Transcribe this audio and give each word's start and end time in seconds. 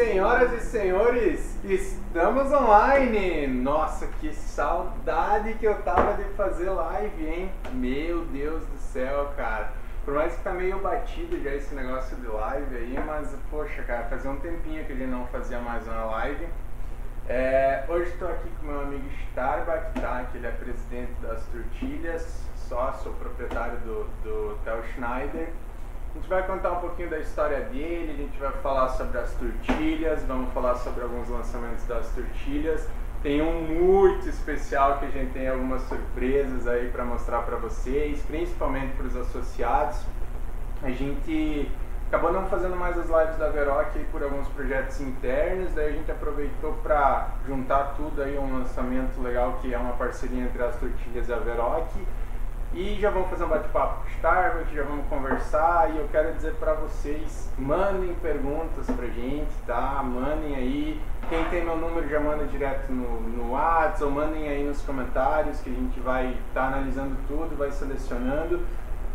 Senhoras 0.00 0.50
e 0.54 0.60
senhores, 0.60 1.58
estamos 1.62 2.50
online! 2.50 3.46
Nossa, 3.46 4.06
que 4.18 4.34
saudade 4.34 5.52
que 5.52 5.66
eu 5.66 5.74
tava 5.82 6.14
de 6.14 6.24
fazer 6.30 6.70
live, 6.70 7.26
hein? 7.26 7.52
Meu 7.74 8.24
Deus 8.24 8.64
do 8.64 8.78
céu, 8.78 9.30
cara. 9.36 9.70
Por 10.02 10.14
mais 10.14 10.34
que 10.34 10.42
tá 10.42 10.52
meio 10.52 10.78
batido 10.78 11.38
já 11.42 11.54
esse 11.54 11.74
negócio 11.74 12.16
de 12.16 12.26
live 12.26 12.76
aí, 12.76 12.98
mas 13.06 13.36
poxa, 13.50 13.82
cara, 13.82 14.04
fazia 14.04 14.30
um 14.30 14.40
tempinho 14.40 14.86
que 14.86 14.92
ele 14.92 15.06
não 15.06 15.26
fazia 15.26 15.58
mais 15.58 15.86
uma 15.86 16.06
live. 16.06 16.48
É, 17.28 17.84
hoje 17.86 18.08
estou 18.08 18.28
aqui 18.28 18.48
com 18.58 18.68
meu 18.68 18.80
amigo 18.80 19.04
Starbuck, 19.28 20.00
tá? 20.00 20.24
Que 20.32 20.38
ele 20.38 20.46
é 20.46 20.50
presidente 20.50 21.12
das 21.20 21.44
Tortilhas, 21.48 22.42
sócio, 22.56 23.12
proprietário 23.20 23.76
do, 23.80 24.04
do 24.24 24.58
Tel 24.64 24.82
Schneider. 24.94 25.50
A 26.12 26.18
gente 26.18 26.28
vai 26.28 26.44
contar 26.44 26.72
um 26.72 26.80
pouquinho 26.80 27.08
da 27.08 27.20
história 27.20 27.60
dele, 27.60 28.12
a 28.12 28.16
gente 28.16 28.36
vai 28.36 28.50
falar 28.62 28.88
sobre 28.88 29.16
as 29.16 29.32
tortilhas, 29.34 30.20
vamos 30.24 30.52
falar 30.52 30.74
sobre 30.74 31.04
alguns 31.04 31.28
lançamentos 31.28 31.84
das 31.84 32.08
tortilhas. 32.12 32.84
Tem 33.22 33.40
um 33.40 33.62
muito 33.62 34.28
especial 34.28 34.98
que 34.98 35.04
a 35.04 35.10
gente 35.10 35.32
tem 35.32 35.46
algumas 35.46 35.82
surpresas 35.82 36.66
aí 36.66 36.88
para 36.88 37.04
mostrar 37.04 37.42
para 37.42 37.56
vocês, 37.58 38.20
principalmente 38.22 38.96
para 38.96 39.06
os 39.06 39.14
associados. 39.14 40.00
A 40.82 40.90
gente 40.90 41.70
acabou 42.08 42.32
não 42.32 42.46
fazendo 42.46 42.74
mais 42.74 42.98
as 42.98 43.08
lives 43.08 43.36
da 43.36 43.48
Veroc 43.48 43.94
por 44.10 44.24
alguns 44.24 44.48
projetos 44.48 45.00
internos, 45.00 45.72
daí 45.74 45.90
a 45.90 45.92
gente 45.92 46.10
aproveitou 46.10 46.72
para 46.82 47.28
juntar 47.46 47.94
tudo 47.96 48.20
aí 48.20 48.36
um 48.36 48.58
lançamento 48.58 49.22
legal 49.22 49.60
que 49.62 49.72
é 49.72 49.78
uma 49.78 49.92
parceria 49.92 50.42
entre 50.42 50.60
as 50.60 50.74
tortilhas 50.74 51.28
e 51.28 51.32
a 51.32 51.36
Veroc 51.36 51.88
e 52.72 52.96
já 53.00 53.10
vamos 53.10 53.28
fazer 53.28 53.44
um 53.44 53.48
bate-papo 53.48 54.02
com 54.02 54.06
o 54.06 54.10
Starbucks, 54.12 54.72
já 54.72 54.84
vamos 54.84 55.06
conversar 55.08 55.90
e 55.92 55.98
eu 55.98 56.08
quero 56.12 56.32
dizer 56.34 56.54
para 56.54 56.74
vocês, 56.74 57.52
mandem 57.58 58.14
perguntas 58.22 58.86
pra 58.86 59.06
gente, 59.06 59.50
tá? 59.66 60.00
Mandem 60.04 60.54
aí. 60.54 61.00
Quem 61.28 61.44
tem 61.46 61.64
meu 61.64 61.76
número 61.76 62.08
já 62.08 62.20
manda 62.20 62.44
direto 62.44 62.92
no, 62.92 63.20
no 63.20 63.52
WhatsApp 63.52 64.04
ou 64.04 64.10
mandem 64.10 64.48
aí 64.48 64.64
nos 64.64 64.82
comentários 64.82 65.60
que 65.60 65.70
a 65.70 65.72
gente 65.72 65.98
vai 66.00 66.28
estar 66.48 66.60
tá 66.60 66.66
analisando 66.68 67.16
tudo, 67.26 67.56
vai 67.56 67.72
selecionando 67.72 68.64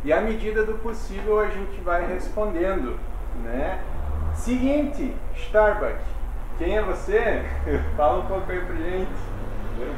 e 0.03 0.11
à 0.11 0.21
medida 0.21 0.63
do 0.63 0.73
possível 0.75 1.39
a 1.39 1.47
gente 1.47 1.79
vai 1.81 2.05
respondendo, 2.05 2.99
né? 3.41 3.83
Seguinte, 4.33 5.15
Starbucks, 5.33 6.05
quem 6.57 6.77
é 6.77 6.81
você? 6.81 7.43
Fala 7.95 8.19
um 8.19 8.25
pouco 8.27 8.51
aí 8.51 8.59
pra 8.59 8.75
gente. 8.75 9.35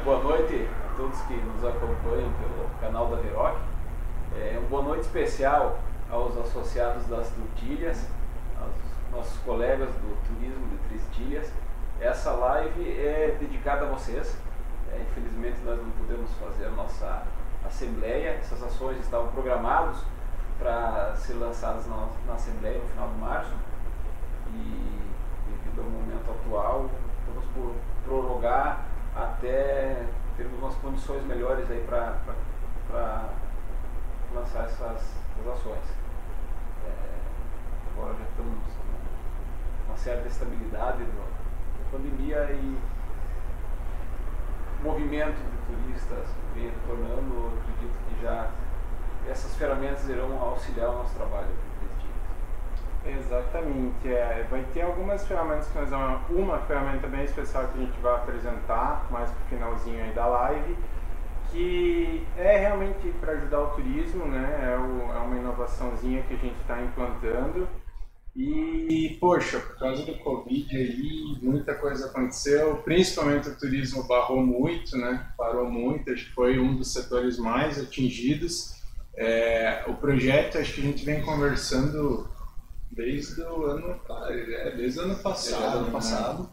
Boa 0.04 0.22
noite 0.22 0.68
a 0.84 0.96
todos 0.96 1.20
que 1.22 1.34
nos 1.34 1.64
acompanham 1.64 2.32
pelo 2.32 2.57
canal 2.80 3.08
da 3.08 3.16
Veroc. 3.16 3.56
É, 4.36 4.56
uma 4.58 4.68
boa 4.68 4.82
noite 4.82 5.02
especial 5.02 5.78
aos 6.10 6.36
associados 6.36 7.06
das 7.06 7.28
Tortilhas, 7.30 8.06
aos 8.60 8.72
nossos 9.12 9.38
colegas 9.40 9.88
do 9.88 10.16
turismo 10.26 10.66
de 10.68 10.76
Três 10.88 11.02
Tilhas. 11.12 11.52
Essa 12.00 12.32
live 12.32 12.88
é 12.98 13.36
dedicada 13.38 13.86
a 13.86 13.88
vocês. 13.88 14.36
É, 14.92 15.00
infelizmente 15.02 15.58
nós 15.64 15.78
não 15.78 15.90
podemos 15.90 16.30
fazer 16.34 16.66
a 16.66 16.70
nossa 16.70 17.22
assembleia. 17.66 18.30
Essas 18.30 18.62
ações 18.62 18.98
estavam 19.00 19.28
programadas 19.28 19.96
para 20.58 21.14
ser 21.16 21.34
lançadas 21.34 21.86
na, 21.86 22.08
na 22.26 22.34
assembleia 22.34 22.78
no 22.78 22.88
final 22.88 23.08
de 23.08 23.18
março 23.18 23.52
e 24.54 25.00
devido 25.48 25.80
ao 25.80 25.90
momento 25.90 26.30
atual 26.30 26.90
vamos 27.28 27.44
por 27.54 27.74
prorrogar 28.04 28.86
até 29.14 30.04
termos 30.36 30.58
umas 30.60 30.74
condições 30.76 31.24
melhores 31.24 31.70
aí 31.70 31.84
para 31.86 33.28
lançar 34.32 34.64
essas, 34.64 35.16
essas 35.36 35.52
ações. 35.52 35.84
É, 36.86 36.92
agora 37.92 38.14
já 38.14 38.24
estamos 38.24 38.64
com 38.64 39.88
uma 39.88 39.96
certa 39.96 40.27
estabilidade 40.38 41.02
da 41.02 41.90
pandemia 41.90 42.48
e 42.52 42.78
movimento 44.82 45.34
de 45.34 45.74
turistas 45.74 46.28
vem 46.54 46.70
retornando, 46.70 47.52
acredito 47.58 47.98
que 48.08 48.22
já 48.22 48.50
essas 49.28 49.56
ferramentas 49.56 50.08
irão 50.08 50.40
auxiliar 50.40 50.90
o 50.90 50.98
nosso 50.98 51.14
trabalho. 51.16 51.48
Exatamente, 53.04 54.08
é, 54.12 54.46
vai 54.50 54.62
ter 54.74 54.82
algumas 54.82 55.26
ferramentas 55.26 55.68
que 55.68 55.78
nós 55.78 55.90
vamos, 55.90 56.20
uma 56.30 56.58
ferramenta 56.58 57.06
bem 57.06 57.24
especial 57.24 57.66
que 57.68 57.78
a 57.78 57.82
gente 57.82 57.98
vai 58.00 58.14
apresentar 58.16 59.06
mais 59.10 59.30
pro 59.30 59.44
finalzinho 59.46 60.04
aí 60.04 60.12
da 60.12 60.26
live, 60.26 60.76
que 61.50 62.26
é 62.36 62.58
realmente 62.58 63.10
para 63.20 63.32
ajudar 63.32 63.60
o 63.60 63.66
turismo, 63.70 64.26
né? 64.26 64.60
É, 64.62 64.76
o, 64.76 65.12
é 65.16 65.18
uma 65.20 65.36
inovaçãozinha 65.36 66.22
que 66.22 66.34
a 66.34 66.36
gente 66.36 66.60
está 66.60 66.80
implantando. 66.82 67.66
E, 68.38 69.16
poxa, 69.20 69.58
por 69.58 69.76
causa 69.76 70.04
do 70.04 70.14
Covid 70.18 70.76
aí, 70.76 71.36
muita 71.42 71.74
coisa 71.74 72.06
aconteceu, 72.06 72.76
principalmente 72.84 73.48
o 73.48 73.58
turismo 73.58 74.04
barrou 74.04 74.40
muito, 74.46 74.96
né? 74.96 75.26
Parou 75.36 75.68
muito, 75.68 76.12
acho 76.12 76.26
que 76.26 76.34
foi 76.34 76.56
um 76.56 76.76
dos 76.76 76.92
setores 76.92 77.36
mais 77.36 77.80
atingidos. 77.80 78.76
É, 79.16 79.82
o 79.88 79.94
projeto, 79.94 80.56
acho 80.56 80.72
que 80.74 80.80
a 80.80 80.84
gente 80.84 81.04
vem 81.04 81.20
conversando 81.20 82.28
desde 82.92 83.40
o 83.42 83.64
ano, 83.64 84.00
é, 84.28 84.70
desde 84.76 85.00
o 85.00 85.02
ano 85.02 85.16
passado. 85.16 85.60
Desde 85.60 85.76
o 85.76 85.78
ano 85.78 85.86
né? 85.86 85.92
passado. 85.92 86.42
Né? 86.42 86.48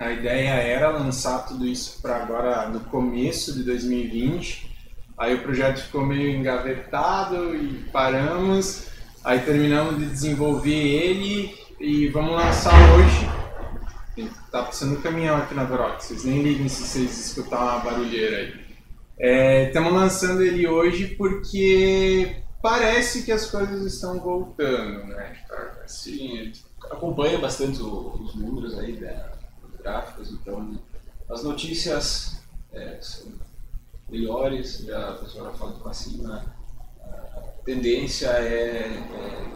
A 0.00 0.12
ideia 0.12 0.50
era 0.50 0.90
lançar 0.90 1.46
tudo 1.46 1.64
isso 1.64 2.02
para 2.02 2.16
agora 2.16 2.68
no 2.68 2.80
começo 2.80 3.54
de 3.54 3.62
2020. 3.62 4.76
Aí 5.16 5.34
o 5.36 5.42
projeto 5.42 5.82
ficou 5.82 6.04
meio 6.04 6.30
engavetado 6.30 7.54
e 7.54 7.84
paramos. 7.92 8.88
Aí 9.24 9.40
terminamos 9.40 9.98
de 9.98 10.06
desenvolver 10.06 10.70
ele 10.70 11.54
e 11.80 12.08
vamos 12.08 12.32
lançar 12.32 12.74
hoje. 12.94 14.28
Tá 14.50 14.64
passando 14.64 14.98
um 14.98 15.02
caminhão 15.02 15.36
aqui 15.36 15.54
na 15.54 15.64
Verox, 15.64 16.06
vocês 16.06 16.24
nem 16.24 16.42
liguem 16.42 16.68
se 16.68 16.82
vocês 16.82 17.26
escutar 17.26 17.62
uma 17.62 17.78
barulheira 17.78 18.38
aí. 18.38 19.66
Estamos 19.66 19.92
é, 19.92 19.96
lançando 19.96 20.42
ele 20.42 20.66
hoje 20.66 21.08
porque 21.16 22.42
parece 22.62 23.22
que 23.22 23.32
as 23.32 23.50
coisas 23.50 23.84
estão 23.84 24.18
voltando, 24.18 25.06
né? 25.08 25.36
Sim, 25.86 26.52
acompanha 26.90 27.38
bastante 27.38 27.80
os 27.82 28.34
números 28.34 28.78
aí 28.78 28.92
da, 28.92 29.32
gráficas, 29.78 30.30
então 30.30 30.78
as 31.30 31.42
notícias 31.42 32.42
é, 32.72 32.98
são 33.00 33.32
melhores, 34.08 34.78
já 34.78 35.10
a 35.10 35.12
professora 35.14 35.52
fala 35.52 35.72
com 35.72 35.84
vacina, 35.84 36.36
a 36.36 36.57
tendência 37.68 38.28
é, 38.28 38.86
é, 38.86 39.46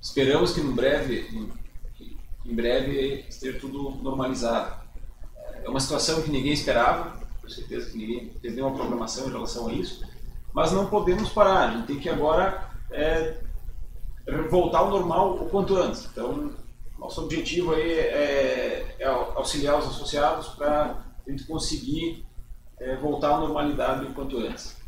esperamos 0.00 0.52
que 0.52 0.60
no 0.60 0.72
breve, 0.72 1.28
em, 1.32 1.52
em 2.44 2.54
breve 2.54 3.24
esteja 3.28 3.60
tudo 3.60 3.92
normalizado. 4.02 4.74
É 5.62 5.68
uma 5.68 5.78
situação 5.78 6.22
que 6.22 6.30
ninguém 6.30 6.52
esperava, 6.52 7.16
com 7.40 7.48
certeza 7.48 7.90
que 7.90 7.98
ninguém 7.98 8.28
teve 8.42 8.56
nenhuma 8.56 8.74
programação 8.74 9.28
em 9.28 9.30
relação 9.30 9.68
a 9.68 9.72
isso, 9.72 10.04
mas 10.52 10.72
não 10.72 10.86
podemos 10.86 11.28
parar, 11.28 11.68
a 11.68 11.76
gente 11.76 11.86
tem 11.86 12.00
que 12.00 12.08
agora 12.08 12.70
é, 12.90 13.36
voltar 14.50 14.78
ao 14.78 14.90
normal 14.90 15.36
o 15.36 15.48
quanto 15.48 15.76
antes. 15.76 16.06
Então, 16.06 16.52
nosso 16.98 17.22
objetivo 17.22 17.72
aí 17.72 17.92
é, 17.92 18.96
é 18.98 19.06
auxiliar 19.06 19.78
os 19.78 19.86
associados 19.86 20.48
para 20.48 21.04
a 21.24 21.30
gente 21.30 21.44
conseguir 21.44 22.26
é, 22.80 22.96
voltar 22.96 23.36
à 23.36 23.38
normalidade 23.38 24.06
o 24.06 24.12
quanto 24.12 24.38
antes. 24.38 24.85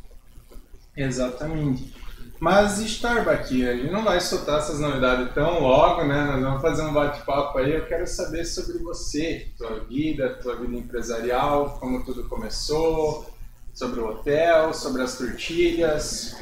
Exatamente. 0.99 1.95
Mas 2.41 2.79
Starbucks, 2.79 3.51
a 3.51 3.77
gente 3.77 3.91
não 3.91 4.05
vai 4.05 4.21
soltar 4.21 4.59
essas 4.59 4.79
novidades 4.79 5.33
tão 5.35 5.61
logo, 5.61 6.05
né? 6.05 6.25
Nós 6.25 6.41
vamos 6.41 6.63
fazer 6.63 6.83
um 6.83 6.93
bate-papo 6.93 7.59
aí. 7.59 7.75
Eu 7.75 7.87
quero 7.87 8.07
saber 8.07 8.45
sobre 8.45 8.79
você, 8.79 9.49
tua 9.57 9.81
vida, 9.81 10.39
tua 10.43 10.57
vida 10.57 10.77
empresarial, 10.77 11.79
como 11.81 12.05
tudo 12.05 12.29
começou, 12.29 13.27
sobre 13.75 14.01
o 14.01 14.09
hotel, 14.09 14.73
sobre 14.73 15.03
as 15.03 15.19
tortilhas. 15.19 16.37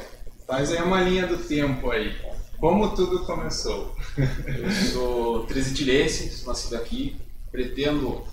Faz 0.45 0.71
aí 0.71 0.81
uma 0.81 1.01
linha 1.01 1.25
do 1.25 1.37
tempo 1.37 1.89
aí. 1.89 2.15
Como 2.59 2.95
tudo 2.95 3.25
começou? 3.25 3.95
Eu 4.17 4.71
sou 4.91 5.45
trezitilense, 5.45 6.29
sou 6.29 6.49
nascido 6.49 6.75
aqui, 6.75 7.15
pretendo 7.51 8.23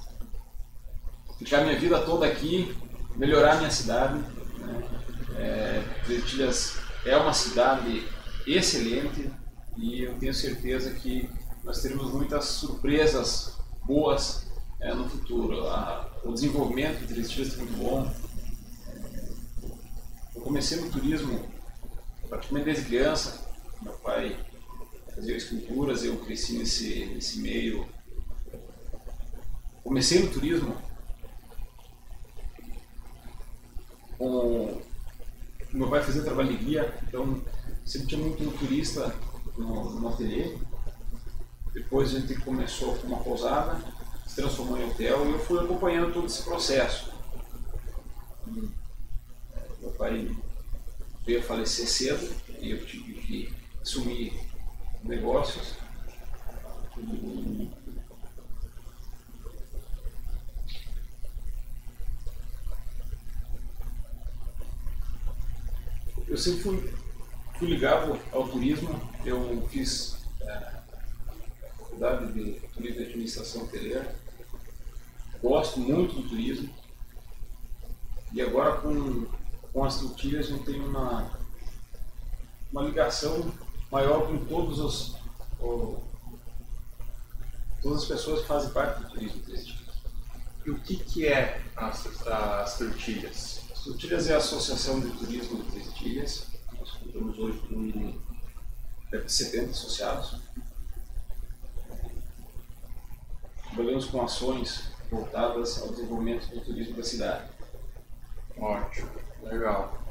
ficar 1.39 1.63
minha 1.63 1.79
vida 1.79 1.99
toda 2.01 2.27
aqui, 2.27 2.75
melhorar 3.17 3.57
minha 3.57 3.71
cidade. 3.71 4.19
Né? 4.59 5.04
É, 5.37 5.83
Trezitilhas 6.05 6.77
é 7.05 7.17
uma 7.17 7.33
cidade 7.33 8.07
excelente 8.47 9.31
e 9.77 10.03
eu 10.03 10.15
tenho 10.19 10.35
certeza 10.35 10.91
que 10.95 11.29
nós 11.63 11.81
teremos 11.81 12.13
muitas 12.13 12.45
surpresas 12.45 13.57
boas 13.85 14.47
é, 14.81 14.95
no 14.95 15.09
futuro. 15.09 15.67
A, 15.69 16.11
o 16.25 16.33
desenvolvimento 16.33 17.01
de 17.01 17.07
Trezitilhas 17.07 17.55
é 17.55 17.57
muito 17.57 17.77
bom. 17.77 18.15
Eu 20.35 20.43
comecei 20.43 20.79
no 20.81 20.91
turismo 20.91 21.55
praticamente 22.29 22.65
desde 22.67 22.85
criança, 22.85 23.47
meu 23.83 23.93
pai 23.95 24.37
fazia 25.15 25.37
esculturas, 25.37 26.05
eu 26.05 26.17
cresci 26.19 26.59
nesse, 26.59 27.07
nesse 27.07 27.39
meio. 27.39 27.87
Comecei 29.83 30.21
no 30.21 30.31
turismo 30.31 30.77
com 34.19 34.83
meu 35.75 35.91
pai 35.91 36.03
fazia 36.03 36.23
trabalho 36.23 36.57
de 36.57 36.65
guia, 36.65 36.95
então 37.03 37.43
sempre 37.85 38.07
tinha 38.07 38.21
muito 38.21 38.59
turista 38.59 39.15
no, 39.59 39.91
no 39.91 40.09
ateliê. 40.09 40.57
depois 41.73 42.15
a 42.15 42.21
gente 42.21 42.37
começou 42.41 42.95
com 42.97 43.09
uma 43.09 43.19
pousada, 43.19 43.81
se 44.25 44.37
transformou 44.37 44.79
em 44.79 44.89
hotel 44.89 45.27
e 45.27 45.33
eu 45.33 45.39
fui 45.41 45.59
acompanhando 45.59 46.13
todo 46.13 46.27
esse 46.27 46.45
processo. 46.45 47.13
Meu 48.47 49.91
pai 49.99 50.31
veio 51.27 51.43
falecer 51.43 51.89
cedo 51.89 52.33
e 52.61 52.71
eu 52.71 52.87
tive 52.87 53.15
que 53.15 53.53
assumir 53.83 54.33
negócios. 55.03 55.75
E 56.97 57.71
eu 66.27 66.37
sempre 66.37 66.63
fui, 66.63 66.95
fui 67.59 67.69
ligado 67.69 68.19
ao 68.33 68.49
turismo. 68.49 69.01
Eu 69.25 69.67
fiz 69.71 70.17
é, 70.41 70.53
a 70.53 71.75
faculdade 71.79 72.33
de 72.33 72.61
turismo 72.75 73.01
e 73.01 73.05
administração 73.05 73.63
hoteleira. 73.63 74.15
Gosto 75.43 75.81
muito 75.81 76.15
do 76.15 76.29
turismo. 76.29 76.73
E 78.33 78.41
agora 78.41 78.81
com, 78.81 79.27
com 79.73 79.85
as 79.85 80.01
tortilhas 80.01 80.49
eu 80.51 80.59
tenho 80.61 80.87
uma, 80.87 81.31
uma 82.73 82.83
ligação 82.83 83.53
maior 83.91 84.27
com 84.27 84.45
todos 84.47 84.81
os, 84.81 85.17
o, 85.61 86.03
todas 87.81 88.03
as 88.03 88.09
pessoas 88.09 88.41
que 88.41 88.47
fazem 88.49 88.71
parte 88.71 89.03
do 89.03 89.11
turismo 89.11 89.41
turístico. 89.43 89.85
E 90.67 90.71
o 90.71 90.79
que, 90.81 90.97
que 90.97 91.27
é 91.27 91.63
as, 91.77 92.27
as 92.27 92.79
tortilhas? 92.79 93.64
As 93.85 93.89
tortilhas 93.89 94.31
é 94.31 94.35
a 94.35 94.39
Associação 94.39 94.99
de 94.99 95.11
Turismo 95.11 95.63
de 95.63 95.71
Três 95.71 96.01
Ilhas. 96.01 96.47
Nós 96.81 96.91
contamos 96.93 97.39
hoje 97.39 97.59
com 97.69 98.15
perto 99.11 99.27
de 99.27 99.33
70 99.33 99.71
associados. 99.73 100.41
Trabalhamos 103.75 104.07
com 104.07 104.23
ações 104.23 104.85
voltadas 105.11 105.83
ao 105.83 105.89
desenvolvimento 105.89 106.47
do 106.47 106.63
turismo 106.63 106.97
da 106.97 107.05
cidade. 107.05 107.51
Ótimo, 108.57 109.11
legal. 109.43 110.03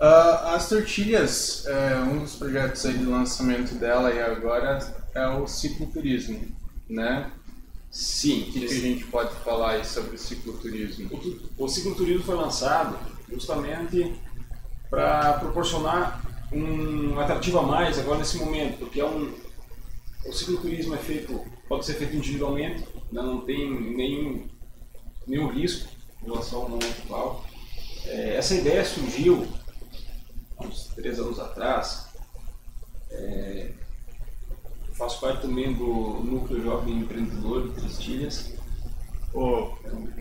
Uh, 0.00 0.46
as 0.54 0.68
tortilhas, 0.68 1.66
é, 1.66 1.96
um 1.96 2.20
dos 2.20 2.36
projetos 2.36 2.86
aí 2.86 2.96
de 2.96 3.06
lançamento 3.06 3.74
dela 3.74 4.14
e 4.14 4.20
agora 4.20 4.78
é 5.12 5.26
o 5.26 5.48
cicloturismo, 5.48 6.46
né? 6.88 7.28
Sim. 7.92 8.44
O 8.48 8.52
que, 8.52 8.60
que, 8.60 8.64
a 8.64 8.80
gente 8.80 9.04
pode 9.04 9.34
falar 9.44 9.84
sobre 9.84 10.16
o 10.16 10.18
cicloturismo? 10.18 11.10
O, 11.58 11.64
o 11.64 11.68
cicloturismo 11.68 12.24
foi 12.24 12.34
lançado 12.34 12.98
justamente 13.30 14.14
para 14.88 15.34
proporcionar 15.34 16.22
um 16.50 17.20
atrativo 17.20 17.58
a 17.58 17.62
mais 17.62 17.98
agora 17.98 18.18
nesse 18.18 18.38
momento, 18.38 18.78
porque 18.78 18.98
é 18.98 19.04
um, 19.04 19.32
o 20.24 20.32
cicloturismo 20.32 20.94
é 20.94 20.98
feito, 20.98 21.38
pode 21.68 21.84
ser 21.84 21.94
feito 21.94 22.16
individualmente, 22.16 22.80
né? 23.10 23.22
não 23.22 23.42
tem 23.42 23.70
nenhum, 23.70 24.48
nenhum 25.26 25.48
risco 25.48 25.88
em 26.22 26.26
relação 26.26 26.62
ao 26.62 26.68
momento 26.70 27.02
atual. 27.04 27.44
É, 28.06 28.36
essa 28.36 28.54
ideia 28.54 28.84
surgiu 28.84 29.46
uns 30.58 30.86
três 30.94 31.18
anos 31.18 31.38
atrás. 31.38 32.06
É, 33.10 33.72
faço 34.94 35.20
parte 35.20 35.42
também 35.42 35.72
do 35.72 36.20
Núcleo 36.24 36.62
Jovem 36.62 36.98
Empreendedor 36.98 37.68
de 37.68 37.80
Tristilhas. 37.80 38.52
Oh, 39.34 39.70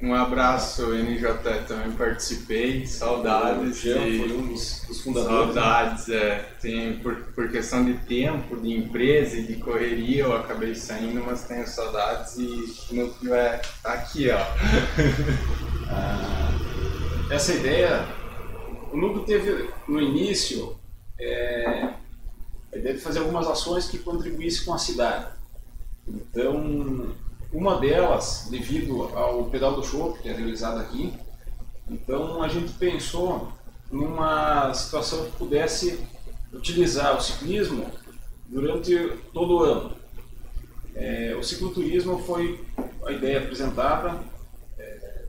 um 0.02 0.16
abraço, 0.16 0.94
NJ, 0.94 1.28
também 1.68 1.92
participei, 1.92 2.86
saudades. 2.88 3.78
O 3.78 3.82
Jean 3.82 4.00
foi 4.00 4.32
um 4.32 4.48
dos, 4.48 4.86
dos 4.88 5.02
fundadores. 5.02 5.54
Saudades, 5.54 6.10
é. 6.10 6.50
Tem, 6.62 6.98
por, 7.00 7.16
por 7.36 7.52
questão 7.52 7.84
de 7.84 7.96
tempo, 7.96 8.56
de 8.56 8.74
empresa 8.74 9.38
e 9.38 9.44
de 9.44 9.56
correria, 9.56 10.24
eu 10.24 10.34
acabei 10.34 10.74
saindo, 10.76 11.22
mas 11.26 11.44
tenho 11.44 11.68
saudades 11.68 12.38
e 12.38 12.94
o 12.94 12.96
núcleo 12.96 13.34
é 13.34 13.62
aqui, 13.84 14.30
ó. 14.30 14.40
ah, 15.92 16.52
essa 17.30 17.54
ideia 17.54 18.08
o 18.92 18.98
núcleo 18.98 19.24
teve, 19.24 19.70
no 19.88 20.02
início, 20.02 20.78
é, 21.20 21.90
a 22.74 22.78
ideia 22.78 22.96
de 22.96 23.02
fazer 23.02 23.20
algumas 23.20 23.48
ações 23.48 23.88
que 23.88 24.00
contribuíssem 24.00 24.66
com 24.66 24.74
a 24.74 24.78
cidade. 24.78 25.28
Então, 26.08 27.14
uma 27.52 27.80
delas, 27.80 28.48
devido 28.50 29.04
ao 29.16 29.46
pedal 29.46 29.76
do 29.76 29.84
show, 29.84 30.14
que 30.14 30.30
é 30.30 30.34
realizado 30.34 30.80
aqui, 30.80 31.14
então 31.90 32.42
a 32.42 32.48
gente 32.48 32.72
pensou 32.74 33.52
numa 33.92 34.74
situação 34.74 35.26
que 35.26 35.32
pudesse 35.32 36.00
utilizar 36.54 37.18
o 37.18 37.22
ciclismo 37.22 37.92
durante 38.48 39.18
todo 39.34 39.58
o 39.58 39.64
ano. 39.64 39.96
É, 40.96 41.36
o 41.38 41.44
cicloturismo 41.44 42.20
foi 42.20 42.64
a 43.06 43.12
ideia 43.12 43.40
apresentada, 43.40 44.20
é, 44.78 45.26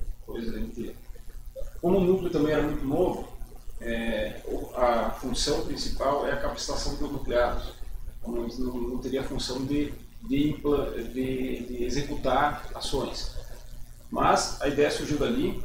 como 1.80 1.98
o 1.98 2.04
núcleo 2.04 2.30
também 2.30 2.52
era 2.52 2.62
muito 2.62 2.84
novo, 2.84 3.31
é, 3.84 4.40
a 4.74 5.10
função 5.10 5.64
principal 5.66 6.26
é 6.26 6.32
a 6.32 6.40
capacitação 6.40 6.94
dos 6.96 7.10
nucleados. 7.10 7.72
Então, 8.18 8.32
não, 8.32 8.80
não 8.80 8.98
teria 8.98 9.20
a 9.20 9.24
função 9.24 9.64
de, 9.64 9.92
de, 10.22 10.56
de, 11.12 11.66
de, 11.66 11.84
executar 11.84 12.68
ações. 12.74 13.36
Mas 14.10 14.60
a 14.60 14.68
ideia 14.68 14.90
surgiu 14.90 15.18
dali, 15.18 15.62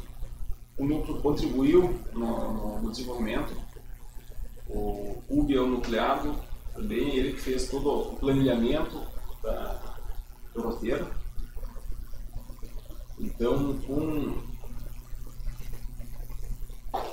o 0.77 0.85
núcleo 0.85 1.21
contribuiu 1.21 1.99
no, 2.13 2.81
no 2.81 2.91
desenvolvimento, 2.91 3.53
o 4.67 5.21
UB 5.29 5.55
é 5.55 5.59
o 5.59 5.67
nucleado, 5.67 6.35
também 6.73 7.15
ele 7.15 7.33
que 7.33 7.41
fez 7.41 7.67
todo 7.67 7.89
o 7.89 8.15
planejamento 8.17 9.01
da, 9.43 9.97
do 10.53 10.61
roteiro. 10.61 11.07
Então, 13.19 13.77
com 13.79 14.37
então, 16.91 16.91
tá, 16.91 17.05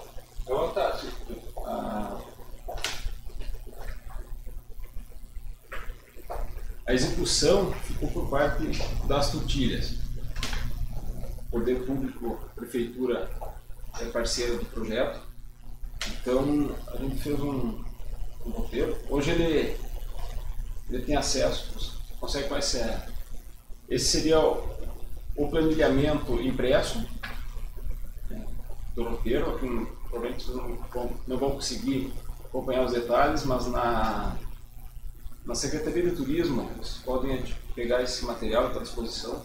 a, 1.65 2.21
a 6.87 6.93
execução 6.93 7.73
ficou 7.73 8.11
por 8.11 8.29
parte 8.29 8.65
das 9.07 9.31
tortilhas. 9.31 9.95
Poder 11.51 11.87
Público, 11.87 12.39
Prefeitura 12.55 13.31
é 14.01 14.05
parceira 14.07 14.59
do 14.59 14.67
projeto. 14.67 15.21
Então, 16.09 16.77
a 16.89 16.97
gente 16.99 17.23
fez 17.23 17.41
um, 17.41 17.83
um 18.45 18.51
roteiro. 18.51 18.99
Hoje 19.09 19.31
ele, 19.31 19.79
ele 20.91 21.03
tem 21.05 21.17
acesso, 21.17 21.99
consegue 22.21 22.49
conhecer. 22.49 23.03
Esse 23.89 24.07
seria 24.07 24.41
o, 24.41 24.69
o 25.37 25.49
planilhamento 25.49 26.41
impresso 26.43 26.99
né, 28.29 28.45
do 28.95 29.05
roteiro, 29.05 29.55
aqui 29.55 29.94
provavelmente 30.15 30.51
não 30.51 30.77
vão, 30.93 31.11
não 31.27 31.37
vão 31.37 31.51
conseguir 31.53 32.13
acompanhar 32.45 32.85
os 32.85 32.93
detalhes, 32.93 33.45
mas 33.45 33.67
na, 33.67 34.37
na 35.45 35.55
Secretaria 35.55 36.09
de 36.09 36.17
Turismo 36.17 36.71
vocês 36.79 37.03
podem 37.05 37.45
pegar 37.75 38.03
esse 38.03 38.25
material 38.25 38.67
à 38.67 38.79
disposição. 38.79 39.45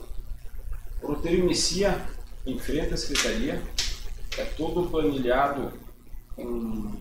O 1.01 1.07
roteiro 1.07 1.43
inicia 1.43 2.05
em 2.45 2.59
frente 2.59 2.93
à 2.93 2.97
Secretaria, 2.97 3.61
é 4.38 4.45
todo 4.45 4.89
planilhado 4.89 5.73
com 6.35 6.91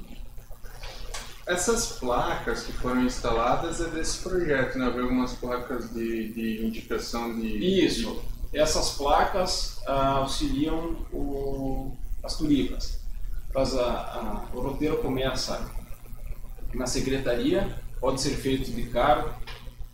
essas 1.46 1.98
placas 1.98 2.64
que 2.64 2.72
foram 2.72 3.04
instaladas 3.04 3.80
é 3.80 3.88
desse 3.88 4.18
projeto, 4.18 4.78
né? 4.78 4.86
Havia 4.86 5.02
algumas 5.02 5.32
placas 5.34 5.92
de, 5.92 6.32
de 6.32 6.66
indicação 6.66 7.38
de. 7.38 7.46
Isso. 7.84 8.22
Essas 8.52 8.92
placas 8.92 9.80
ah, 9.86 10.18
auxiliam 10.18 10.96
o, 11.12 11.96
as 12.22 12.36
tulipas 12.36 12.98
faz 13.52 13.76
a, 13.76 13.90
a, 13.90 14.48
o 14.54 14.60
roteiro 14.60 14.98
começa 14.98 15.70
na 16.74 16.86
secretaria, 16.86 17.82
pode 18.00 18.20
ser 18.20 18.36
feito 18.36 18.70
de 18.70 18.84
carro, 18.90 19.34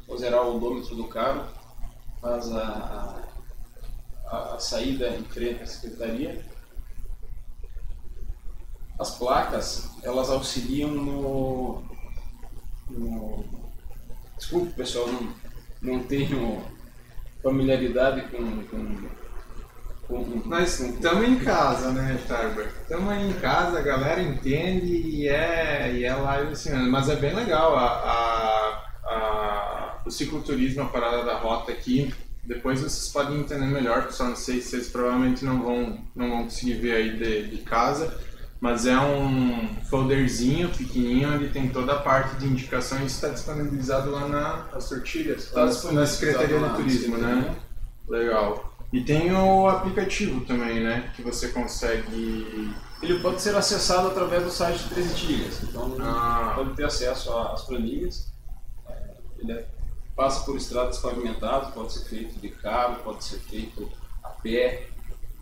ou 0.06 0.18
zerar 0.18 0.42
o 0.42 0.56
odômetro 0.56 0.94
do 0.94 1.08
carro, 1.08 1.46
faz 2.20 2.50
a, 2.52 3.24
a, 4.26 4.54
a 4.54 4.58
saída 4.58 5.08
em 5.16 5.24
frente 5.24 5.62
à 5.62 5.66
secretaria. 5.66 6.44
As 8.98 9.16
placas, 9.18 9.90
elas 10.02 10.30
auxiliam 10.30 10.90
no... 10.90 11.82
no 12.88 13.44
desculpe 14.36 14.72
pessoal, 14.74 15.08
não, 15.08 15.34
não 15.80 16.04
tenho 16.04 16.62
familiaridade 17.42 18.28
com, 18.28 18.64
com 18.66 19.08
nós 20.46 20.80
estamos 20.80 21.28
em 21.28 21.38
casa, 21.38 21.90
né, 21.90 22.18
Starbuck? 22.22 22.68
Estamos 22.82 23.10
aí 23.10 23.28
em 23.30 23.32
casa, 23.34 23.78
a 23.78 23.82
galera 23.82 24.22
entende 24.22 24.86
e 24.86 25.28
é, 25.28 25.92
e 25.94 26.04
é 26.04 26.14
live 26.14 26.52
assim, 26.52 26.72
mas 26.88 27.08
é 27.08 27.16
bem 27.16 27.34
legal 27.34 27.76
a, 27.76 27.86
a, 27.86 28.84
a, 29.04 30.02
o 30.04 30.10
cicloturismo, 30.10 30.82
a 30.82 30.86
parada 30.86 31.24
da 31.24 31.38
rota 31.38 31.72
aqui. 31.72 32.12
Depois 32.44 32.80
vocês 32.80 33.08
podem 33.08 33.40
entender 33.40 33.66
melhor, 33.66 34.10
só 34.12 34.24
não 34.24 34.36
sei 34.36 34.60
se 34.60 34.68
vocês 34.68 34.88
provavelmente 34.88 35.44
não 35.44 35.62
vão, 35.62 35.98
não 36.14 36.28
vão 36.28 36.42
conseguir 36.44 36.74
ver 36.74 36.92
aí 36.96 37.16
de, 37.16 37.48
de 37.56 37.62
casa. 37.62 38.14
mas 38.60 38.86
é 38.86 38.98
um 38.98 39.76
folderzinho 39.90 40.68
pequenininho 40.68 41.34
onde 41.34 41.48
tem 41.48 41.68
toda 41.70 41.94
a 41.94 42.00
parte 42.00 42.36
de 42.36 42.46
indicações 42.46 43.12
está 43.12 43.28
disponibilizado 43.28 44.10
lá 44.10 44.28
na 44.28 44.66
as 44.74 44.84
sortilhas, 44.84 45.50
Tá 45.50 45.64
na, 45.92 46.06
Secretaria 46.06 46.60
na 46.60 46.70
Turismo, 46.74 47.16
né? 47.16 47.54
Legal. 48.08 48.73
E 48.94 49.00
tem 49.02 49.32
o 49.32 49.66
aplicativo 49.66 50.44
também, 50.44 50.80
né? 50.80 51.10
Que 51.16 51.22
você 51.22 51.48
consegue. 51.48 52.72
Ele 53.02 53.18
pode 53.18 53.42
ser 53.42 53.56
acessado 53.56 54.06
através 54.06 54.44
do 54.44 54.50
site 54.52 54.84
de 54.84 54.90
13 54.90 55.14
Tilhas. 55.16 55.62
Então, 55.64 55.96
Ah. 56.00 56.52
pode 56.54 56.74
ter 56.74 56.84
acesso 56.84 57.36
às 57.36 57.62
planilhas. 57.62 58.32
É, 58.88 58.94
Ele 59.40 59.52
é- 59.52 59.66
passa 60.14 60.44
por 60.44 60.56
estradas 60.56 60.98
pavimentadas, 60.98 61.74
pode 61.74 61.92
ser 61.92 62.04
feito 62.04 62.38
de 62.40 62.48
carro, 62.50 63.02
pode 63.02 63.24
ser 63.24 63.38
feito 63.40 63.90
a 64.22 64.28
pé. 64.28 64.86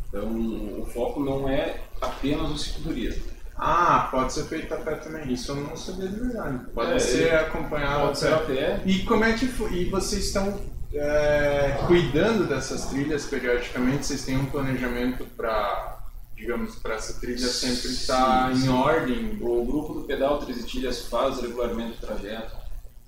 Então, 0.08 0.80
o 0.80 0.86
foco 0.86 1.20
não 1.20 1.46
é 1.46 1.78
apenas 2.00 2.50
o 2.50 2.56
cicloturismo. 2.56 3.24
Ah, 3.54 4.08
pode 4.10 4.32
ser 4.32 4.44
feito 4.44 4.72
a 4.72 4.78
pé 4.78 4.94
também. 4.94 5.30
Isso 5.30 5.52
eu 5.52 5.56
não 5.56 5.76
sabia 5.76 6.08
de 6.08 6.18
verdade. 6.18 6.64
Pode 6.74 6.92
É, 6.92 6.98
ser 6.98 7.34
acompanhado 7.34 8.06
Pode 8.06 8.18
ser 8.18 8.32
a 8.32 8.36
a 8.36 8.40
pé. 8.40 8.78
pé. 8.78 8.82
E 8.86 9.00
como 9.04 9.24
é 9.24 9.34
que 9.34 9.46
foi? 9.46 9.72
E 9.74 9.84
vocês 9.90 10.24
estão 10.24 10.58
é, 10.94 11.84
cuidando 11.86 12.46
dessas 12.46 12.86
trilhas 12.86 13.24
periodicamente? 13.26 14.06
Vocês 14.06 14.24
têm 14.24 14.36
um 14.36 14.46
planejamento 14.46 15.24
para, 15.36 15.98
digamos, 16.36 16.76
para 16.76 16.94
essa 16.94 17.18
trilha 17.20 17.48
sempre 17.48 17.88
estar 17.88 18.54
Sim, 18.54 18.66
em 18.66 18.68
ordem? 18.68 19.38
O 19.40 19.64
grupo 19.64 19.94
do 19.94 20.00
Pedal 20.02 20.38
13 20.38 20.64
Tilhas 20.64 21.06
faz 21.06 21.40
regularmente 21.40 21.98
o 22.02 22.06
trajeto. 22.06 22.56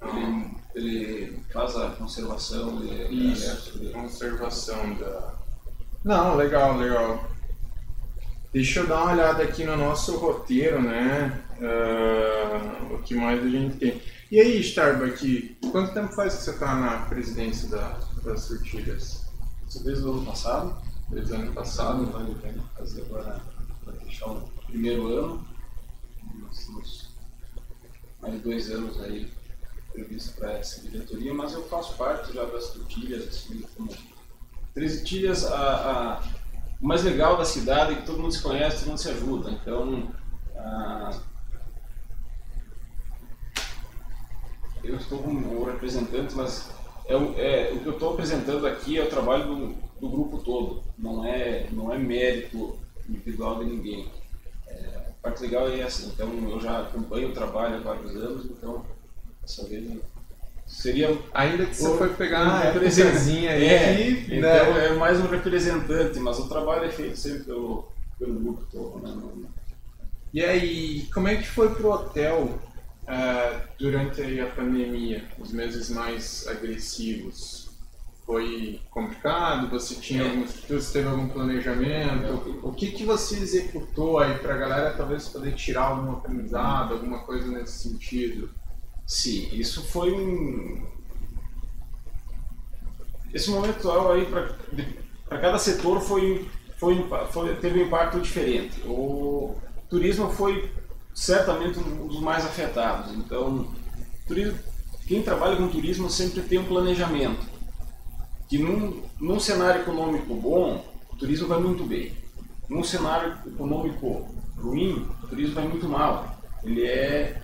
Ele, 0.02 0.46
ele 0.74 1.38
faz 1.52 1.76
a 1.76 1.90
conservação, 1.90 2.82
ele 2.82 3.32
Isso, 3.32 3.72
sobre- 3.72 3.88
conservação 3.90 4.94
da. 4.94 5.34
Não, 6.04 6.36
legal, 6.36 6.76
legal. 6.76 7.24
Deixa 8.52 8.80
eu 8.80 8.86
dar 8.86 9.02
uma 9.02 9.12
olhada 9.12 9.42
aqui 9.42 9.64
no 9.64 9.76
nosso 9.76 10.16
roteiro, 10.18 10.80
né? 10.80 11.40
Ah, 11.60 12.92
o 12.92 12.98
que 12.98 13.14
mais 13.14 13.42
a 13.42 13.48
gente 13.48 13.76
tem. 13.76 14.00
E 14.34 14.40
aí, 14.40 14.58
Starbuck, 14.62 15.56
quanto 15.70 15.94
tempo 15.94 16.12
faz 16.12 16.34
que 16.34 16.42
você 16.42 16.50
está 16.50 16.74
na 16.74 17.06
presidência 17.06 17.68
da, 17.68 18.00
das 18.24 18.40
Surtilhas? 18.42 19.26
Desde 19.84 20.04
o 20.04 20.10
ano 20.10 20.26
passado. 20.26 20.76
Desde 21.08 21.32
o 21.32 21.36
ano 21.36 21.52
passado, 21.52 22.04
passado? 22.04 22.34
vai 22.42 22.52
vai 22.52 22.62
fazer 22.76 23.02
agora, 23.02 23.40
vai 23.86 23.94
fechar 24.00 24.26
o 24.32 24.40
primeiro 24.66 25.06
ano. 25.06 25.46
Nós 26.40 26.64
temos 26.64 27.10
mais 28.20 28.42
dois 28.42 28.70
anos 28.72 29.00
aí 29.02 29.32
previsto 29.92 30.32
para 30.34 30.54
essa 30.54 30.80
diretoria, 30.80 31.32
mas 31.32 31.52
eu 31.52 31.62
faço 31.68 31.96
parte 31.96 32.32
já 32.32 32.44
das 32.44 32.70
tortilhas, 32.70 33.28
assim, 33.28 33.62
como 33.76 33.88
13 34.74 35.04
Tilhas, 35.04 35.44
a, 35.44 35.56
a- 36.16 36.22
o 36.80 36.84
mais 36.88 37.04
legal 37.04 37.36
da 37.36 37.44
cidade 37.44 37.92
é 37.92 37.96
que 38.00 38.06
todo 38.06 38.18
mundo 38.20 38.32
se 38.34 38.42
conhece, 38.42 38.78
todo 38.80 38.88
mundo 38.88 38.98
se 38.98 39.10
ajuda. 39.10 39.52
Então, 39.52 40.10
a- 40.56 41.20
eu 44.84 44.96
estou 44.96 45.18
como 45.18 45.60
o 45.60 45.64
representante, 45.64 46.34
mas 46.34 46.70
é, 47.06 47.16
o- 47.16 47.34
é, 47.38 47.72
o 47.72 47.80
que 47.80 47.86
eu 47.86 47.92
estou 47.92 48.12
apresentando 48.12 48.66
aqui 48.66 48.98
é 48.98 49.02
o 49.02 49.08
trabalho 49.10 49.44
do, 49.46 49.74
do 50.00 50.08
grupo 50.08 50.38
todo, 50.38 50.82
não 50.98 51.24
é, 51.24 51.66
não 51.72 51.92
é 51.92 51.98
mérito 51.98 52.76
individual 53.08 53.58
de 53.58 53.70
ninguém. 53.70 54.08
É, 54.68 55.08
a 55.08 55.12
parte 55.22 55.42
legal 55.42 55.68
é 55.68 55.80
essa, 55.80 56.06
então 56.06 56.28
eu 56.50 56.60
já 56.60 56.80
acompanho 56.80 57.28
o 57.28 57.32
trabalho 57.32 57.76
há 57.76 57.80
vários 57.80 58.14
anos, 58.16 58.44
então 58.46 58.84
dessa 59.42 59.64
vez 59.66 59.98
seria 60.66 61.16
Ainda 61.34 61.66
que 61.66 61.74
você 61.76 61.88
o- 61.88 61.98
foi 61.98 62.08
pegar 62.14 62.40
um 62.40 62.44
uma 62.44 62.58
representante. 62.60 63.08
épocazinha 63.08 63.50
aí, 63.52 63.64
É, 63.66 63.86
né? 63.90 64.38
então 64.38 64.76
é 64.78 64.94
mais 64.94 65.20
um 65.20 65.26
representante, 65.26 66.18
mas 66.20 66.38
o 66.38 66.48
trabalho 66.48 66.84
é 66.84 66.90
feito 66.90 67.16
sempre 67.18 67.44
pelo, 67.44 67.88
pelo 68.18 68.34
grupo 68.40 68.64
todo. 68.72 69.00
Né? 69.06 69.46
E 70.32 70.42
aí, 70.44 71.02
como 71.12 71.28
é 71.28 71.36
que 71.36 71.46
foi 71.46 71.72
pro 71.74 71.90
hotel 71.92 72.48
ah, 73.06 73.60
durante 73.78 74.40
a 74.40 74.46
pandemia, 74.46 75.24
os 75.38 75.52
meses 75.52 75.90
mais 75.90 76.46
agressivos? 76.46 77.64
Foi 78.26 78.80
complicado? 78.90 79.68
Você 79.68 79.96
tinha 79.96 80.22
É. 80.24 80.34
teve 80.92 81.06
algum 81.08 81.28
planejamento? 81.28 82.58
O 82.62 82.72
que, 82.72 82.90
que 82.92 83.04
você 83.04 83.36
executou 83.36 84.18
aí 84.18 84.38
pra 84.38 84.56
galera 84.56 84.94
talvez 84.96 85.28
poder 85.28 85.52
tirar 85.54 85.88
algum 85.88 86.12
aprendizado, 86.12 86.94
alguma 86.94 87.18
coisa 87.20 87.46
nesse 87.48 87.86
sentido? 87.90 88.48
Sim, 89.06 89.50
isso 89.52 89.84
foi 89.88 90.10
um. 90.12 90.86
Esse 93.32 93.50
momento 93.50 93.90
aí 94.12 94.24
para 94.26 95.38
cada 95.38 95.58
setor 95.58 96.00
foi, 96.00 96.48
foi, 96.78 97.04
foi- 97.30 97.54
teve 97.56 97.82
um 97.82 97.86
impacto 97.86 98.20
diferente. 98.20 98.80
O 98.86 99.56
turismo 99.90 100.30
foi 100.30 100.70
certamente 101.14 101.78
um 101.78 102.08
dos 102.08 102.20
mais 102.20 102.44
afetados. 102.44 103.14
Então, 103.14 103.68
turismo, 104.26 104.58
quem 105.06 105.22
trabalha 105.22 105.56
com 105.56 105.68
turismo 105.68 106.10
sempre 106.10 106.42
tem 106.42 106.58
um 106.58 106.66
planejamento. 106.66 107.46
Que 108.48 108.58
num, 108.58 109.02
num 109.20 109.38
cenário 109.40 109.82
econômico 109.82 110.34
bom, 110.34 110.84
o 111.12 111.16
turismo 111.16 111.48
vai 111.48 111.60
muito 111.60 111.84
bem. 111.84 112.12
Num 112.68 112.82
cenário 112.82 113.38
econômico 113.46 114.26
ruim, 114.56 115.08
o 115.22 115.26
turismo 115.26 115.54
vai 115.54 115.68
muito 115.68 115.88
mal. 115.88 116.36
Ele 116.62 116.84
é 116.86 117.40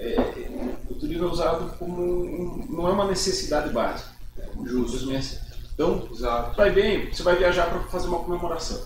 é, 0.00 0.16
o 0.88 0.94
turismo 0.94 1.26
é 1.26 1.30
usado 1.30 1.76
como 1.78 2.02
um, 2.02 2.66
não 2.70 2.88
é 2.88 2.92
uma 2.92 3.06
necessidade 3.06 3.70
básica. 3.70 4.08
É 4.38 4.48
um 4.56 4.64
turismo 4.64 5.12
é- 5.12 5.20
Então, 5.74 6.08
Exato. 6.10 6.56
vai 6.56 6.70
bem, 6.70 7.12
você 7.12 7.22
vai 7.22 7.36
viajar 7.36 7.68
para 7.68 7.80
fazer 7.80 8.08
uma 8.08 8.20
comemoração. 8.20 8.80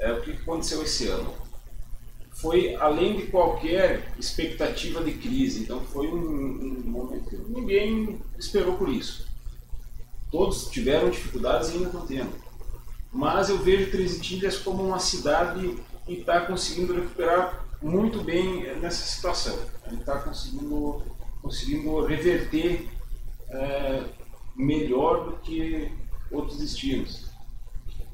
É 0.00 0.12
o 0.12 0.20
que 0.20 0.32
aconteceu 0.32 0.82
esse 0.82 1.06
ano. 1.06 1.32
Foi 2.44 2.76
além 2.76 3.16
de 3.16 3.22
qualquer 3.28 4.12
expectativa 4.18 5.02
de 5.02 5.14
crise. 5.14 5.62
Então 5.62 5.80
foi 5.80 6.08
um, 6.08 6.18
um 6.18 6.90
momento 6.90 7.30
que 7.30 7.36
ninguém 7.36 8.20
esperou 8.38 8.76
por 8.76 8.90
isso. 8.90 9.26
Todos 10.30 10.68
tiveram 10.68 11.08
dificuldades 11.08 11.70
e 11.70 11.72
ainda 11.72 11.86
estão 11.86 12.06
tendo. 12.06 12.34
Mas 13.10 13.48
eu 13.48 13.56
vejo 13.56 13.90
Três 13.90 14.18
Itilhas 14.18 14.58
como 14.58 14.84
uma 14.84 14.98
cidade 14.98 15.74
que 16.04 16.12
está 16.12 16.42
conseguindo 16.42 16.92
recuperar 16.92 17.64
muito 17.80 18.22
bem 18.22 18.76
nessa 18.76 19.06
situação. 19.06 19.58
Ele 19.86 19.96
está 19.96 20.18
conseguindo, 20.18 21.02
conseguindo 21.40 22.04
reverter 22.04 22.90
é, 23.48 24.04
melhor 24.54 25.30
do 25.30 25.36
que 25.38 25.90
outros 26.30 26.58
destinos. 26.58 27.24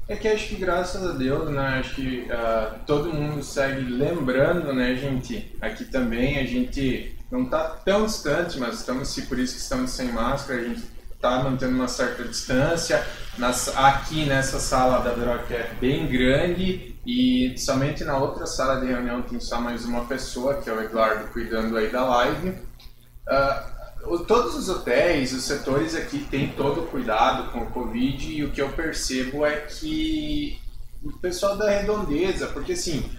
É 0.07 0.15
que 0.15 0.27
acho 0.27 0.49
que 0.49 0.55
graças 0.55 1.05
a 1.09 1.13
Deus, 1.13 1.49
né, 1.49 1.79
acho 1.79 1.95
que 1.95 2.29
ah, 2.31 2.75
todo 2.85 3.13
mundo 3.13 3.41
segue 3.43 3.81
lembrando, 3.81 4.73
né, 4.73 4.93
gente, 4.95 5.55
aqui 5.61 5.85
também 5.85 6.37
a 6.39 6.45
gente 6.45 7.15
não 7.31 7.43
está 7.43 7.63
tão 7.85 8.05
distante, 8.05 8.59
mas 8.59 8.79
estamos, 8.79 9.07
se 9.07 9.21
por 9.23 9.39
isso 9.39 9.55
que 9.55 9.61
estamos 9.61 9.91
sem 9.91 10.11
máscara, 10.11 10.59
a 10.59 10.63
gente 10.65 10.83
está 11.13 11.41
mantendo 11.43 11.75
uma 11.75 11.87
certa 11.87 12.23
distância. 12.25 13.01
Nas, 13.37 13.69
aqui 13.77 14.25
nessa 14.25 14.59
sala 14.59 14.99
da 15.01 15.13
Veroc 15.13 15.49
é 15.51 15.71
bem 15.79 16.07
grande 16.07 16.95
e 17.05 17.55
somente 17.57 18.03
na 18.03 18.17
outra 18.17 18.45
sala 18.45 18.81
de 18.81 18.87
reunião 18.87 19.21
tem 19.21 19.39
só 19.39 19.61
mais 19.61 19.85
uma 19.85 20.03
pessoa, 20.05 20.55
que 20.55 20.69
é 20.69 20.73
o 20.73 20.81
Eduardo, 20.81 21.27
cuidando 21.31 21.77
aí 21.77 21.89
da 21.89 22.03
live. 22.03 22.49
O- 22.49 23.80
todos 24.27 24.55
os 24.55 24.69
hotéis, 24.69 25.33
os 25.33 25.43
setores 25.43 25.95
aqui 25.95 26.19
têm 26.29 26.53
todo 26.53 26.81
o 26.81 26.87
cuidado 26.87 27.51
com 27.51 27.59
o 27.59 27.71
Covid 27.71 28.31
e 28.31 28.43
o 28.43 28.51
que 28.51 28.61
eu 28.61 28.69
percebo 28.69 29.45
é 29.45 29.57
que 29.61 30.59
o 31.03 31.11
pessoal 31.13 31.57
da 31.57 31.69
redondeza, 31.69 32.47
porque 32.47 32.73
assim, 32.73 33.09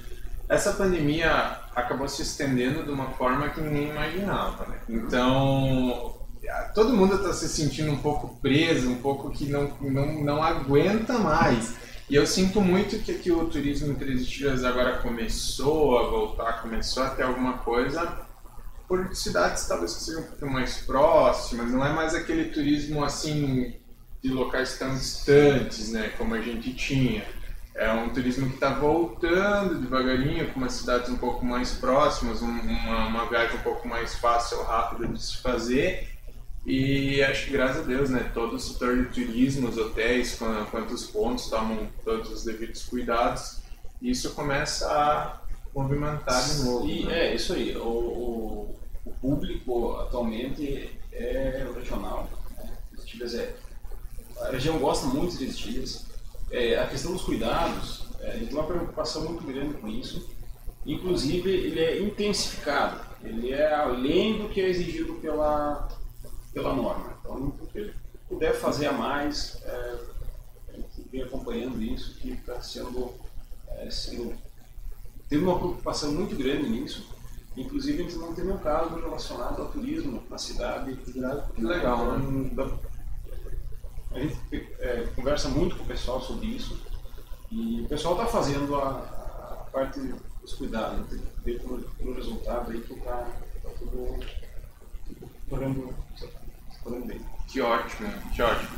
essa 0.49 0.73
pandemia 0.73 1.59
acabou 1.75 2.09
se 2.09 2.23
estendendo 2.23 2.85
de 2.85 2.91
uma 2.91 3.11
forma 3.11 3.49
que 3.49 3.61
ninguém 3.61 3.91
imaginava, 3.91 4.67
né? 4.67 4.79
Então, 4.89 6.17
todo 6.75 6.95
mundo 6.95 7.15
está 7.17 7.33
se 7.33 7.49
sentindo 7.49 7.91
um 7.91 7.99
pouco 7.99 8.37
preso, 8.41 8.91
um 8.91 8.97
pouco 8.97 9.31
que 9.31 9.47
não, 9.47 9.73
não, 9.81 10.23
não 10.23 10.43
aguenta 10.43 11.19
mais. 11.19 11.75
E 12.11 12.15
eu 12.15 12.27
sinto 12.27 12.61
muito 12.61 12.99
que 12.99 13.13
aqui 13.13 13.33
o 13.33 13.47
turismo 13.47 13.93
em 13.93 13.95
Três 13.95 14.27
Dias 14.27 14.65
agora 14.65 14.99
começou 14.99 15.99
a 15.99 16.11
voltar, 16.11 16.61
começou 16.61 17.03
a 17.03 17.11
ter 17.11 17.23
alguma 17.23 17.55
coisa, 17.59 18.27
por 18.93 19.17
cidades 19.17 19.67
talvez 19.67 19.95
que 19.95 20.03
sejam 20.03 20.21
um 20.21 20.25
pouco 20.25 20.47
mais 20.51 20.77
próximas, 20.83 21.71
não 21.71 21.83
é 21.83 21.95
mais 21.95 22.15
aquele 22.15 22.51
turismo 22.51 23.03
assim 23.03 23.75
de 24.23 24.29
locais 24.31 24.79
tão 24.79 24.95
distantes, 24.95 25.89
né, 25.93 26.13
como 26.19 26.35
a 26.35 26.43
gente 26.43 26.75
tinha. 26.75 27.25
É 27.75 27.91
um 27.91 28.11
turismo 28.11 28.49
que 28.51 28.57
está 28.57 28.75
voltando 28.75 29.81
devagarinho, 29.81 30.53
com 30.53 30.61
umas 30.61 30.75
cidades 30.75 31.09
um 31.09 31.17
pouco 31.17 31.43
mais 31.43 31.73
próximas, 31.73 32.43
um- 32.43 32.47
uma, 32.61 33.07
uma 33.07 33.31
viagem 33.31 33.57
um 33.57 33.63
pouco 33.63 33.89
mais 33.89 34.15
fácil, 34.17 34.63
rápida 34.63 35.09
de 35.09 35.23
se 35.23 35.39
fazer. 35.39 36.11
E 36.67 37.23
acho 37.23 37.47
que 37.47 37.53
graças 37.53 37.79
a 37.79 37.87
Deus, 37.87 38.11
né, 38.11 38.31
todo 38.35 38.57
o 38.57 38.61
setor 38.61 38.99
de 38.99 39.09
turismo, 39.09 39.71
os 39.71 39.79
hotéis, 39.79 40.35
quan- 40.35 40.67
quantos 40.71 41.07
pontos 41.07 41.47
tomam 41.49 41.89
todos 42.05 42.31
os 42.31 42.45
devidos 42.45 42.85
cuidados, 42.85 43.57
isso 44.03 44.35
começa 44.35 44.87
a 44.87 45.41
movimentar 45.75 46.45
de 46.45 46.63
novo. 46.65 46.87
E 46.87 47.07
né? 47.07 47.29
é 47.29 47.35
isso 47.35 47.55
aí. 47.55 47.75
O, 47.75 47.89
o, 47.89 48.82
o 49.05 49.11
público 49.11 49.97
atualmente 49.97 50.91
é 51.13 51.65
regional. 51.75 52.29
Né? 52.57 52.79
Os 52.97 53.05
Tilhas 53.05 53.35
é, 53.35 53.55
a 54.41 54.51
região 54.51 54.79
gosta 54.79 55.07
muito 55.07 55.37
de 55.37 55.53
Tilhas. 55.53 56.07
É, 56.51 56.79
a 56.79 56.87
questão 56.87 57.13
dos 57.13 57.23
cuidados, 57.23 58.05
é, 58.21 58.33
gente 58.33 58.47
tem 58.47 58.59
uma 58.59 58.67
preocupação 58.67 59.25
muito 59.25 59.45
grande 59.45 59.75
com 59.75 59.89
isso. 59.89 60.31
inclusive 60.85 61.49
ele 61.49 61.81
é 61.81 62.03
intensificado, 62.03 63.01
ele 63.23 63.53
é 63.53 63.73
além 63.73 64.39
do 64.39 64.49
que 64.49 64.61
é 64.61 64.69
exigido 64.69 65.15
pela, 65.15 65.89
pela 66.53 66.75
norma. 66.75 67.17
Então, 67.21 67.55
o 67.61 67.67
que 67.69 67.79
ele 67.79 67.95
puder 68.29 68.55
fazer 68.55 68.87
a 68.87 68.93
mais, 68.93 69.63
é, 69.65 69.99
a 70.69 70.73
gente 70.73 71.09
vem 71.11 71.23
acompanhando 71.23 71.81
isso, 71.81 72.17
que 72.17 72.33
está 72.33 72.61
sendo, 72.61 73.15
é, 73.69 73.91
sendo. 73.91 74.35
Teve 75.29 75.45
uma 75.45 75.59
preocupação 75.59 76.13
muito 76.13 76.37
grande 76.37 76.69
nisso. 76.69 77.09
Inclusive, 77.57 78.01
a 78.01 78.03
gente 78.05 78.17
não 78.17 78.35
teve 78.35 78.51
um 78.51 78.59
caso 78.59 78.95
relacionado 78.95 79.61
ao 79.61 79.69
turismo 79.69 80.23
na 80.31 80.39
cidade. 80.39 80.97
Que 80.97 81.21
legal, 81.63 82.19
né? 82.19 82.49
Então, 82.51 82.79
a 84.15 84.19
gente 84.19 84.39
é, 84.79 85.09
conversa 85.15 85.49
muito 85.49 85.77
com 85.77 85.85
o 85.85 85.87
pessoal 85.87 86.21
sobre 86.21 86.47
isso 86.47 86.79
e 87.51 87.83
o 87.83 87.89
pessoal 87.89 88.15
está 88.15 88.27
fazendo 88.27 88.77
a, 88.77 88.89
a, 88.89 89.71
parte 89.71 90.01
dos 90.41 90.55
cuidados, 90.55 90.99
né? 91.11 91.21
ver 91.45 91.61
pelo, 91.61 91.81
pelo 91.81 92.15
resultado 92.15 92.71
aí 92.71 92.81
que 92.81 92.95
está 92.95 93.27
tá 93.63 93.71
tudo 93.79 94.19
correndo, 95.49 95.95
correndo 96.83 97.07
bem. 97.07 97.21
Que 97.49 97.61
ótimo, 97.61 98.11
que 98.35 98.43
ótimo. 98.43 98.71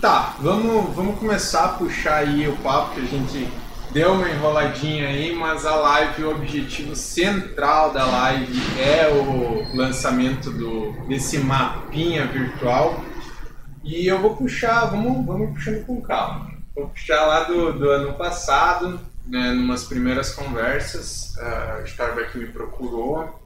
Tá, 0.00 0.36
vamos, 0.40 0.94
vamos 0.94 1.18
começar 1.18 1.64
a 1.64 1.68
puxar 1.74 2.16
aí 2.16 2.48
o 2.48 2.56
papo 2.58 2.94
que 2.94 3.00
a 3.00 3.04
gente 3.04 3.48
deu 3.92 4.12
uma 4.12 4.28
enroladinha 4.28 5.08
aí, 5.08 5.34
mas 5.34 5.66
a 5.66 5.74
live, 5.76 6.24
o 6.24 6.30
objetivo 6.30 6.96
central 6.96 7.92
da 7.92 8.04
live 8.04 8.58
é 8.80 9.08
o 9.08 9.76
lançamento 9.76 10.50
do, 10.50 10.92
desse 11.06 11.38
mapinha 11.38 12.26
virtual. 12.26 13.04
E 13.84 14.06
eu 14.06 14.20
vou 14.20 14.36
puxar, 14.36 14.86
vamos, 14.86 15.26
vamos 15.26 15.54
puxando 15.54 15.84
com 15.84 16.00
calma. 16.00 16.50
Vou 16.74 16.88
puxar 16.88 17.26
lá 17.26 17.44
do, 17.44 17.72
do 17.72 17.90
ano 17.90 18.14
passado, 18.14 18.98
né, 19.26 19.52
numas 19.52 19.84
primeiras 19.84 20.34
conversas, 20.34 21.36
a 21.38 21.82
Starbucks 21.84 22.34
me 22.34 22.46
procurou 22.46 23.42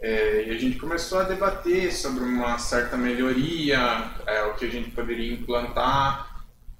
é, 0.00 0.44
e 0.46 0.50
a 0.50 0.58
gente 0.58 0.78
começou 0.78 1.20
a 1.20 1.24
debater 1.24 1.92
sobre 1.92 2.24
uma 2.24 2.58
certa 2.58 2.96
melhoria, 2.96 4.10
é, 4.26 4.42
o 4.44 4.54
que 4.54 4.66
a 4.66 4.70
gente 4.70 4.90
poderia 4.90 5.32
implantar 5.32 6.25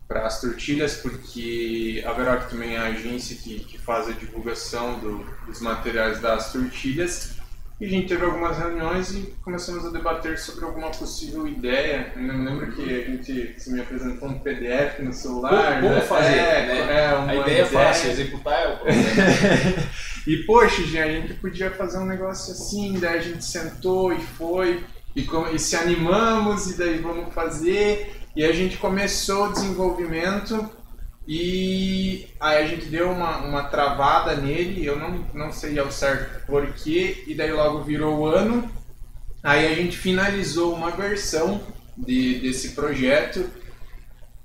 para 0.07 0.27
as 0.27 0.41
tortilhas, 0.41 0.97
porque 0.97 2.03
a 2.07 2.13
Veroc 2.13 2.49
também 2.49 2.75
é 2.75 2.79
a 2.79 2.85
agência 2.85 3.37
que, 3.37 3.61
que 3.61 3.79
faz 3.79 4.09
a 4.09 4.13
divulgação 4.13 4.99
do, 5.01 5.27
dos 5.47 5.61
materiais 5.61 6.21
das 6.21 6.53
tortilhas 6.53 7.37
e 7.79 7.85
a 7.85 7.89
gente 7.91 8.09
teve 8.09 8.25
algumas 8.25 8.57
reuniões 8.57 9.11
e 9.11 9.35
começamos 9.43 9.85
a 9.85 9.91
debater 9.91 10.39
sobre 10.39 10.65
alguma 10.65 10.91
possível 10.91 11.47
ideia. 11.47 12.11
Eu 12.17 12.23
me 12.23 12.49
lembro 12.49 12.73
que 12.73 12.83
a 12.83 13.11
gente 13.11 13.55
se 13.59 13.71
me 13.71 13.81
apresentou 13.83 14.31
um 14.31 14.39
PDF 14.39 15.01
no 15.01 15.13
celular. 15.13 15.83
Como, 15.83 15.95
né? 15.95 16.01
fazer, 16.01 16.37
é, 16.39 16.67
né? 16.67 16.91
É, 16.91 17.07
a 17.09 17.35
ideia, 17.35 17.63
é 17.63 17.65
fácil, 17.67 18.13
executar 18.13 18.63
é 18.63 18.69
o 18.69 18.77
problema. 18.81 19.05
e, 20.27 20.37
poxa, 20.47 20.81
a 20.81 21.11
gente 21.11 21.35
podia 21.35 21.71
fazer 21.71 21.99
um 21.99 22.07
negócio 22.07 22.55
assim, 22.55 22.99
daí 22.99 23.19
a 23.19 23.23
gente 23.23 23.45
sentou 23.45 24.11
e 24.11 24.21
foi, 24.23 24.83
e, 25.15 25.29
e 25.53 25.59
se 25.59 25.77
animamos, 25.77 26.71
e 26.71 26.79
daí 26.79 26.97
vamos 26.97 27.35
fazer. 27.35 28.16
E 28.37 28.45
a 28.45 28.53
gente 28.53 28.77
começou 28.77 29.47
o 29.47 29.53
desenvolvimento 29.53 30.69
e 31.27 32.29
aí 32.39 32.63
a 32.63 32.67
gente 32.67 32.85
deu 32.87 33.11
uma, 33.11 33.39
uma 33.39 33.65
travada 33.65 34.37
nele, 34.37 34.85
eu 34.85 34.99
não, 34.99 35.25
não 35.33 35.51
sei 35.51 35.79
ao 35.79 35.91
certo 35.91 36.47
porquê, 36.47 37.25
e 37.27 37.35
daí 37.35 37.51
logo 37.51 37.83
virou 37.83 38.19
o 38.19 38.27
ano. 38.27 38.71
Aí 39.43 39.67
a 39.67 39.75
gente 39.75 39.97
finalizou 39.97 40.75
uma 40.75 40.91
versão 40.91 41.63
de, 41.97 42.39
desse 42.41 42.73
projeto 42.73 43.49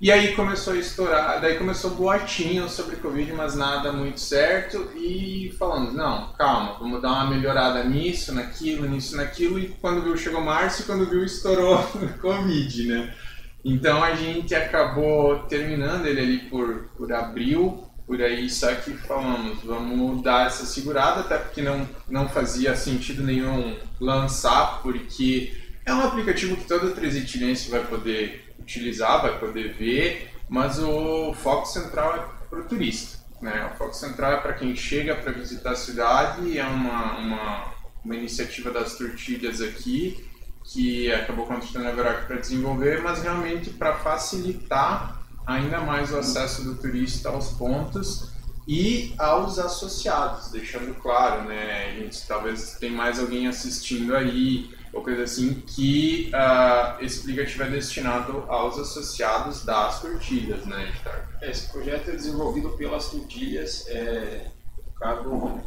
e 0.02 0.10
aí 0.10 0.34
começou 0.34 0.72
a 0.72 0.78
estourar, 0.78 1.40
daí 1.40 1.56
começou 1.56 1.90
boatinho 1.90 2.68
sobre 2.68 2.96
Covid, 2.96 3.32
mas 3.34 3.54
nada 3.54 3.92
muito 3.92 4.18
certo. 4.18 4.90
E 4.96 5.54
falando, 5.56 5.92
não, 5.92 6.32
calma, 6.32 6.76
vamos 6.80 7.00
dar 7.00 7.12
uma 7.12 7.30
melhorada 7.30 7.84
nisso, 7.84 8.34
naquilo, 8.34 8.88
nisso, 8.88 9.16
naquilo. 9.16 9.60
E 9.60 9.68
quando 9.80 10.02
viu, 10.02 10.16
chegou 10.16 10.40
março 10.40 10.82
e 10.82 10.84
quando 10.86 11.08
viu, 11.08 11.22
estourou 11.24 11.78
Covid, 12.20 12.88
né? 12.88 13.14
Então 13.64 14.02
a 14.02 14.14
gente 14.14 14.54
acabou 14.54 15.40
terminando 15.40 16.06
ele 16.06 16.20
ali 16.20 16.38
por, 16.50 16.88
por 16.96 17.12
abril, 17.12 17.84
por 18.06 18.20
aí, 18.20 18.50
só 18.50 18.74
que 18.74 18.92
falamos, 18.92 19.62
vamos 19.62 20.22
dar 20.22 20.46
essa 20.46 20.66
segurada, 20.66 21.20
até 21.20 21.38
porque 21.38 21.62
não, 21.62 21.88
não 22.08 22.28
fazia 22.28 22.74
sentido 22.74 23.22
nenhum 23.22 23.76
lançar, 24.00 24.82
porque 24.82 25.54
é 25.86 25.94
um 25.94 26.02
aplicativo 26.02 26.56
que 26.56 26.64
todo 26.64 26.94
transitilense 26.94 27.70
vai 27.70 27.84
poder 27.84 28.52
utilizar, 28.58 29.22
vai 29.22 29.38
poder 29.38 29.74
ver, 29.74 30.30
mas 30.48 30.78
o 30.78 31.32
foco 31.34 31.66
central 31.66 32.16
é 32.16 32.48
para 32.50 32.60
o 32.60 32.64
turista. 32.64 33.22
Né? 33.40 33.70
O 33.72 33.76
foco 33.76 33.94
central 33.94 34.32
é 34.32 34.36
para 34.36 34.52
quem 34.52 34.76
chega 34.76 35.14
para 35.16 35.32
visitar 35.32 35.72
a 35.72 35.76
cidade, 35.76 36.58
é 36.58 36.64
uma, 36.64 37.18
uma, 37.18 37.74
uma 38.04 38.14
iniciativa 38.14 38.70
das 38.70 38.96
tortilhas 38.96 39.60
aqui, 39.60 40.24
que 40.64 41.12
acabou 41.12 41.46
contratando 41.46 41.88
a 41.88 41.92
Veroc 41.92 42.26
para 42.26 42.36
desenvolver, 42.36 43.02
mas 43.02 43.22
realmente 43.22 43.70
para 43.70 43.96
facilitar 43.96 45.22
ainda 45.46 45.80
mais 45.80 46.12
o 46.12 46.18
acesso 46.18 46.62
do 46.64 46.76
turista 46.76 47.28
aos 47.28 47.48
pontos 47.52 48.30
e 48.66 49.12
aos 49.18 49.58
associados, 49.58 50.50
deixando 50.50 50.94
claro, 50.94 51.48
né, 51.48 51.96
gente, 51.98 52.26
talvez 52.26 52.76
tem 52.78 52.90
mais 52.90 53.18
alguém 53.18 53.48
assistindo 53.48 54.14
aí, 54.14 54.70
ou 54.92 55.02
coisa 55.02 55.24
assim, 55.24 55.54
que 55.66 56.30
uh, 56.32 57.02
esse 57.02 57.20
aplicativo 57.20 57.64
é 57.64 57.70
destinado 57.70 58.44
aos 58.48 58.78
associados 58.78 59.64
das 59.64 60.00
tortilhas, 60.00 60.64
né, 60.64 60.88
Editar? 60.88 61.28
Esse 61.42 61.72
projeto 61.72 62.10
é 62.10 62.12
desenvolvido 62.12 62.70
pelas 62.70 63.08
tortilhas, 63.08 63.86
é, 63.88 64.46
focado 64.84 65.60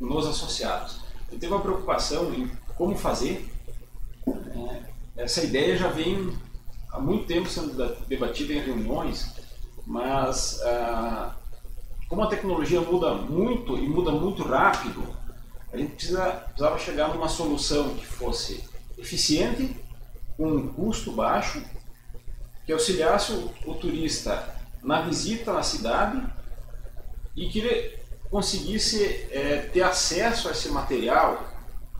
nos 0.00 0.26
associados. 0.26 1.00
Eu 1.30 1.38
tenho 1.38 1.52
uma 1.52 1.60
preocupação 1.60 2.32
em 2.32 2.50
como 2.74 2.96
fazer 2.96 3.52
é, 3.61 3.61
essa 5.16 5.42
ideia 5.42 5.76
já 5.76 5.88
vem 5.88 6.32
há 6.90 7.00
muito 7.00 7.26
tempo 7.26 7.48
sendo 7.48 7.74
debatida 8.06 8.52
em 8.52 8.60
reuniões, 8.60 9.34
mas 9.86 10.60
ah, 10.62 11.34
como 12.08 12.22
a 12.22 12.26
tecnologia 12.26 12.80
muda 12.80 13.14
muito 13.14 13.76
e 13.78 13.88
muda 13.88 14.12
muito 14.12 14.42
rápido, 14.42 15.02
a 15.72 15.76
gente 15.76 15.94
precisa, 15.94 16.24
precisava 16.24 16.78
chegar 16.78 17.08
numa 17.08 17.28
solução 17.28 17.94
que 17.94 18.04
fosse 18.04 18.62
eficiente, 18.98 19.76
com 20.36 20.46
um 20.46 20.68
custo 20.68 21.12
baixo, 21.12 21.62
que 22.66 22.72
auxiliasse 22.72 23.32
o, 23.32 23.50
o 23.66 23.74
turista 23.74 24.54
na 24.82 25.00
visita 25.02 25.52
na 25.52 25.62
cidade 25.62 26.22
e 27.34 27.48
que 27.48 27.60
ele 27.60 27.98
conseguisse 28.30 29.04
é, 29.30 29.68
ter 29.72 29.82
acesso 29.82 30.48
a 30.48 30.52
esse 30.52 30.68
material 30.68 31.48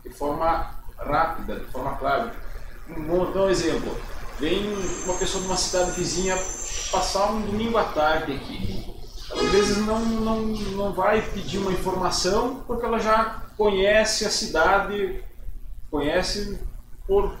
de 0.03 0.09
forma 0.09 0.82
rápida, 1.03 1.59
de 1.59 1.65
forma 1.65 1.95
clara. 1.95 2.33
Vou 3.07 3.31
dar 3.31 3.43
um 3.43 3.49
exemplo. 3.49 3.97
Vem 4.39 4.73
uma 5.05 5.13
pessoa 5.15 5.41
de 5.41 5.47
uma 5.47 5.57
cidade 5.57 5.91
vizinha 5.91 6.37
passar 6.91 7.31
um 7.31 7.41
domingo 7.41 7.77
à 7.77 7.85
tarde 7.85 8.33
aqui. 8.33 8.85
Às 9.31 9.49
vezes 9.49 9.77
não, 9.77 9.99
não, 9.99 10.41
não 10.41 10.93
vai 10.93 11.21
pedir 11.21 11.57
uma 11.57 11.71
informação 11.71 12.63
porque 12.67 12.85
ela 12.85 12.99
já 12.99 13.43
conhece 13.57 14.25
a 14.25 14.29
cidade, 14.29 15.23
conhece 15.89 16.59
por. 17.07 17.35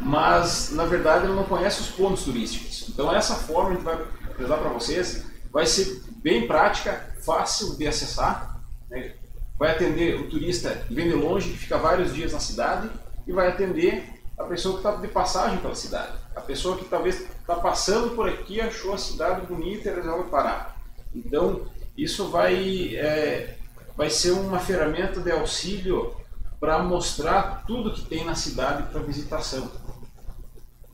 Mas, 0.00 0.70
na 0.72 0.84
verdade, 0.84 1.24
ela 1.24 1.34
não 1.34 1.44
conhece 1.44 1.80
os 1.80 1.88
pontos 1.88 2.24
turísticos. 2.24 2.88
Então, 2.88 3.14
essa 3.14 3.34
forma 3.34 3.70
a 3.70 3.72
gente 3.74 3.84
vai 3.84 3.94
apresentar 3.94 4.58
para 4.58 4.70
vocês 4.70 5.24
vai 5.56 5.64
ser 5.64 6.02
bem 6.22 6.46
prática, 6.46 7.14
fácil 7.24 7.76
de 7.76 7.86
acessar. 7.86 8.60
Né? 8.90 9.14
Vai 9.58 9.72
atender 9.72 10.20
o 10.20 10.28
turista 10.28 10.70
que 10.86 10.94
vem 10.94 11.08
de 11.08 11.14
longe, 11.14 11.50
que 11.50 11.58
fica 11.58 11.78
vários 11.78 12.14
dias 12.14 12.32
na 12.32 12.40
cidade, 12.40 12.90
e 13.26 13.32
vai 13.32 13.48
atender 13.48 14.04
a 14.38 14.44
pessoa 14.44 14.74
que 14.74 14.86
está 14.86 15.00
de 15.00 15.08
passagem 15.08 15.58
pela 15.58 15.74
cidade. 15.74 16.12
A 16.34 16.40
pessoa 16.40 16.76
que 16.76 16.84
talvez 16.84 17.20
está 17.20 17.56
passando 17.56 18.14
por 18.14 18.28
aqui, 18.28 18.60
achou 18.60 18.92
a 18.92 18.98
cidade 18.98 19.46
bonita 19.46 19.88
e 19.88 19.94
resolve 19.94 20.30
parar. 20.30 20.76
Então, 21.14 21.66
isso 21.96 22.28
vai, 22.28 22.94
é, 22.96 23.56
vai 23.96 24.10
ser 24.10 24.32
uma 24.32 24.58
ferramenta 24.58 25.20
de 25.20 25.30
auxílio 25.30 26.14
para 26.60 26.78
mostrar 26.80 27.64
tudo 27.66 27.92
que 27.92 28.02
tem 28.02 28.24
na 28.24 28.34
cidade 28.34 28.84
para 28.90 29.00
visitação. 29.00 29.70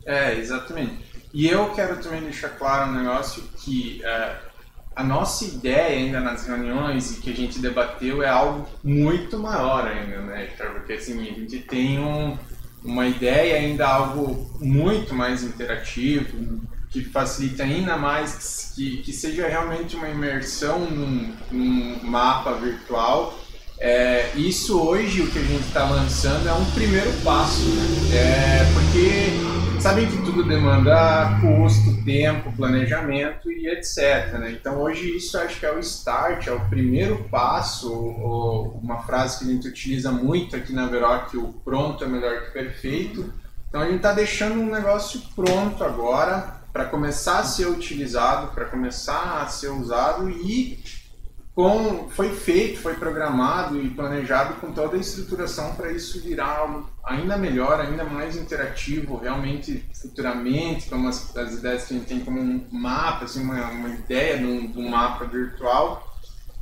É, 0.07 0.35
exatamente. 0.35 1.05
E 1.33 1.49
eu 1.49 1.73
quero 1.75 2.01
também 2.01 2.21
deixar 2.21 2.51
claro 2.51 2.91
um 2.91 2.95
negócio 2.95 3.43
que 3.57 4.05
é, 4.05 4.39
a 4.95 5.03
nossa 5.03 5.45
ideia 5.45 5.97
ainda 5.99 6.21
nas 6.21 6.47
reuniões 6.47 7.13
e 7.13 7.21
que 7.21 7.31
a 7.31 7.35
gente 7.35 7.59
debateu 7.59 8.23
é 8.23 8.29
algo 8.29 8.69
muito 8.83 9.39
maior 9.39 9.87
ainda, 9.87 10.19
né, 10.21 10.47
Porque 10.57 10.95
assim, 10.95 11.21
a 11.21 11.33
gente 11.33 11.59
tem 11.61 11.99
um, 11.99 12.37
uma 12.85 13.07
ideia 13.07 13.57
ainda 13.57 13.87
algo 13.87 14.51
muito 14.61 15.15
mais 15.15 15.43
interativo, 15.43 16.61
que 16.91 17.03
facilita 17.05 17.63
ainda 17.63 17.97
mais 17.97 18.73
que, 18.75 18.99
que 18.99 19.13
seja 19.13 19.49
realmente 19.49 19.97
uma 19.97 20.09
imersão 20.09 20.81
num, 20.91 21.35
num 21.51 22.05
mapa 22.05 22.53
virtual. 22.53 23.42
É, 23.85 24.31
isso 24.37 24.81
hoje, 24.81 25.23
o 25.23 25.27
que 25.29 25.41
a 25.41 25.43
gente 25.43 25.67
está 25.67 25.85
lançando, 25.85 26.49
é 26.49 26.53
um 26.53 26.65
primeiro 26.67 27.11
passo, 27.25 27.65
né? 27.65 27.85
É, 28.15 28.73
porque 28.73 29.81
sabem 29.81 30.07
que 30.09 30.19
tudo 30.19 30.45
demanda 30.45 31.37
custo, 31.41 32.01
tempo, 32.05 32.53
planejamento 32.53 33.51
e 33.51 33.67
etc. 33.67 34.39
Né? 34.39 34.53
Então 34.53 34.81
hoje 34.81 35.17
isso 35.17 35.37
acho 35.37 35.59
que 35.59 35.67
é 35.67 35.73
o 35.73 35.81
start, 35.81 36.47
é 36.47 36.53
o 36.53 36.61
primeiro 36.69 37.25
passo, 37.25 37.93
ou 37.93 38.79
uma 38.81 39.03
frase 39.03 39.41
que 39.41 39.51
a 39.51 39.53
gente 39.53 39.67
utiliza 39.67 40.13
muito 40.13 40.55
aqui 40.55 40.73
na 40.73 40.87
Veroc, 40.87 41.35
o 41.35 41.53
pronto 41.65 42.05
é 42.05 42.07
melhor 42.07 42.45
que 42.45 42.53
perfeito. 42.53 43.35
Então 43.69 43.81
a 43.81 43.87
gente 43.87 43.97
está 43.97 44.13
deixando 44.13 44.61
um 44.61 44.71
negócio 44.71 45.21
pronto 45.35 45.83
agora 45.83 46.63
para 46.73 46.85
começar 46.85 47.41
a 47.41 47.45
ser 47.45 47.67
utilizado, 47.67 48.55
para 48.55 48.67
começar 48.67 49.43
a 49.43 49.49
ser 49.49 49.71
usado 49.71 50.31
e 50.31 50.79
com, 51.55 52.09
foi 52.09 52.31
feito, 52.35 52.81
foi 52.81 52.95
programado 52.95 53.79
e 53.79 53.91
planejado 53.91 54.55
com 54.55 54.73
toda 54.73 54.97
a 54.97 55.01
estruturação 55.01 55.75
para 55.75 55.93
isso 55.93 56.21
virar 56.21 56.59
algo 56.59 56.89
ainda 57.05 57.37
melhor, 57.37 57.79
ainda 57.79 58.05
mais 58.05 58.37
interativo, 58.37 59.19
realmente 59.19 59.85
futuramente, 60.01 60.89
como 60.89 61.09
as, 61.09 61.37
as 61.37 61.55
ideias 61.55 61.85
que 61.85 61.95
a 61.95 61.99
gente 61.99 62.09
tem 62.09 62.21
como 62.21 62.41
um 62.41 62.67
mapa, 62.71 63.27
assim, 63.27 63.43
uma, 63.43 63.69
uma 63.69 63.91
ideia 63.91 64.39
de 64.39 64.47
um, 64.47 64.89
mapa 64.89 65.27
virtual 65.27 66.11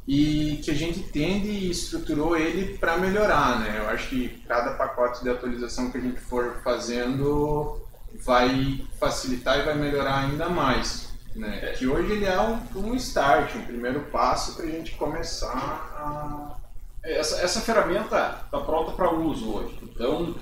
e 0.08 0.60
que 0.64 0.72
a 0.72 0.74
gente 0.74 1.00
tende 1.04 1.48
e 1.48 1.70
estruturou 1.70 2.36
ele 2.36 2.76
para 2.78 2.96
melhorar, 2.96 3.60
né? 3.60 3.76
Eu 3.78 3.88
acho 3.90 4.08
que 4.08 4.42
cada 4.48 4.72
pacote 4.72 5.22
de 5.22 5.30
atualização 5.30 5.90
que 5.90 5.98
a 5.98 6.00
gente 6.00 6.18
for 6.18 6.60
fazendo 6.64 7.80
vai 8.24 8.84
facilitar 8.98 9.60
e 9.60 9.62
vai 9.62 9.76
melhorar 9.76 10.24
ainda 10.24 10.48
mais. 10.48 11.09
Né? 11.34 11.74
Que 11.78 11.86
hoje 11.86 12.12
ele 12.12 12.24
é 12.24 12.40
um, 12.40 12.60
um 12.76 12.94
start, 12.96 13.54
um 13.54 13.64
primeiro 13.64 14.00
passo 14.06 14.56
para 14.56 14.64
a 14.64 14.70
gente 14.70 14.94
começar 14.96 15.56
a. 15.56 16.56
Essa, 17.02 17.40
essa 17.40 17.60
ferramenta 17.60 18.42
está 18.44 18.60
pronta 18.60 18.92
para 18.92 19.10
uso 19.10 19.54
hoje. 19.54 19.78
Então, 19.82 20.34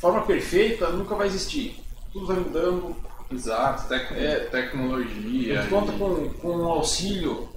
forma 0.00 0.22
perfeita 0.22 0.88
nunca 0.88 1.14
vai 1.14 1.28
existir. 1.28 1.80
Tudo 2.12 2.26
vai 2.26 2.36
mudando. 2.36 2.96
Exato, 3.30 3.88
tec 3.88 4.12
é, 4.12 4.40
tecnologia. 4.40 5.60
A 5.60 5.62
gente 5.62 5.70
conta 5.70 5.92
com, 5.92 6.28
com 6.34 6.56
o 6.56 6.68
auxílio 6.68 7.48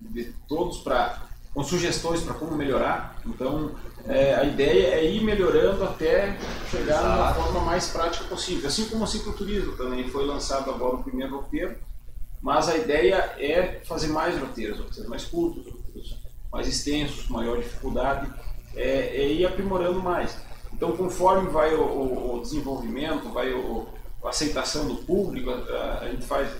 de 0.00 0.24
todos 0.46 0.78
para 0.78 1.22
com 1.54 1.62
sugestões 1.62 2.22
para 2.22 2.34
como 2.34 2.56
melhorar. 2.56 3.16
Então, 3.26 3.74
é, 4.08 4.34
a 4.34 4.44
ideia 4.44 4.94
é 4.94 5.04
ir 5.04 5.22
melhorando 5.22 5.84
até 5.84 6.36
chegar 6.70 7.00
Exato. 7.00 7.18
na 7.18 7.34
forma 7.34 7.60
mais 7.60 7.88
prática 7.88 8.24
possível. 8.24 8.66
Assim 8.66 8.86
como 8.86 9.04
o 9.04 9.06
cicloturismo 9.06 9.76
também 9.76 10.08
foi 10.08 10.26
lançado 10.26 10.70
agora 10.70 10.96
o 10.96 11.02
primeiro 11.02 11.36
roteiro, 11.36 11.76
mas 12.40 12.68
a 12.68 12.76
ideia 12.76 13.16
é 13.38 13.80
fazer 13.84 14.08
mais 14.08 14.38
roteiros, 14.38 14.78
roteiros 14.78 15.08
mais 15.08 15.24
curtos, 15.24 15.64
roteiros 15.64 16.16
mais 16.52 16.66
extensos, 16.66 17.26
com 17.26 17.34
maior 17.34 17.56
dificuldade, 17.56 18.30
é, 18.74 19.16
é, 19.16 19.32
ir 19.32 19.46
aprimorando 19.46 20.02
mais. 20.02 20.36
Então, 20.72 20.96
conforme 20.96 21.48
vai 21.48 21.74
o, 21.74 21.82
o, 21.82 22.36
o 22.36 22.42
desenvolvimento, 22.42 23.28
vai 23.30 23.52
o, 23.52 23.86
a 24.24 24.30
aceitação 24.30 24.86
do 24.86 24.96
público, 24.96 25.50
a, 25.50 26.00
a 26.02 26.08
gente 26.08 26.26
faz 26.26 26.50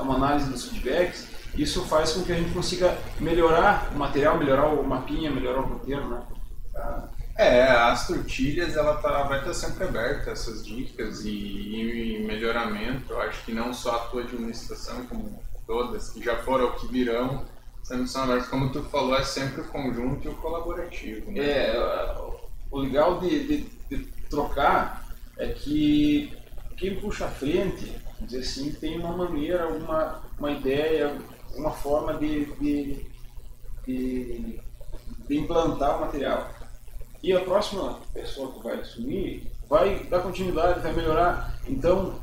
uma 0.00 0.14
análise 0.16 0.50
dos 0.50 0.64
feedbacks, 0.64 1.28
isso 1.54 1.84
faz 1.84 2.12
com 2.12 2.22
que 2.22 2.32
a 2.32 2.36
gente 2.36 2.52
consiga 2.52 2.98
melhorar 3.20 3.90
o 3.94 3.98
material, 3.98 4.36
melhorar 4.36 4.66
o 4.66 4.82
mapinha, 4.86 5.30
melhorar 5.30 5.60
o 5.60 5.66
roteiro, 5.66 6.08
né? 6.08 6.22
É, 7.36 7.70
as 7.70 8.06
tortilhas 8.06 8.76
ela 8.76 8.96
tá, 8.96 9.22
vai 9.22 9.38
estar 9.38 9.54
sempre 9.54 9.84
aberta 9.84 10.30
essas 10.30 10.66
dicas 10.66 11.24
e, 11.24 12.16
e 12.16 12.24
melhoramento. 12.26 13.12
Eu 13.12 13.20
acho 13.22 13.44
que 13.44 13.52
não 13.52 13.72
só 13.72 13.94
a 13.94 13.98
tua 14.08 14.22
administração, 14.22 15.06
como 15.06 15.40
todas 15.66 16.10
que 16.10 16.22
já 16.22 16.36
foram 16.38 16.64
ou 16.64 16.72
que 16.72 16.88
virão, 16.88 17.44
sempre 17.84 18.08
são 18.08 18.24
abertas. 18.24 18.48
Como 18.48 18.72
tu 18.72 18.82
falou, 18.84 19.16
é 19.16 19.22
sempre 19.22 19.60
o 19.60 19.68
conjunto 19.68 20.26
e 20.26 20.30
o 20.30 20.34
colaborativo. 20.34 21.30
Né? 21.30 21.40
É, 21.40 22.14
o 22.70 22.78
legal 22.78 23.20
de, 23.20 23.46
de, 23.46 23.56
de 23.88 24.04
trocar 24.28 25.06
é 25.36 25.48
que 25.48 26.36
quem 26.76 27.00
puxa 27.00 27.26
a 27.26 27.30
frente, 27.30 27.94
dizer 28.20 28.40
assim, 28.40 28.72
tem 28.72 28.98
uma 28.98 29.16
maneira, 29.16 29.68
uma, 29.68 30.22
uma 30.38 30.50
ideia, 30.50 31.16
uma 31.54 31.70
forma 31.70 32.14
de, 32.14 32.46
de, 32.56 33.06
de, 33.86 34.60
de 35.28 35.36
implantar 35.36 35.98
o 35.98 36.00
material. 36.00 36.57
E 37.22 37.32
a 37.32 37.40
próxima 37.40 37.98
pessoa 38.14 38.52
que 38.52 38.62
vai 38.62 38.80
assumir 38.80 39.50
vai 39.68 40.04
dar 40.04 40.20
continuidade, 40.20 40.80
vai 40.80 40.92
melhorar. 40.92 41.58
Então, 41.66 42.20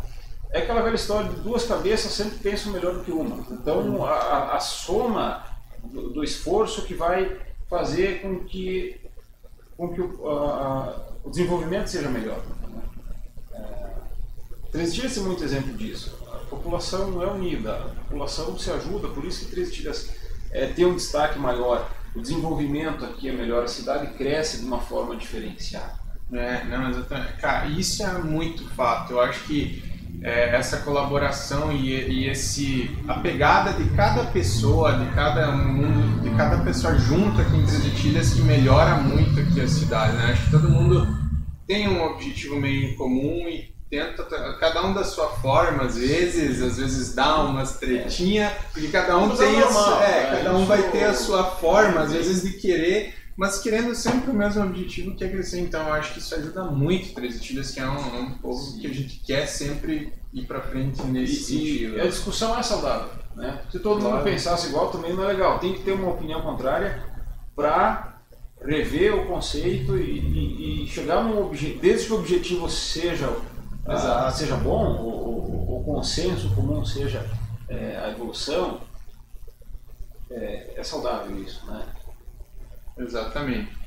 é 0.51 0.59
aquela 0.59 0.81
velha 0.81 0.95
história 0.95 1.29
de 1.29 1.41
duas 1.41 1.65
cabeças 1.65 2.11
sempre 2.11 2.39
pensam 2.39 2.71
melhor 2.71 2.93
do 2.93 3.03
que 3.03 3.11
uma. 3.11 3.45
Então, 3.51 4.05
a, 4.05 4.55
a 4.55 4.59
soma 4.59 5.43
do, 5.83 6.09
do, 6.09 6.23
esforço 6.23 6.83
que 6.83 6.93
vai 6.93 7.37
fazer 7.69 8.21
com 8.21 8.39
que, 8.45 9.01
com 9.75 9.93
que 9.93 10.01
o, 10.01 10.29
a, 10.29 11.07
o 11.23 11.29
desenvolvimento 11.29 11.87
seja 11.87 12.09
melhor. 12.09 12.41
É, 13.53 13.85
Três 14.71 14.93
Dias 14.93 15.17
é 15.17 15.21
muito 15.21 15.43
exemplo 15.43 15.73
disso. 15.73 16.17
A 16.31 16.37
população 16.47 17.11
não 17.11 17.21
é 17.21 17.27
unida, 17.27 17.75
a 17.75 17.89
população 18.03 18.57
se 18.57 18.71
ajuda, 18.71 19.09
por 19.09 19.25
isso 19.25 19.45
que 19.45 19.51
Três 19.51 19.73
Dias 19.73 20.09
é, 20.51 20.67
tem 20.67 20.85
um 20.85 20.95
destaque 20.95 21.37
maior 21.37 21.91
o 22.15 22.21
desenvolvimento 22.21 23.03
aqui 23.03 23.29
é 23.29 23.33
melhor, 23.33 23.63
a 23.63 23.67
cidade 23.67 24.13
cresce 24.13 24.59
de 24.59 24.65
uma 24.65 24.79
forma 24.79 25.15
diferenciada. 25.15 26.05
É, 26.31 26.63
não, 26.65 26.89
exatamente. 26.89 27.33
Cara, 27.33 27.67
isso 27.67 28.03
é 28.03 28.17
muito 28.17 28.67
fato. 28.69 29.13
Eu 29.13 29.21
acho 29.21 29.43
que 29.43 29.83
é, 30.21 30.55
essa 30.55 30.77
colaboração 30.77 31.71
e, 31.71 31.91
e, 31.91 32.29
esse 32.29 32.89
a 33.07 33.15
pegada 33.15 33.73
de 33.73 33.89
cada 33.91 34.23
pessoa, 34.25 34.93
de 34.93 35.13
cada 35.13 35.51
mundo, 35.51 36.21
de 36.21 36.29
cada 36.35 36.63
pessoa 36.63 36.97
junto 36.97 37.41
aqui 37.41 37.57
em 37.57 37.65
Três 37.65 38.33
que 38.33 38.41
melhora 38.41 38.95
muito 38.95 39.39
aqui 39.39 39.61
a 39.61 39.67
cidade. 39.67 40.15
Né? 40.15 40.31
Acho 40.31 40.45
que 40.45 40.51
todo 40.51 40.69
mundo 40.69 41.07
tem 41.67 41.87
um 41.87 42.03
objetivo 42.03 42.55
meio 42.59 42.89
em 42.89 42.95
comum 42.95 43.47
e 43.49 43.74
tenta, 43.95 44.57
cada 44.59 44.85
um 44.85 44.93
da 44.93 45.03
sua 45.03 45.29
forma, 45.29 45.83
às 45.83 45.97
vezes, 45.97 46.61
às 46.61 46.77
vezes 46.77 47.13
dá 47.13 47.41
umas 47.43 47.77
tretinha, 47.77 48.51
porque 48.71 48.89
cada 48.89 49.17
um 49.17 49.35
tem 49.35 49.59
a 49.59 50.03
é, 50.03 50.31
né? 50.31 50.37
cada 50.37 50.55
um 50.55 50.65
vai 50.65 50.81
ter 50.91 51.03
a 51.05 51.13
sua 51.13 51.43
forma, 51.43 52.01
às 52.01 52.11
vezes 52.11 52.41
de 52.41 52.57
querer, 52.57 53.15
mas 53.37 53.59
querendo 53.59 53.93
sempre 53.95 54.31
o 54.31 54.33
mesmo 54.33 54.63
objetivo 54.63 55.15
que 55.15 55.23
é 55.23 55.29
crescer. 55.29 55.59
Então, 55.59 55.87
eu 55.87 55.93
acho 55.93 56.13
que 56.13 56.19
isso 56.19 56.33
ajuda 56.35 56.63
muito 56.65 57.13
Três 57.13 57.41
Tilhas, 57.41 57.71
que 57.71 57.79
é 57.79 57.87
um, 57.87 58.19
um 58.19 58.31
povo 58.37 58.79
que 58.79 58.87
a 58.87 58.93
gente 58.93 59.19
quer 59.25 59.45
sempre 59.45 60.13
ir 60.33 60.45
para 60.45 60.61
frente 60.61 61.01
nesse 61.03 61.33
e, 61.33 61.43
sentido. 61.43 61.97
E 61.97 62.01
a 62.01 62.07
discussão 62.07 62.57
é 62.57 62.63
saudável, 62.63 63.09
né? 63.35 63.61
Se 63.71 63.79
todo 63.79 63.99
claro. 63.99 64.17
mundo 64.17 64.23
pensasse 64.23 64.67
igual, 64.67 64.89
também 64.89 65.13
não 65.13 65.23
é 65.23 65.27
legal. 65.27 65.59
Tem 65.59 65.73
que 65.73 65.83
ter 65.83 65.91
uma 65.91 66.11
opinião 66.11 66.41
contrária 66.41 67.03
para 67.55 68.15
rever 68.61 69.13
o 69.13 69.25
conceito 69.25 69.97
e, 69.97 70.19
e, 70.19 70.83
e 70.85 70.87
chegar 70.87 71.23
num 71.23 71.45
objetivo, 71.45 71.81
desde 71.81 72.07
que 72.07 72.13
o 72.13 72.17
objetivo 72.17 72.69
seja 72.69 73.29
ah, 73.87 74.31
seja 74.31 74.55
bom, 74.55 74.95
o, 74.95 75.79
o, 75.79 75.83
consenso 75.83 76.53
comum 76.55 76.83
seja 76.83 77.23
é, 77.69 77.99
a 78.03 78.09
evolução, 78.09 78.81
é, 80.31 80.73
é, 80.75 80.83
saudável 80.83 81.37
isso, 81.39 81.65
né? 81.67 81.85
Exatamente. 82.97 83.77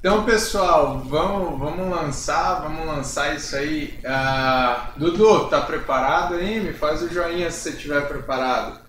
Então, 0.00 0.24
pessoal, 0.24 0.98
vamos, 0.98 1.58
vamos 1.58 1.88
lançar, 1.88 2.62
vamos 2.62 2.84
lançar 2.84 3.36
isso 3.36 3.54
aí. 3.56 3.98
Ah, 4.04 4.92
Dudu, 4.96 5.48
tá 5.48 5.60
preparado 5.60 6.34
aí? 6.34 6.60
Me 6.60 6.72
faz 6.72 7.00
o 7.02 7.08
joinha 7.08 7.50
se 7.50 7.60
você 7.60 7.70
estiver 7.70 8.06
preparado. 8.08 8.80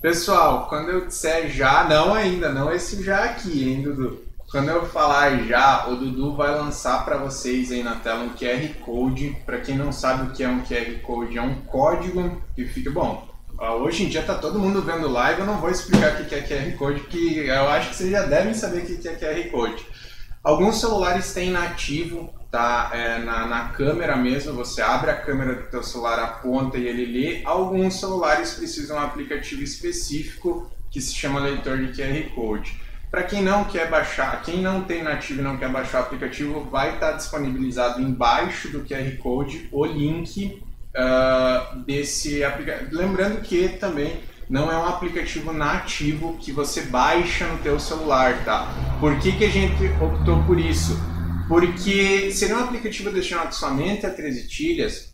Pessoal, 0.00 0.68
quando 0.68 0.90
eu 0.90 1.06
disser 1.06 1.48
já, 1.50 1.84
não 1.84 2.12
ainda, 2.14 2.50
não 2.50 2.72
esse 2.72 3.04
já 3.04 3.24
aqui, 3.24 3.68
hein, 3.68 3.82
Dudu? 3.82 4.31
Quando 4.52 4.68
eu 4.68 4.84
falar 4.84 5.44
já, 5.46 5.88
o 5.88 5.96
Dudu 5.96 6.36
vai 6.36 6.54
lançar 6.54 7.06
para 7.06 7.16
vocês 7.16 7.72
aí 7.72 7.82
na 7.82 7.94
tela 7.94 8.24
um 8.24 8.34
QR 8.34 8.68
Code. 8.84 9.34
Para 9.46 9.62
quem 9.62 9.78
não 9.78 9.90
sabe 9.90 10.24
o 10.24 10.30
que 10.30 10.44
é 10.44 10.48
um 10.48 10.60
QR 10.60 11.00
Code, 11.00 11.38
é 11.38 11.40
um 11.40 11.54
código 11.62 12.42
que 12.54 12.66
fica 12.66 12.90
bom. 12.90 13.26
Hoje 13.80 14.04
em 14.04 14.08
dia 14.10 14.22
tá 14.22 14.34
todo 14.34 14.58
mundo 14.58 14.82
vendo 14.82 15.08
live, 15.08 15.40
eu 15.40 15.46
não 15.46 15.56
vou 15.56 15.70
explicar 15.70 16.20
o 16.20 16.26
que 16.26 16.34
é 16.34 16.42
QR 16.42 16.76
Code, 16.76 17.00
que 17.04 17.38
eu 17.46 17.68
acho 17.70 17.88
que 17.88 17.96
vocês 17.96 18.10
já 18.10 18.26
devem 18.26 18.52
saber 18.52 18.82
o 18.82 18.84
que 18.84 19.08
é 19.08 19.14
QR 19.14 19.50
Code. 19.50 19.86
Alguns 20.44 20.80
celulares 20.80 21.32
têm 21.32 21.50
nativo, 21.50 22.34
tá? 22.50 22.90
É, 22.92 23.20
na, 23.20 23.46
na 23.46 23.68
câmera 23.68 24.16
mesmo, 24.16 24.52
você 24.52 24.82
abre 24.82 25.10
a 25.10 25.16
câmera 25.16 25.54
do 25.54 25.70
teu 25.70 25.82
celular, 25.82 26.18
aponta 26.18 26.76
e 26.76 26.86
ele 26.86 27.06
lê. 27.06 27.42
Alguns 27.46 27.98
celulares 27.98 28.52
precisam 28.52 28.98
de 28.98 29.02
um 29.02 29.06
aplicativo 29.06 29.62
específico 29.62 30.70
que 30.90 31.00
se 31.00 31.14
chama 31.14 31.40
leitor 31.40 31.78
de 31.78 31.98
QR 31.98 32.34
Code. 32.34 32.81
Para 33.12 33.24
quem 33.24 33.42
não 33.42 33.64
quer 33.64 33.90
baixar, 33.90 34.40
quem 34.40 34.62
não 34.62 34.84
tem 34.84 35.02
nativo 35.02 35.40
e 35.40 35.44
não 35.44 35.58
quer 35.58 35.68
baixar 35.68 35.98
o 35.98 36.02
aplicativo, 36.04 36.66
vai 36.70 36.94
estar 36.94 37.12
disponibilizado 37.12 38.00
embaixo 38.00 38.70
do 38.70 38.80
QR 38.84 39.18
Code 39.18 39.68
o 39.70 39.84
link 39.84 40.62
uh, 40.96 41.78
desse 41.80 42.42
aplicativo. 42.42 42.96
Lembrando 42.96 43.42
que 43.42 43.68
também 43.68 44.18
não 44.48 44.72
é 44.72 44.78
um 44.78 44.86
aplicativo 44.86 45.52
nativo 45.52 46.38
que 46.40 46.52
você 46.52 46.84
baixa 46.84 47.46
no 47.48 47.58
teu 47.58 47.78
celular, 47.78 48.46
tá? 48.46 48.72
Por 48.98 49.18
que, 49.18 49.32
que 49.32 49.44
a 49.44 49.50
gente 49.50 49.84
optou 50.00 50.42
por 50.44 50.58
isso? 50.58 50.98
Porque 51.48 52.32
seria 52.32 52.56
um 52.56 52.64
aplicativo 52.64 53.10
destinado 53.10 53.54
somente 53.54 54.06
a 54.06 54.10
13 54.10 54.48
tilhas 54.48 55.12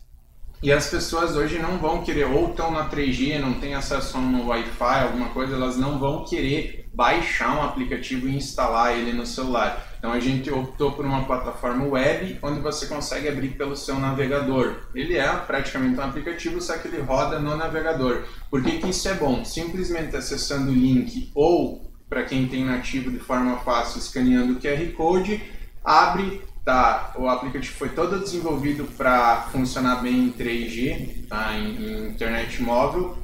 e 0.63 0.71
as 0.71 0.89
pessoas 0.89 1.35
hoje 1.35 1.57
não 1.57 1.77
vão 1.77 2.01
querer, 2.01 2.25
ou 2.25 2.49
estão 2.49 2.69
na 2.69 2.89
3G, 2.89 3.39
não 3.39 3.53
tem 3.59 3.75
acesso 3.75 4.17
no 4.17 4.47
Wi-Fi, 4.47 5.03
alguma 5.03 5.29
coisa, 5.29 5.55
elas 5.55 5.77
não 5.77 5.99
vão 5.99 6.25
querer 6.25 6.88
baixar 6.93 7.57
um 7.57 7.63
aplicativo 7.63 8.27
e 8.27 8.35
instalar 8.35 8.97
ele 8.97 9.13
no 9.13 9.25
celular. 9.25 9.85
Então 9.97 10.11
a 10.11 10.19
gente 10.19 10.49
optou 10.49 10.93
por 10.93 11.05
uma 11.05 11.25
plataforma 11.25 11.85
web 11.85 12.39
onde 12.41 12.59
você 12.61 12.87
consegue 12.87 13.27
abrir 13.27 13.49
pelo 13.49 13.75
seu 13.75 13.99
navegador. 13.99 14.75
Ele 14.95 15.17
é 15.17 15.27
praticamente 15.35 15.99
um 15.99 16.03
aplicativo, 16.03 16.61
só 16.61 16.77
que 16.77 16.87
ele 16.87 17.01
roda 17.01 17.39
no 17.39 17.55
navegador. 17.55 18.23
Por 18.49 18.63
que, 18.63 18.79
que 18.79 18.89
isso 18.89 19.07
é 19.09 19.13
bom? 19.13 19.43
Simplesmente 19.45 20.15
acessando 20.15 20.71
o 20.71 20.73
link 20.73 21.31
ou, 21.35 21.91
para 22.09 22.23
quem 22.23 22.47
tem 22.47 22.65
nativo 22.65 23.11
de 23.11 23.19
forma 23.19 23.57
fácil, 23.57 23.99
escaneando 23.99 24.53
o 24.53 24.59
QR 24.59 24.91
Code, 24.93 25.41
abre, 25.83 26.41
tá? 26.65 27.13
O 27.17 27.27
aplicativo 27.27 27.75
foi 27.75 27.89
todo 27.89 28.19
desenvolvido 28.19 28.85
para 28.97 29.47
funcionar 29.51 30.01
bem 30.01 30.25
em 30.25 30.31
3G, 30.31 31.27
tá? 31.27 31.53
em, 31.53 31.75
em 31.75 32.07
internet 32.07 32.61
móvel, 32.63 33.17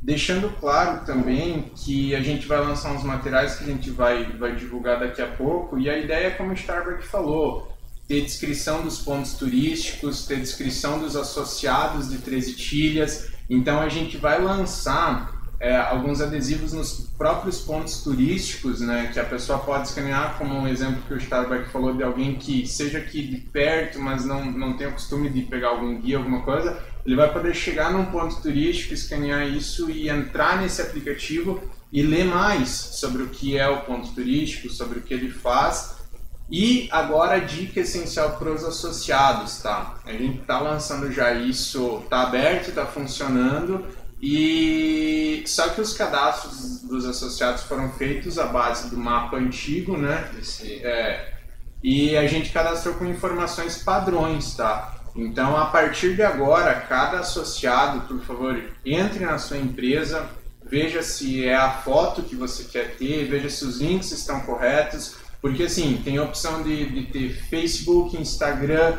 Deixando 0.00 0.48
claro 0.60 1.04
também 1.04 1.72
que 1.74 2.14
a 2.14 2.20
gente 2.20 2.46
vai 2.46 2.60
lançar 2.60 2.92
uns 2.92 3.02
materiais 3.02 3.56
que 3.56 3.64
a 3.64 3.66
gente 3.66 3.90
vai, 3.90 4.24
vai 4.32 4.54
divulgar 4.54 5.00
daqui 5.00 5.20
a 5.20 5.26
pouco, 5.26 5.76
e 5.76 5.90
a 5.90 5.98
ideia 5.98 6.28
é 6.28 6.30
como 6.30 6.50
o 6.50 6.54
Starbuck 6.54 7.04
falou, 7.04 7.73
ter 8.06 8.22
descrição 8.22 8.82
dos 8.82 8.98
pontos 8.98 9.34
turísticos, 9.34 10.26
ter 10.26 10.40
descrição 10.40 10.98
dos 10.98 11.16
associados 11.16 12.10
de 12.10 12.18
Treze 12.18 12.54
Tilhas. 12.54 13.28
Então 13.48 13.80
a 13.80 13.88
gente 13.88 14.16
vai 14.16 14.40
lançar 14.40 15.34
é, 15.60 15.76
alguns 15.76 16.20
adesivos 16.20 16.72
nos 16.72 17.08
próprios 17.16 17.60
pontos 17.60 18.02
turísticos, 18.02 18.80
né, 18.80 19.10
que 19.12 19.18
a 19.18 19.24
pessoa 19.24 19.58
pode 19.58 19.88
escanear, 19.88 20.36
como 20.36 20.54
um 20.54 20.68
exemplo 20.68 21.00
que 21.08 21.14
o 21.14 21.16
Starbuck 21.16 21.70
falou 21.70 21.94
de 21.94 22.02
alguém 22.02 22.34
que 22.34 22.66
seja 22.66 22.98
aqui 22.98 23.22
de 23.22 23.38
perto, 23.38 23.98
mas 23.98 24.24
não, 24.24 24.44
não 24.44 24.76
tem 24.76 24.86
o 24.86 24.92
costume 24.92 25.30
de 25.30 25.42
pegar 25.42 25.68
algum 25.68 25.98
guia, 25.98 26.18
alguma 26.18 26.42
coisa, 26.42 26.82
ele 27.06 27.16
vai 27.16 27.32
poder 27.32 27.54
chegar 27.54 27.90
num 27.90 28.06
ponto 28.06 28.42
turístico, 28.42 28.92
escanear 28.92 29.46
isso 29.46 29.90
e 29.90 30.08
entrar 30.08 30.60
nesse 30.60 30.82
aplicativo 30.82 31.62
e 31.90 32.02
ler 32.02 32.24
mais 32.24 32.68
sobre 32.68 33.22
o 33.22 33.28
que 33.28 33.56
é 33.56 33.68
o 33.68 33.82
ponto 33.82 34.08
turístico, 34.08 34.68
sobre 34.68 34.98
o 34.98 35.02
que 35.02 35.14
ele 35.14 35.30
faz 35.30 36.03
e 36.50 36.88
agora 36.92 37.36
a 37.36 37.38
dica 37.38 37.80
essencial 37.80 38.36
para 38.36 38.50
os 38.50 38.64
associados, 38.64 39.58
tá? 39.62 39.94
A 40.04 40.12
gente 40.12 40.40
está 40.40 40.60
lançando 40.60 41.10
já 41.10 41.32
isso, 41.32 42.00
está 42.04 42.22
aberto, 42.22 42.68
está 42.68 42.86
funcionando 42.86 43.84
e 44.20 45.42
só 45.46 45.68
que 45.70 45.80
os 45.80 45.92
cadastros 45.94 46.80
dos 46.80 47.04
associados 47.04 47.62
foram 47.64 47.92
feitos 47.92 48.38
à 48.38 48.46
base 48.46 48.88
do 48.90 48.96
mapa 48.96 49.36
antigo, 49.36 49.96
né? 49.96 50.30
Esse, 50.38 50.80
é, 50.84 51.34
e 51.82 52.16
a 52.16 52.26
gente 52.26 52.50
cadastrou 52.50 52.94
com 52.94 53.04
informações 53.04 53.82
padrões, 53.82 54.54
tá? 54.54 54.94
Então, 55.14 55.56
a 55.56 55.66
partir 55.66 56.16
de 56.16 56.22
agora, 56.22 56.74
cada 56.74 57.20
associado, 57.20 58.00
por 58.08 58.20
favor, 58.20 58.60
entre 58.84 59.24
na 59.24 59.38
sua 59.38 59.58
empresa, 59.58 60.28
veja 60.64 61.02
se 61.02 61.46
é 61.46 61.54
a 61.54 61.70
foto 61.70 62.22
que 62.22 62.34
você 62.34 62.64
quer 62.64 62.96
ter, 62.96 63.28
veja 63.28 63.48
se 63.48 63.64
os 63.64 63.80
links 63.80 64.10
estão 64.10 64.40
corretos, 64.40 65.16
porque 65.44 65.64
assim, 65.64 66.00
tem 66.02 66.16
a 66.16 66.22
opção 66.22 66.62
de, 66.62 66.86
de 66.88 67.02
ter 67.02 67.34
Facebook, 67.50 68.16
Instagram, 68.16 68.96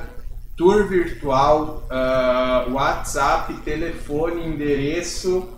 tour 0.56 0.88
virtual, 0.88 1.88
uh, 1.90 2.72
WhatsApp, 2.72 3.52
telefone, 3.62 4.46
endereço 4.46 5.50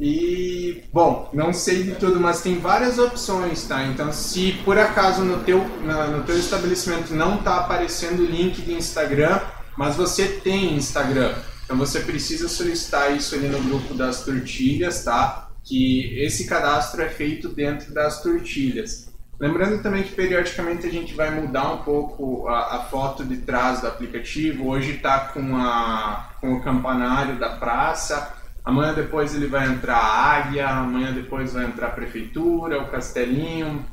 e 0.00 0.84
bom, 0.90 1.28
não 1.34 1.52
sei 1.52 1.82
de 1.82 1.96
tudo, 1.96 2.18
mas 2.18 2.40
tem 2.40 2.58
várias 2.58 2.98
opções, 2.98 3.64
tá? 3.64 3.84
Então, 3.84 4.10
se 4.10 4.52
por 4.64 4.78
acaso 4.78 5.22
no 5.22 5.44
teu, 5.44 5.62
na, 5.82 6.06
no 6.06 6.24
teu 6.24 6.38
estabelecimento 6.38 7.12
não 7.12 7.36
está 7.36 7.58
aparecendo 7.58 8.20
o 8.20 8.26
link 8.26 8.62
de 8.62 8.72
Instagram, 8.72 9.38
mas 9.76 9.96
você 9.96 10.28
tem 10.28 10.74
Instagram, 10.74 11.34
então 11.62 11.76
você 11.76 12.00
precisa 12.00 12.48
solicitar 12.48 13.14
isso 13.14 13.34
ali 13.34 13.48
no 13.48 13.62
grupo 13.62 13.92
das 13.92 14.24
tortilhas, 14.24 15.04
tá? 15.04 15.50
Que 15.62 16.24
esse 16.24 16.46
cadastro 16.46 17.02
é 17.02 17.10
feito 17.10 17.50
dentro 17.50 17.92
das 17.92 18.22
tortilhas. 18.22 19.12
Lembrando 19.38 19.82
também 19.82 20.02
que 20.02 20.12
periodicamente 20.12 20.86
a 20.86 20.90
gente 20.90 21.14
vai 21.14 21.30
mudar 21.30 21.72
um 21.72 21.78
pouco 21.78 22.46
a, 22.48 22.76
a 22.76 22.84
foto 22.84 23.24
de 23.24 23.38
trás 23.38 23.80
do 23.80 23.88
aplicativo. 23.88 24.68
Hoje 24.68 24.92
está 24.92 25.20
com, 25.20 25.56
a, 25.56 26.30
com 26.40 26.54
o 26.54 26.62
campanário 26.62 27.38
da 27.38 27.50
praça. 27.50 28.32
Amanhã 28.64 28.94
depois 28.94 29.34
ele 29.34 29.46
vai 29.46 29.66
entrar 29.66 29.96
a 29.96 30.36
águia, 30.36 30.68
amanhã 30.68 31.12
depois 31.12 31.52
vai 31.52 31.66
entrar 31.66 31.88
a 31.88 31.90
prefeitura, 31.90 32.80
o 32.80 32.90
castelinho. 32.90 33.84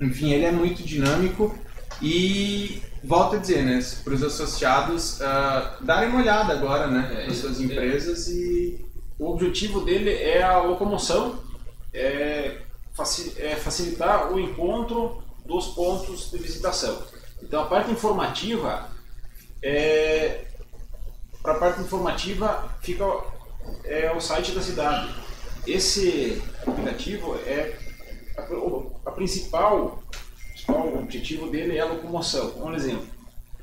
Enfim, 0.00 0.32
ele 0.32 0.44
é 0.44 0.52
muito 0.52 0.82
dinâmico 0.82 1.56
e 2.02 2.82
volto 3.02 3.36
a 3.36 3.38
dizer, 3.38 3.62
né, 3.62 3.80
para 4.02 4.14
os 4.14 4.22
associados 4.22 5.20
uh, 5.20 5.84
darem 5.84 6.08
uma 6.08 6.20
olhada 6.20 6.52
agora, 6.52 6.88
né, 6.88 7.22
é, 7.22 7.26
nas 7.26 7.36
suas 7.36 7.60
é, 7.60 7.64
empresas 7.64 8.28
e 8.28 8.84
o 9.18 9.30
objetivo 9.30 9.82
dele 9.82 10.10
é 10.10 10.42
a 10.42 10.58
locomoção, 10.58 11.38
é 11.92 11.94
é, 11.94 12.58
facilitar 12.94 14.32
o 14.32 14.38
encontro 14.38 15.22
dos 15.44 15.68
pontos 15.68 16.30
de 16.30 16.38
visitação. 16.38 17.02
Então 17.42 17.62
a 17.62 17.66
parte 17.66 17.90
informativa 17.90 18.88
é, 19.62 20.44
para 21.42 21.54
a 21.54 21.58
parte 21.58 21.80
informativa 21.80 22.74
fica 22.82 23.04
é 23.84 24.12
o 24.12 24.20
site 24.20 24.52
da 24.52 24.60
cidade. 24.60 25.14
Esse 25.66 26.42
aplicativo 26.66 27.34
é 27.46 27.76
a, 28.36 29.08
a 29.08 29.12
principal, 29.12 30.02
o 30.68 30.98
objetivo 30.98 31.50
dele 31.50 31.76
é 31.76 31.80
a 31.80 31.86
locomoção. 31.86 32.54
Um 32.62 32.74
exemplo, 32.74 33.06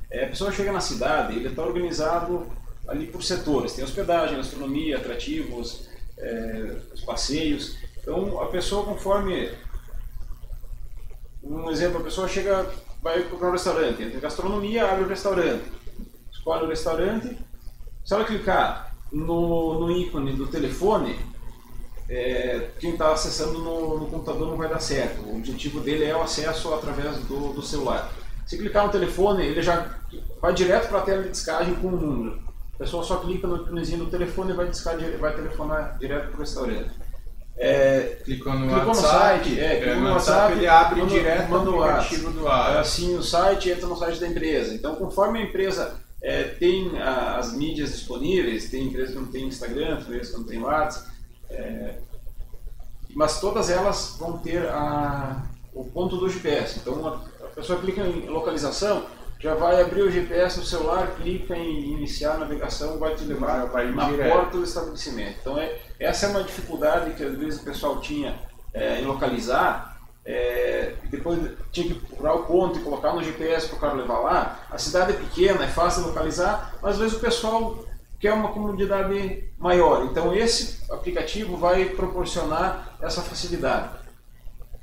é, 0.09 0.25
a 0.25 0.27
pessoa 0.27 0.51
chega 0.51 0.71
na 0.71 0.81
cidade, 0.81 1.35
ele 1.35 1.47
está 1.47 1.63
organizado 1.63 2.51
ali 2.87 3.07
por 3.07 3.23
setores. 3.23 3.73
Tem 3.73 3.83
hospedagem, 3.83 4.37
gastronomia, 4.37 4.97
atrativos, 4.97 5.87
é, 6.17 6.77
os 6.93 7.01
passeios. 7.01 7.77
Então, 8.01 8.41
a 8.41 8.47
pessoa, 8.47 8.85
conforme. 8.85 9.51
Um 11.43 11.71
exemplo, 11.71 11.99
a 11.99 12.03
pessoa 12.03 12.27
chega, 12.27 12.69
vai 13.01 13.23
para 13.23 13.47
um 13.47 13.51
restaurante, 13.51 14.03
entra 14.03 14.17
em 14.17 14.21
gastronomia, 14.21 14.85
abre 14.85 15.05
o 15.05 15.07
restaurante, 15.07 15.63
escolhe 16.31 16.65
o 16.65 16.69
restaurante. 16.69 17.37
Se 18.05 18.13
ela 18.13 18.23
clicar 18.23 18.95
no, 19.11 19.79
no 19.79 19.91
ícone 19.91 20.33
do 20.33 20.47
telefone, 20.47 21.19
é, 22.07 22.69
quem 22.79 22.91
está 22.91 23.11
acessando 23.11 23.59
no, 23.59 23.99
no, 23.99 24.05
computador 24.07 24.47
não 24.47 24.57
vai 24.57 24.69
dar 24.69 24.79
certo. 24.79 25.21
O 25.21 25.37
objetivo 25.37 25.79
dele 25.79 26.05
é 26.05 26.15
o 26.15 26.21
acesso 26.21 26.73
através 26.73 27.17
do, 27.21 27.53
do 27.53 27.61
celular. 27.61 28.11
Se 28.45 28.57
clicar 28.57 28.85
no 28.85 28.91
telefone, 28.91 29.45
ele 29.45 29.63
já 29.63 29.97
vai 30.41 30.53
direto 30.53 30.89
para 30.89 30.99
a 30.99 31.03
tela 31.03 31.23
de 31.23 31.29
descagem 31.29 31.73
com 31.75 31.87
o 31.87 31.91
número. 31.91 32.41
A 32.75 32.77
pessoa 32.77 33.03
só 33.03 33.17
clica 33.17 33.47
no 33.47 33.57
íconezinho 33.57 34.05
do 34.05 34.11
telefone 34.11 34.51
e 34.51 34.55
vai, 34.55 34.67
discar, 34.67 34.97
vai 35.19 35.35
telefonar 35.35 35.97
direto 35.99 36.27
para 36.27 36.37
o 36.37 36.39
restaurante. 36.39 37.00
É, 37.63 38.17
clicou 38.23 38.53
no 38.53 38.67
clicou 38.67 38.87
WhatsApp, 38.87 38.89
no 38.89 39.45
site, 39.45 39.59
é, 39.59 39.79
clicou 39.81 40.01
no, 40.01 40.13
WhatsApp, 40.13 40.53
ele 40.53 40.67
abre 40.67 41.05
direto 41.05 41.47
manda 41.47 41.69
o 41.69 41.83
aplicativo 41.83 42.31
do 42.31 42.47
ar. 42.47 42.77
Assim 42.77 43.15
o 43.15 43.21
site 43.21 43.69
entra 43.69 43.85
no 43.85 43.95
site 43.95 44.19
da 44.19 44.27
empresa. 44.27 44.73
Então, 44.73 44.95
conforme 44.95 45.37
a 45.37 45.43
empresa 45.43 45.93
é, 46.23 46.41
tem 46.41 46.99
a, 46.99 47.37
as 47.37 47.53
mídias 47.53 47.91
disponíveis, 47.91 48.67
tem 48.71 48.87
empresas 48.87 49.13
que 49.13 49.21
não 49.21 49.27
tem 49.27 49.45
Instagram, 49.45 49.97
tem 49.97 50.05
empresas 50.05 50.31
que 50.31 50.37
não 50.39 50.43
tem 50.43 50.57
WhatsApp, 50.57 51.07
é, 51.51 51.99
mas 53.13 53.39
todas 53.39 53.69
elas 53.69 54.15
vão 54.17 54.39
ter 54.39 54.67
a, 54.67 55.45
o 55.71 55.85
ponto 55.85 56.17
do 56.17 56.27
GPS. 56.27 56.79
Então, 56.79 57.07
a, 57.07 57.45
a 57.45 57.47
pessoa 57.49 57.79
clica 57.79 58.01
em 58.01 58.27
localização, 58.27 59.05
já 59.41 59.55
vai 59.55 59.81
abrir 59.81 60.03
o 60.03 60.11
GPS 60.11 60.59
no 60.59 60.65
celular, 60.65 61.15
clica 61.15 61.55
em 61.57 61.93
iniciar 61.93 62.33
a 62.33 62.37
navegação, 62.39 62.99
vai 62.99 63.15
te 63.15 63.23
levar 63.23 63.65
vai 63.65 63.91
na 63.91 64.09
direto. 64.09 64.31
porta 64.31 64.57
do 64.57 64.63
estabelecimento. 64.63 65.37
Então, 65.41 65.57
é, 65.57 65.79
essa 65.99 66.27
é 66.27 66.29
uma 66.29 66.43
dificuldade 66.43 67.15
que 67.15 67.23
às 67.23 67.35
vezes 67.35 67.59
o 67.59 67.63
pessoal 67.63 67.99
tinha 67.99 68.39
é, 68.73 69.01
em 69.01 69.05
localizar. 69.05 69.99
É, 70.23 70.93
depois 71.09 71.39
tinha 71.71 71.87
que 71.87 71.95
procurar 71.95 72.35
o 72.35 72.43
ponto 72.43 72.77
e 72.77 72.83
colocar 72.83 73.13
no 73.13 73.23
GPS 73.23 73.67
para 73.67 73.77
o 73.77 73.79
cara 73.79 73.93
levar 73.93 74.19
lá. 74.19 74.59
A 74.69 74.77
cidade 74.77 75.13
é 75.13 75.15
pequena, 75.15 75.65
é 75.65 75.67
fácil 75.67 76.03
de 76.03 76.09
localizar, 76.09 76.75
mas 76.79 76.93
às 76.93 76.99
vezes 76.99 77.17
o 77.17 77.19
pessoal 77.19 77.83
quer 78.19 78.33
uma 78.33 78.49
comunidade 78.49 79.51
maior. 79.57 80.05
Então 80.05 80.31
esse 80.31 80.83
aplicativo 80.91 81.57
vai 81.57 81.85
proporcionar 81.85 82.95
essa 83.01 83.23
facilidade. 83.23 83.89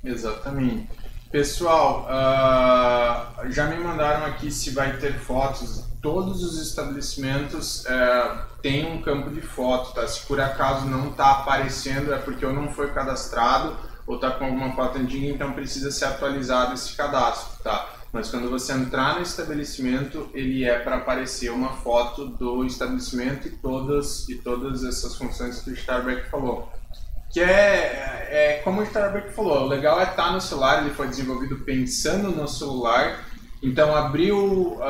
Exatamente. 0.03 0.88
Pessoal, 1.31 2.09
uh, 2.09 3.51
já 3.53 3.67
me 3.67 3.77
mandaram 3.77 4.25
aqui 4.25 4.51
se 4.51 4.71
vai 4.71 4.97
ter 4.97 5.12
fotos. 5.12 5.85
Todos 6.01 6.43
os 6.43 6.59
estabelecimentos 6.61 7.85
uh, 7.85 8.38
têm 8.62 8.91
um 8.91 9.03
campo 9.03 9.29
de 9.29 9.43
foto, 9.43 9.93
tá? 9.93 10.07
Se 10.09 10.25
por 10.27 10.41
acaso 10.41 10.87
não 10.87 11.11
está 11.11 11.33
aparecendo 11.33 12.14
é 12.14 12.19
porque 12.19 12.45
eu 12.45 12.53
não 12.55 12.71
foi 12.71 12.93
cadastrado 12.93 13.77
ou 14.07 14.14
está 14.14 14.31
com 14.31 14.47
alguma 14.47 14.75
foto 14.75 14.97
antiga, 14.97 15.27
então 15.27 15.53
precisa 15.53 15.91
ser 15.91 16.07
atualizado 16.07 16.73
esse 16.73 16.97
cadastro, 16.97 17.62
tá? 17.62 17.91
Mas 18.11 18.31
quando 18.31 18.49
você 18.49 18.73
entrar 18.73 19.17
no 19.17 19.21
estabelecimento, 19.21 20.31
ele 20.33 20.64
é 20.64 20.79
para 20.79 20.97
aparecer 20.97 21.51
uma 21.51 21.75
foto 21.75 22.25
do 22.25 22.64
estabelecimento 22.64 23.49
e 23.49 23.51
todas 23.51 24.27
e 24.31 24.37
todas 24.37 24.83
essas 24.83 25.14
funções 25.14 25.61
que 25.61 25.71
o 25.71 25.75
Starbucks 25.75 26.31
falou. 26.31 26.73
Que 27.31 27.41
é, 27.41 28.17
é 28.31 28.61
como 28.64 28.81
o 28.81 28.85
Starbucks 28.85 29.35
falou, 29.35 29.64
o 29.64 29.69
legal 29.69 29.99
é 30.01 30.05
estar 30.05 30.25
tá 30.25 30.33
no 30.33 30.41
celular, 30.41 30.83
ele 30.83 30.95
foi 30.95 31.09
desenvolvido 31.09 31.57
pensando 31.57 32.31
no 32.31 32.47
celular. 32.47 33.25
Então 33.62 33.95
abriu 33.95 34.77
uh, 34.77 34.83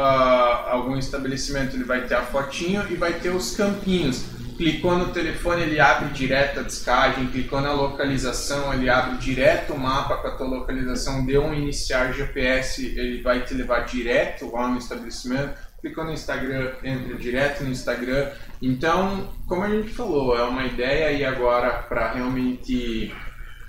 algum 0.66 0.98
estabelecimento, 0.98 1.74
ele 1.74 1.84
vai 1.84 2.02
ter 2.02 2.14
a 2.14 2.22
fotinho 2.22 2.84
e 2.90 2.96
vai 2.96 3.14
ter 3.14 3.30
os 3.30 3.56
campinhos 3.56 4.38
clicou 4.58 4.98
no 4.98 5.12
telefone, 5.12 5.62
ele 5.62 5.78
abre 5.78 6.08
direto 6.08 6.58
a 6.58 6.62
descagem, 6.64 7.28
clicou 7.28 7.60
na 7.60 7.72
localização, 7.72 8.74
ele 8.74 8.90
abre 8.90 9.16
direto 9.18 9.72
o 9.72 9.78
mapa 9.78 10.16
com 10.16 10.26
a 10.26 10.30
tua 10.32 10.48
localização, 10.48 11.24
deu 11.24 11.44
um 11.44 11.54
iniciar 11.54 12.12
GPS, 12.12 12.84
ele 12.84 13.22
vai 13.22 13.44
te 13.44 13.54
levar 13.54 13.86
direto 13.86 14.50
lá 14.50 14.66
no 14.66 14.76
estabelecimento, 14.76 15.56
clicou 15.80 16.04
no 16.04 16.12
Instagram, 16.12 16.72
entra 16.82 17.14
direto 17.14 17.62
no 17.62 17.70
Instagram. 17.70 18.32
Então, 18.60 19.32
como 19.46 19.62
a 19.62 19.70
gente 19.70 19.90
falou, 19.90 20.36
é 20.36 20.42
uma 20.42 20.66
ideia 20.66 21.12
e 21.12 21.24
agora 21.24 21.70
para 21.84 22.10
realmente 22.10 23.14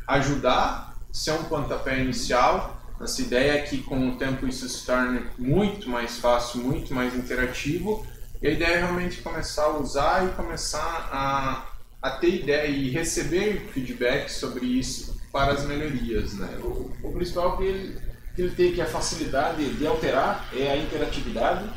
ajudar, 0.10 0.96
ser 1.12 1.32
um 1.32 1.44
pontapé 1.44 2.00
inicial. 2.00 2.78
Nossa 3.00 3.22
ideia 3.22 3.54
é 3.54 3.62
que 3.62 3.78
com 3.84 4.10
o 4.10 4.18
tempo 4.18 4.46
isso 4.46 4.68
se 4.68 4.86
torne 4.86 5.26
muito 5.38 5.90
mais 5.90 6.20
fácil, 6.20 6.62
muito 6.62 6.94
mais 6.94 7.16
interativo 7.16 8.06
e 8.42 8.48
a 8.48 8.52
ideia 8.52 8.76
é 8.76 8.78
realmente 8.78 9.22
começar 9.22 9.66
a 9.66 9.78
usar 9.78 10.26
e 10.26 10.30
começar 10.30 11.10
a, 11.12 11.66
a 12.02 12.12
ter 12.12 12.36
ideia 12.36 12.68
e 12.68 12.90
receber 12.90 13.70
feedback 13.74 14.30
sobre 14.30 14.66
isso 14.66 15.20
para 15.32 15.52
as 15.52 15.66
melhorias. 15.66 16.34
Né? 16.36 16.58
O, 16.64 16.90
o 17.04 17.14
principal 17.14 17.58
que 17.58 17.64
ele, 17.64 18.02
que 18.36 18.42
ele 18.42 18.56
tem 18.56 18.72
que 18.72 18.80
é 18.80 18.86
a 18.86 18.88
facilidade 18.88 19.74
de 19.74 19.86
alterar, 19.86 20.48
é 20.56 20.72
a 20.72 20.78
interatividade. 20.78 21.70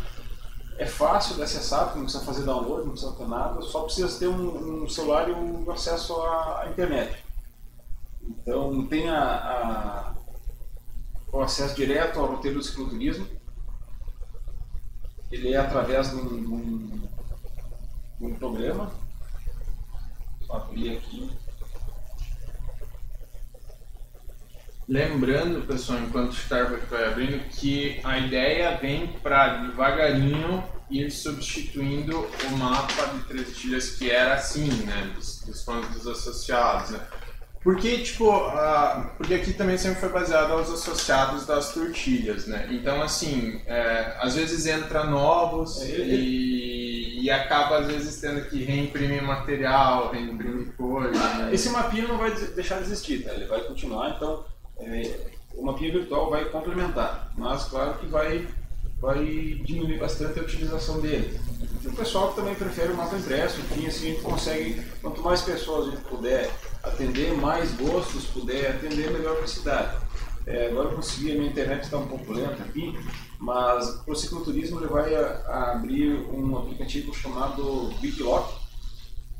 É 0.78 0.86
fácil 0.86 1.34
de 1.34 1.42
acessar, 1.42 1.94
não 1.96 2.04
precisa 2.04 2.24
fazer 2.24 2.44
download, 2.44 2.84
não 2.84 2.92
precisa 2.92 3.12
ter 3.12 3.28
nada, 3.28 3.60
só 3.62 3.82
precisa 3.82 4.18
ter 4.18 4.28
um, 4.28 4.84
um 4.84 4.88
celular 4.88 5.28
e 5.28 5.32
um 5.32 5.68
acesso 5.70 6.14
à, 6.14 6.62
à 6.62 6.68
internet. 6.70 7.24
Então 8.22 8.86
tem 8.86 9.08
a, 9.08 9.22
a, 9.22 10.14
o 11.32 11.40
acesso 11.40 11.74
direto 11.74 12.18
ao 12.18 12.26
roteiro 12.26 12.58
do 12.58 12.64
cicloturismo, 12.64 13.26
ele 15.30 15.54
é 15.54 15.56
através 15.56 16.10
de 16.10 16.16
um, 16.16 16.28
de 16.28 16.46
um, 16.46 17.08
um 18.20 18.34
programa. 18.34 18.92
Vou 20.46 20.56
abrir 20.56 20.96
aqui. 20.96 21.30
Lembrando, 24.88 25.66
pessoal, 25.66 26.00
enquanto 26.00 26.32
o 26.32 26.34
Starbucks 26.34 26.88
vai 26.90 27.06
abrindo, 27.06 27.48
que 27.48 28.00
a 28.04 28.18
ideia 28.18 28.76
vem 28.76 29.06
para 29.06 29.64
devagarinho 29.64 30.62
ir 30.90 31.10
substituindo 31.10 32.18
o 32.20 32.56
mapa 32.58 33.06
de 33.14 33.24
três 33.24 33.56
tilhas 33.56 33.96
que 33.96 34.10
era 34.10 34.34
assim, 34.34 34.68
né, 34.84 35.12
dos, 35.14 35.40
dos 35.46 35.62
pontos 35.62 36.06
associados, 36.06 36.90
né. 36.90 37.08
Porque, 37.62 37.98
tipo, 37.98 38.28
porque 39.16 39.34
aqui 39.34 39.52
também 39.52 39.78
sempre 39.78 40.00
foi 40.00 40.08
baseado 40.08 40.52
aos 40.52 40.68
associados 40.68 41.46
das 41.46 41.72
tortilhas, 41.72 42.46
né? 42.46 42.68
Então, 42.72 43.00
assim, 43.00 43.60
é, 43.66 44.16
às 44.18 44.34
vezes 44.34 44.66
entra 44.66 45.04
novos 45.04 45.80
é, 45.80 45.86
e, 45.86 47.22
e, 47.22 47.30
acaba, 47.30 47.78
às 47.78 47.86
vezes, 47.86 48.20
tendo 48.20 48.44
que 48.46 48.64
reimprimir 48.64 49.22
material, 49.22 50.10
reimprimir 50.10 50.72
coisa. 50.72 51.12
Né? 51.12 51.50
Esse 51.54 51.70
mapinha 51.70 52.08
não 52.08 52.18
vai 52.18 52.32
deixar 52.32 52.78
de 52.78 52.82
existir, 52.82 53.24
tá? 53.24 53.32
Ele 53.32 53.46
vai 53.46 53.60
continuar, 53.60 54.16
então 54.16 54.44
é, 54.80 55.28
o 55.54 55.64
mapinha 55.64 55.92
virtual 55.92 56.30
vai 56.30 56.46
complementar, 56.46 57.30
mas 57.36 57.64
claro 57.66 57.94
que 57.98 58.06
vai, 58.06 58.48
vai 59.00 59.24
diminuir 59.64 59.98
bastante 59.98 60.40
a 60.40 60.42
utilização 60.42 61.00
dele. 61.00 61.38
E 61.80 61.86
o 61.86 61.92
pessoal 61.92 62.32
também 62.32 62.56
prefere 62.56 62.92
o 62.92 62.96
mapa 62.96 63.16
impresso, 63.16 63.60
enfim, 63.60 63.86
assim 63.86 64.10
a 64.10 64.10
gente 64.14 64.22
consegue, 64.22 64.82
quanto 65.00 65.20
mais 65.20 65.42
pessoas 65.42 65.86
a 65.86 65.90
gente 65.92 66.02
puder 66.02 66.50
atender 66.82 67.32
mais 67.34 67.72
gostos, 67.74 68.24
puder 68.26 68.76
atender 68.76 69.10
melhor 69.10 69.36
para 69.36 69.44
a 69.44 69.48
cidade. 69.48 69.96
É, 70.46 70.66
agora 70.66 70.88
eu 70.88 70.96
consegui, 70.96 71.32
a 71.32 71.34
minha 71.34 71.50
internet 71.50 71.84
está 71.84 71.98
um 71.98 72.08
pouco 72.08 72.32
lenta 72.32 72.62
aqui, 72.64 72.98
mas 73.38 74.02
o 74.06 74.14
cicloturismo 74.14 74.80
ele 74.80 74.88
vai 74.88 75.14
a, 75.14 75.26
a 75.46 75.72
abrir 75.72 76.14
um 76.30 76.58
aplicativo 76.58 77.14
chamado 77.14 77.94
BitLock. 78.00 78.60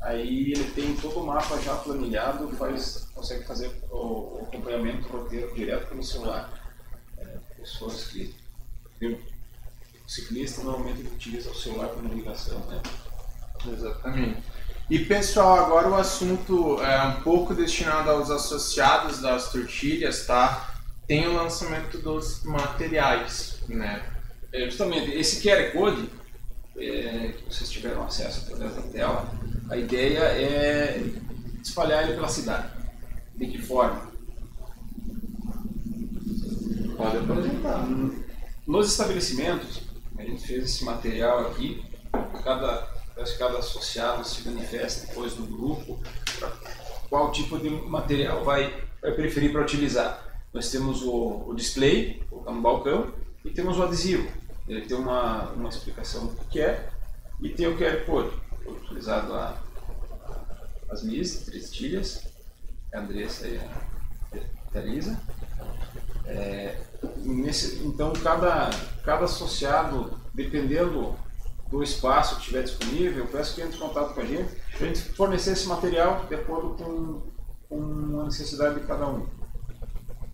Aí 0.01 0.51
ele 0.51 0.71
tem 0.71 0.95
todo 0.95 1.19
o 1.19 1.25
mapa 1.25 1.59
já 1.61 1.75
planilhado, 1.75 2.47
faz, 2.55 3.09
consegue 3.13 3.45
fazer 3.45 3.71
o, 3.89 3.95
o 3.95 4.47
acompanhamento 4.47 5.07
roteiro 5.07 5.53
direto 5.53 5.87
pelo 5.87 6.03
celular. 6.03 6.49
É, 7.17 7.37
pessoas 7.57 8.07
que. 8.07 8.33
O 9.01 10.09
ciclista 10.09 10.61
normalmente 10.63 11.01
utiliza 11.01 11.49
o 11.49 11.55
celular 11.55 11.87
para 11.87 12.01
navegação, 12.03 12.59
né? 12.67 12.81
Exatamente. 13.65 14.43
E 14.89 14.99
pessoal, 14.99 15.65
agora 15.65 15.89
o 15.89 15.95
assunto 15.95 16.81
é 16.81 17.01
um 17.03 17.21
pouco 17.21 17.55
destinado 17.55 18.09
aos 18.09 18.29
associados 18.29 19.21
das 19.21 19.49
tortilhas, 19.49 20.25
tá? 20.25 20.75
Tem 21.07 21.25
o 21.25 21.33
lançamento 21.33 21.97
dos 21.99 22.43
materiais, 22.43 23.59
né? 23.69 24.03
É, 24.51 24.65
justamente, 24.65 25.09
esse 25.11 25.41
QR 25.41 25.71
Code, 25.71 26.09
é, 26.77 27.33
que 27.37 27.45
vocês 27.53 27.71
tiveram 27.71 28.03
acesso 28.03 28.41
através 28.41 28.75
da 28.75 28.81
tela, 28.81 29.33
a 29.69 29.77
ideia 29.77 30.19
é 30.19 31.01
espalhar 31.63 32.03
ele 32.03 32.15
pela 32.15 32.27
cidade. 32.27 32.67
De 33.37 33.47
que 33.47 33.61
forma? 33.61 34.11
Pode 36.97 37.17
apresentar. 37.17 37.87
Nos 38.67 38.91
estabelecimentos, 38.91 39.81
a 40.17 40.23
gente 40.23 40.45
fez 40.45 40.65
esse 40.65 40.83
material 40.83 41.47
aqui, 41.47 41.81
cada 42.43 42.92
Parece 43.15 43.33
que 43.33 43.39
cada 43.39 43.59
associado 43.59 44.23
se 44.27 44.47
manifesta 44.47 45.07
depois 45.07 45.37
no 45.37 45.45
grupo 45.45 45.99
qual 47.09 47.31
tipo 47.31 47.59
de 47.59 47.69
material 47.69 48.43
vai, 48.43 48.83
vai 49.01 49.11
preferir 49.11 49.51
para 49.51 49.61
utilizar. 49.61 50.41
Nós 50.51 50.71
temos 50.71 51.03
o, 51.03 51.45
o 51.47 51.53
display, 51.55 52.23
no 52.31 52.61
balcão, 52.61 53.13
e 53.45 53.51
temos 53.51 53.77
o 53.77 53.83
adesivo. 53.83 54.27
Ele 54.67 54.81
tem 54.81 54.97
uma, 54.97 55.49
uma 55.51 55.69
explicação 55.69 56.27
do 56.27 56.45
que 56.45 56.59
é, 56.59 56.89
e 57.39 57.49
tem 57.49 57.67
o 57.67 57.77
QR 57.77 58.03
Code. 58.05 58.31
Foi 58.63 58.73
utilizado 58.73 59.33
a, 59.33 59.61
as 60.89 61.03
minhas 61.03 61.37
três 61.45 61.71
tilhas, 61.71 62.23
a 62.93 62.99
Andressa 62.99 63.47
e 63.47 63.57
a 63.57 64.71
Teresa. 64.71 65.19
É, 66.25 66.79
nesse, 67.17 67.83
então, 67.83 68.13
cada, 68.13 68.69
cada 69.03 69.25
associado, 69.25 70.19
dependendo 70.33 71.15
do 71.69 71.81
espaço 71.81 72.35
que 72.35 72.41
estiver 72.41 72.63
disponível, 72.63 73.27
peço 73.27 73.55
que 73.55 73.61
entre 73.61 73.77
em 73.77 73.79
contato 73.79 74.13
com 74.13 74.21
a 74.21 74.25
gente, 74.25 74.53
para 74.77 74.85
a 74.85 74.93
gente 74.93 75.01
fornecer 75.13 75.51
esse 75.51 75.67
material 75.67 76.25
de 76.27 76.35
acordo 76.35 76.75
com, 76.75 77.21
com 77.67 78.21
a 78.21 78.25
necessidade 78.25 78.79
de 78.79 78.85
cada 78.85 79.07
um. 79.07 79.25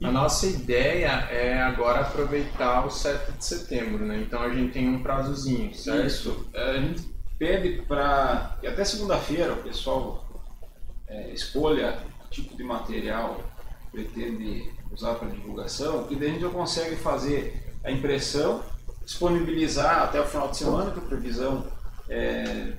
A 0.01 0.11
nossa 0.11 0.47
ideia 0.47 1.07
é 1.29 1.61
agora 1.61 2.01
aproveitar 2.01 2.85
o 2.85 2.89
7 2.89 3.33
de 3.33 3.45
setembro, 3.45 4.05
né? 4.05 4.17
Então 4.17 4.41
a 4.41 4.49
gente 4.49 4.71
tem 4.71 4.87
um 4.87 5.03
prazozinho, 5.03 5.73
certo? 5.75 6.07
Isso. 6.07 6.47
A 6.55 6.73
gente 6.77 7.01
pede 7.37 7.81
para 7.81 8.57
que 8.61 8.67
até 8.67 8.85
segunda-feira 8.85 9.53
o 9.53 9.63
pessoal 9.63 10.25
é, 11.07 11.33
escolha 11.33 11.99
que 12.29 12.41
tipo 12.41 12.55
de 12.55 12.63
material 12.63 13.43
pretende 13.91 14.71
usar 14.91 15.15
para 15.15 15.29
divulgação, 15.29 16.05
que 16.07 16.15
daí 16.15 16.29
a 16.29 16.31
gente 16.31 16.41
já 16.41 16.49
consegue 16.49 16.95
fazer 16.95 17.75
a 17.83 17.91
impressão 17.91 18.63
disponibilizar 19.09 20.03
até 20.03 20.21
o 20.21 20.25
final 20.25 20.49
de 20.49 20.57
semana, 20.57 20.91
que 20.91 20.99
a 20.99 21.01
previsão 21.01 21.65
é 22.07 22.73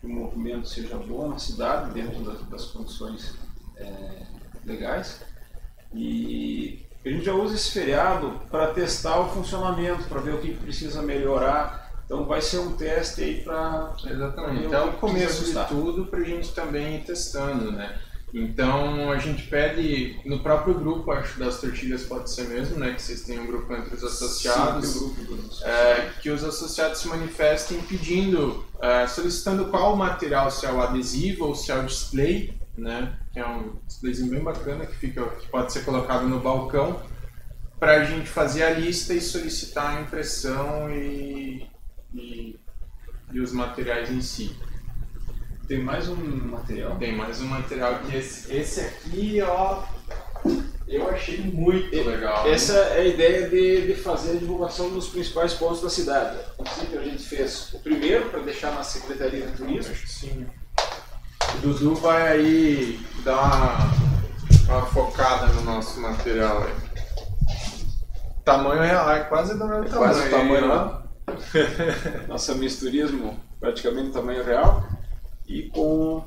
que 0.00 0.06
o 0.06 0.08
movimento 0.08 0.68
seja 0.68 0.96
bom 0.96 1.28
na 1.28 1.38
cidade, 1.38 1.90
dentro 1.92 2.22
das, 2.24 2.40
das 2.48 2.64
condições 2.66 3.34
é, 3.76 4.22
legais. 4.64 5.20
E 5.92 6.86
a 7.04 7.08
gente 7.08 7.24
já 7.24 7.34
usa 7.34 7.56
esse 7.56 7.72
feriado 7.72 8.40
para 8.48 8.72
testar 8.72 9.20
o 9.20 9.30
funcionamento, 9.30 10.04
para 10.04 10.20
ver 10.20 10.34
o 10.34 10.40
que 10.40 10.54
precisa 10.54 11.02
melhorar. 11.02 11.90
Então 12.04 12.26
vai 12.26 12.40
ser 12.40 12.58
um 12.58 12.76
teste 12.76 13.22
aí 13.22 13.40
para. 13.42 13.92
Exatamente. 14.04 14.66
Então 14.66 14.90
o 14.90 14.92
começo 14.94 15.44
de 15.44 15.68
tudo 15.68 16.06
para 16.06 16.20
a 16.20 16.24
gente 16.24 16.52
também 16.52 16.96
ir 16.96 17.04
testando, 17.04 17.72
né? 17.72 17.98
Então 18.32 19.10
a 19.10 19.18
gente 19.18 19.46
pede 19.46 20.18
no 20.24 20.40
próprio 20.40 20.72
grupo, 20.74 21.12
acho 21.12 21.38
das 21.38 21.60
tortilhas 21.60 22.04
pode 22.04 22.30
ser 22.30 22.48
mesmo, 22.48 22.78
né? 22.78 22.94
Que 22.94 23.02
vocês 23.02 23.22
têm 23.22 23.38
um 23.38 23.46
grupo 23.46 23.72
entre 23.74 23.94
os 23.94 24.02
associados, 24.02 24.88
Sim, 24.88 24.98
grupo 25.14 25.64
é, 25.64 26.10
que 26.20 26.30
os 26.30 26.42
associados 26.42 27.00
se 27.00 27.08
manifestem 27.08 27.78
pedindo, 27.82 28.64
é, 28.80 29.06
solicitando 29.06 29.66
qual 29.66 29.94
material, 29.96 30.50
se 30.50 30.64
é 30.64 30.72
o 30.72 30.80
adesivo 30.80 31.48
ou 31.48 31.54
se 31.54 31.70
é 31.70 31.76
o 31.76 31.84
display, 31.84 32.58
né? 32.76 33.18
Que 33.34 33.40
é 33.40 33.46
um 33.46 33.76
displayzinho 33.86 34.30
bem 34.30 34.42
bacana 34.42 34.86
que 34.86 34.96
fica, 34.96 35.26
que 35.26 35.48
pode 35.48 35.70
ser 35.70 35.84
colocado 35.84 36.26
no 36.26 36.40
balcão 36.40 37.02
para 37.78 38.00
a 38.00 38.04
gente 38.04 38.28
fazer 38.28 38.62
a 38.62 38.70
lista 38.70 39.12
e 39.12 39.20
solicitar 39.20 39.96
a 39.96 40.00
impressão 40.00 40.88
e, 40.90 41.66
e, 42.14 42.58
e 43.30 43.40
os 43.40 43.52
materiais 43.52 44.08
em 44.08 44.22
si. 44.22 44.56
Tem 45.68 45.82
mais 45.82 46.08
um 46.08 46.16
material? 46.16 46.96
Tem 46.96 47.16
mais 47.16 47.40
um 47.40 47.46
material 47.46 48.00
que 48.00 48.16
esse, 48.16 48.52
esse 48.54 48.80
aqui, 48.80 49.40
ó, 49.42 49.82
eu 50.88 51.08
achei 51.08 51.38
muito 51.40 51.94
legal. 52.02 52.46
Essa 52.48 52.72
é 52.74 53.00
a 53.00 53.04
ideia 53.04 53.48
de, 53.48 53.86
de 53.86 53.94
fazer 53.94 54.32
a 54.32 54.34
divulgação 54.40 54.90
dos 54.90 55.08
principais 55.08 55.54
pontos 55.54 55.80
da 55.80 55.88
cidade. 55.88 56.36
Princípio 56.58 57.00
a 57.00 57.04
gente 57.04 57.22
fez 57.22 57.72
o 57.72 57.78
primeiro 57.78 58.28
para 58.28 58.40
deixar 58.40 58.72
na 58.74 58.82
Secretaria 58.82 59.46
de 59.46 59.56
Turismo. 59.56 59.92
Acho 59.92 60.02
que 60.02 60.10
sim. 60.10 60.46
O 61.54 61.58
Dudu 61.60 61.94
vai 61.94 62.28
aí 62.28 63.00
dar 63.24 63.36
uma, 64.66 64.74
uma 64.76 64.86
focada 64.86 65.46
no 65.46 65.62
nosso 65.62 66.00
material 66.00 66.64
aí. 66.64 66.74
Tamanho 68.44 68.82
real, 68.82 69.10
é 69.12 69.20
quase 69.24 69.56
do 69.56 69.64
meu 69.66 69.84
É 69.84 69.88
tamanho. 69.88 70.12
quase 70.12 70.26
o 70.26 70.30
tamanho 70.30 70.64
ó. 70.64 70.74
lá. 70.74 71.02
Nossa 72.28 72.54
misturismo 72.54 73.38
praticamente 73.60 74.10
tamanho 74.10 74.44
real 74.44 74.84
e 75.46 75.68
com, 75.70 76.24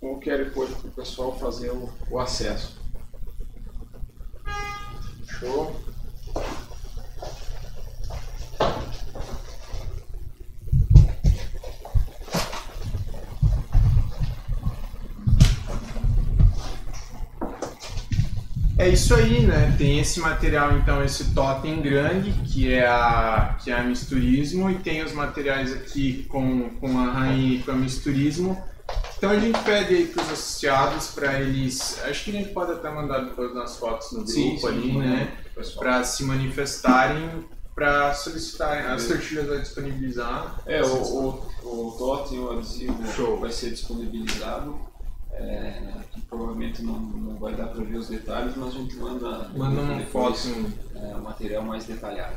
com 0.00 0.14
o 0.14 0.20
QR 0.20 0.50
Code 0.50 0.74
para 0.74 0.88
o 0.88 0.92
pessoal 0.92 1.38
fazer 1.38 1.70
o, 1.70 1.92
o 2.10 2.18
acesso. 2.18 2.78
Show. 5.26 5.74
É 18.78 18.88
isso 18.88 19.12
aí, 19.12 19.44
né? 19.44 19.74
Tem 19.76 19.98
esse 19.98 20.20
material, 20.20 20.78
então, 20.78 21.04
esse 21.04 21.34
totem 21.34 21.82
grande, 21.82 22.30
que 22.44 22.72
é 22.72 22.86
a, 22.86 23.58
que 23.62 23.72
é 23.72 23.74
a 23.74 23.82
misturismo, 23.82 24.70
e 24.70 24.76
tem 24.76 25.02
os 25.02 25.12
materiais 25.12 25.72
aqui 25.72 26.24
com, 26.28 26.70
com 26.78 26.96
a 27.00 27.10
rainha 27.10 27.58
e 27.58 27.62
com 27.62 27.72
a 27.72 27.74
misturismo. 27.74 28.56
Então 29.16 29.30
a 29.30 29.38
gente 29.38 29.58
pede 29.64 29.94
aí 29.96 30.06
para 30.06 30.22
os 30.22 30.30
associados 30.30 31.08
para 31.08 31.40
eles. 31.40 32.00
Acho 32.04 32.24
que 32.24 32.30
a 32.30 32.34
gente 32.34 32.50
pode 32.50 32.70
até 32.70 32.88
mandar 32.88 33.18
depois 33.24 33.52
nas 33.52 33.76
fotos 33.76 34.12
no 34.12 34.24
grupo 34.24 34.66
ali, 34.68 34.96
né? 34.96 35.36
Para 35.76 36.04
se 36.04 36.22
manifestarem, 36.22 37.44
para 37.74 38.14
solicitarem. 38.14 38.86
As 38.86 39.08
tortilhas 39.08 39.48
vai 39.48 39.60
disponibilizar. 39.60 40.62
É, 40.66 40.82
o, 40.82 40.86
o, 40.86 41.48
o 41.64 41.96
totem, 41.98 42.38
o 42.38 42.52
adesivo 42.52 43.12
Show. 43.12 43.40
vai 43.40 43.50
ser 43.50 43.70
disponibilizado. 43.70 44.78
É, 45.40 45.82
provavelmente 46.28 46.82
não, 46.82 46.98
não 46.98 47.38
vai 47.38 47.54
dar 47.54 47.68
para 47.68 47.84
ver 47.84 47.96
os 47.96 48.08
detalhes, 48.08 48.54
mas 48.56 48.74
a 48.74 48.78
gente 48.78 48.96
manda, 48.96 49.48
Manda 49.56 49.94
depois, 49.94 50.46
foto. 50.46 50.72
é, 50.96 51.16
um 51.16 51.22
material 51.22 51.62
mais 51.62 51.84
detalhado. 51.84 52.36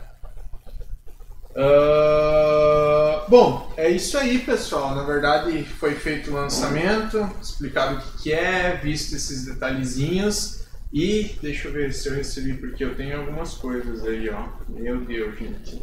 Ah, 1.55 3.25
bom, 3.27 3.71
é 3.75 3.89
isso 3.89 4.17
aí, 4.17 4.39
pessoal. 4.39 4.95
Na 4.95 5.03
verdade, 5.03 5.63
foi 5.63 5.95
feito 5.95 6.31
o 6.31 6.33
lançamento, 6.33 7.29
explicado 7.41 7.97
o 7.97 8.01
que, 8.01 8.23
que 8.23 8.33
é, 8.33 8.75
visto 8.77 9.15
esses 9.15 9.45
detalhezinhos. 9.45 10.61
E 10.93 11.37
deixa 11.41 11.69
eu 11.69 11.73
ver 11.73 11.93
se 11.93 12.09
eu 12.09 12.13
recebi, 12.15 12.53
porque 12.53 12.83
eu 12.83 12.95
tenho 12.95 13.19
algumas 13.19 13.53
coisas 13.53 14.03
aí, 14.05 14.29
ó. 14.29 14.47
Meu 14.67 14.99
Deus, 15.05 15.37
gente. 15.39 15.81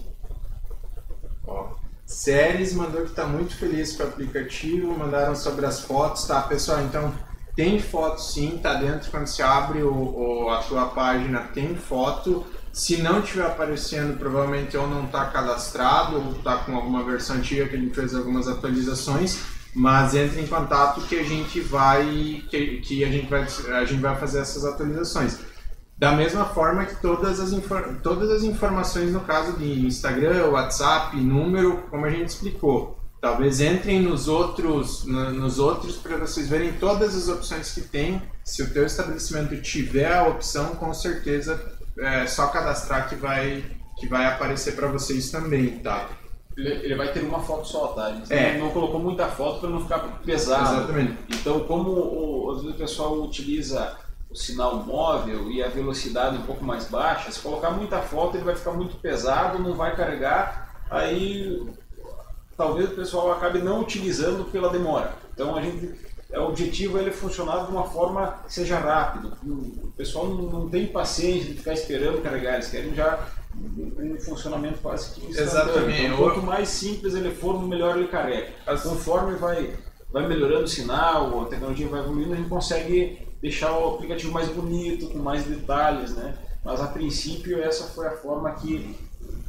Ó. 1.47 1.78
Séries 2.09 2.73
mandou 2.73 3.03
que 3.05 3.13
tá 3.13 3.27
muito 3.27 3.55
feliz 3.55 3.95
com 3.97 4.03
o 4.03 4.07
aplicativo, 4.07 4.97
mandaram 4.99 5.37
sobre 5.37 5.67
as 5.67 5.81
fotos, 5.81 6.25
tá? 6.25 6.41
Pessoal, 6.43 6.81
então 6.83 7.13
tem 7.55 7.79
foto 7.81 8.21
sim, 8.23 8.59
tá 8.63 8.75
dentro 8.75 9.11
quando 9.11 9.27
você 9.27 9.43
abre 9.43 9.83
o, 9.83 9.93
o- 9.93 10.51
a 10.51 10.63
tua 10.63 10.87
página, 10.87 11.41
tem 11.55 11.75
foto. 11.77 12.47
Se 12.73 12.97
não 13.03 13.21
estiver 13.21 13.45
aparecendo, 13.47 14.19
provavelmente 14.19 14.77
ou 14.77 14.87
não 14.89 15.05
está 15.07 15.27
cadastrado 15.27 16.17
ou 16.17 16.33
está 16.33 16.59
com 16.59 16.75
alguma 16.77 17.05
versão 17.05 17.37
antiga 17.37 17.69
que 17.69 17.77
a 17.77 17.79
gente 17.79 17.95
fez 17.95 18.15
algumas 18.15 18.49
atualizações. 18.49 19.41
Mas 19.75 20.15
entre 20.15 20.41
em 20.41 20.47
contato 20.47 21.03
que 21.03 21.19
a 21.19 21.23
gente 21.23 21.61
vai 21.61 22.43
que, 22.49 22.79
que 22.81 23.05
a 23.05 23.09
gente 23.11 23.29
vai 23.29 23.43
a 23.81 23.85
gente 23.85 24.01
vai 24.01 24.17
fazer 24.17 24.41
essas 24.41 24.65
atualizações. 24.65 25.39
Da 25.99 26.13
mesma 26.13 26.45
forma 26.45 26.87
que 26.87 26.95
todas 27.03 27.41
as, 27.41 27.51
todas 28.03 28.31
as 28.31 28.45
informações 28.45 29.13
no 29.13 29.21
caso 29.21 29.59
de 29.59 29.85
Instagram, 29.85 30.47
WhatsApp, 30.51 31.17
número, 31.17 31.83
como 31.91 32.07
a 32.07 32.11
gente 32.11 32.29
explicou. 32.29 32.97
Talvez 33.21 33.61
entrem 33.61 34.01
nos 34.01 34.29
outros, 34.29 35.05
nos 35.05 35.59
outros 35.59 35.97
para 35.97 36.17
vocês 36.19 36.49
verem 36.49 36.73
todas 36.75 37.17
as 37.17 37.29
opções 37.29 37.73
que 37.73 37.81
tem. 37.81 38.23
Se 38.45 38.63
o 38.63 38.73
teu 38.73 38.87
estabelecimento 38.87 39.61
tiver 39.61 40.15
a 40.15 40.29
opção, 40.29 40.77
com 40.77 40.95
certeza 40.95 41.61
é 41.99 42.27
só 42.29 42.47
cadastrar 42.47 43.09
que 43.09 43.17
vai 43.17 43.65
que 43.99 44.07
vai 44.07 44.25
aparecer 44.27 44.77
para 44.77 44.87
vocês 44.87 45.31
também, 45.33 45.81
tá? 45.81 46.09
Ele, 46.57 46.69
ele 46.69 46.95
vai 46.95 47.13
ter 47.13 47.25
uma 47.25 47.41
foto 47.41 47.67
só, 47.67 47.89
tá? 47.89 48.13
Gente 48.13 48.33
É. 48.33 48.57
não 48.57 48.71
colocou 48.71 49.01
muita 49.01 49.27
foto 49.27 49.59
para 49.61 49.71
não 49.71 49.81
ficar 49.81 49.99
pesado. 50.25 50.77
Exatamente. 50.77 51.17
Então, 51.29 51.61
como 51.61 51.91
o, 51.91 52.71
o 52.71 52.75
pessoal 52.75 53.21
utiliza 53.21 53.97
o 54.31 54.37
sinal 54.37 54.77
móvel 54.85 55.51
e 55.51 55.63
a 55.63 55.69
velocidade 55.69 56.37
um 56.37 56.43
pouco 56.43 56.65
mais 56.65 56.87
baixa, 56.87 57.31
se 57.31 57.41
colocar 57.41 57.71
muita 57.71 58.01
foto 58.03 58.37
ele 58.37 58.45
vai 58.45 58.55
ficar 58.55 58.73
muito 58.73 58.97
pesado, 58.97 59.59
não 59.59 59.75
vai 59.75 59.97
carregar, 59.97 60.85
aí 60.91 61.63
talvez 62.57 62.91
o 62.91 62.95
pessoal 62.95 63.33
acabe 63.33 63.61
não 63.61 63.81
utilizando 63.81 64.45
pela 64.51 64.69
demora. 64.71 65.13
Então 65.33 65.57
a 65.57 65.63
gente 65.63 65.95
é, 66.31 66.39
o 66.39 66.49
objetivo 66.49 66.99
é 66.99 67.03
ele 67.03 67.11
funcionar 67.11 67.65
de 67.65 67.71
uma 67.73 67.85
forma 67.85 68.41
que 68.47 68.53
seja 68.53 68.79
rápido. 68.79 69.33
O 69.47 69.93
pessoal 69.97 70.27
não, 70.27 70.43
não 70.43 70.69
tem 70.69 70.87
paciência 70.87 71.49
de 71.51 71.55
ficar 71.59 71.73
esperando 71.73 72.23
carregar, 72.23 72.55
eles 72.55 72.69
querem 72.69 72.95
já 72.95 73.19
um 73.57 74.21
funcionamento 74.21 74.79
quase 74.81 75.15
que. 75.15 75.27
Exatamente. 75.27 76.03
Então, 76.03 76.19
quanto 76.19 76.43
mais 76.43 76.69
simples 76.69 77.15
ele 77.15 77.35
for, 77.35 77.61
melhor 77.67 77.97
ele 77.97 78.09
carrega. 78.09 78.53
As- 78.67 78.83
Conforme 78.83 79.37
vai, 79.37 79.75
vai 80.13 80.29
melhorando 80.29 80.65
o 80.65 80.69
sinal, 80.69 81.41
a 81.43 81.47
tecnologia 81.47 81.89
vai 81.89 82.01
evoluindo, 82.01 82.35
a 82.35 82.37
gente 82.37 82.49
consegue 82.51 83.27
deixar 83.41 83.73
o 83.73 83.95
aplicativo 83.95 84.33
mais 84.33 84.49
bonito, 84.49 85.09
com 85.09 85.19
mais 85.19 85.45
detalhes, 85.45 86.15
né? 86.15 86.35
Mas 86.65 86.81
a 86.81 86.87
princípio 86.89 87.63
essa 87.63 87.85
foi 87.85 88.07
a 88.07 88.17
forma 88.17 88.53
que 88.55 88.97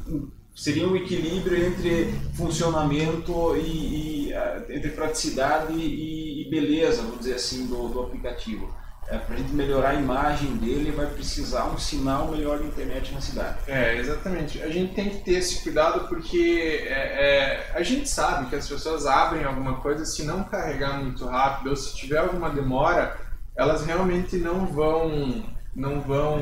hum, 0.06 0.28
seria 0.54 0.86
um 0.86 0.96
equilíbrio 0.96 1.66
entre 1.66 2.12
funcionamento 2.34 3.56
e, 3.56 4.28
e, 4.28 4.34
ah, 4.34 4.62
entre 4.68 4.90
praticidade 4.90 5.72
e, 5.72 6.42
e 6.42 6.50
beleza, 6.50 7.02
vamos 7.02 7.20
dizer 7.20 7.34
assim, 7.34 7.66
do, 7.66 7.88
do 7.88 8.00
aplicativo. 8.00 8.72
É, 9.08 9.18
Para 9.18 9.34
a 9.34 9.38
gente 9.38 9.52
melhorar 9.52 9.90
a 9.90 9.94
imagem 9.94 10.56
dele, 10.56 10.92
vai 10.92 11.06
precisar 11.06 11.64
um 11.64 11.76
sinal 11.76 12.28
melhor 12.28 12.60
de 12.60 12.66
internet 12.66 13.12
na 13.12 13.20
cidade. 13.20 13.58
É, 13.66 13.96
exatamente. 13.96 14.62
A 14.62 14.68
gente 14.68 14.94
tem 14.94 15.10
que 15.10 15.18
ter 15.18 15.32
esse 15.32 15.62
cuidado 15.62 16.06
porque 16.06 16.84
é, 16.86 16.92
é, 16.92 17.72
a 17.74 17.82
gente 17.82 18.08
sabe 18.08 18.48
que 18.48 18.54
as 18.54 18.68
pessoas 18.68 19.06
abrem 19.06 19.44
alguma 19.44 19.80
coisa, 19.80 20.04
se 20.04 20.22
não 20.22 20.44
carregar 20.44 21.02
muito 21.02 21.26
rápido 21.26 21.70
ou 21.70 21.76
se 21.76 21.96
tiver 21.96 22.18
alguma 22.18 22.50
demora, 22.50 23.18
elas 23.56 23.84
realmente 23.84 24.36
não 24.36 24.66
vão 24.66 25.44
não 25.74 26.00
vão 26.00 26.38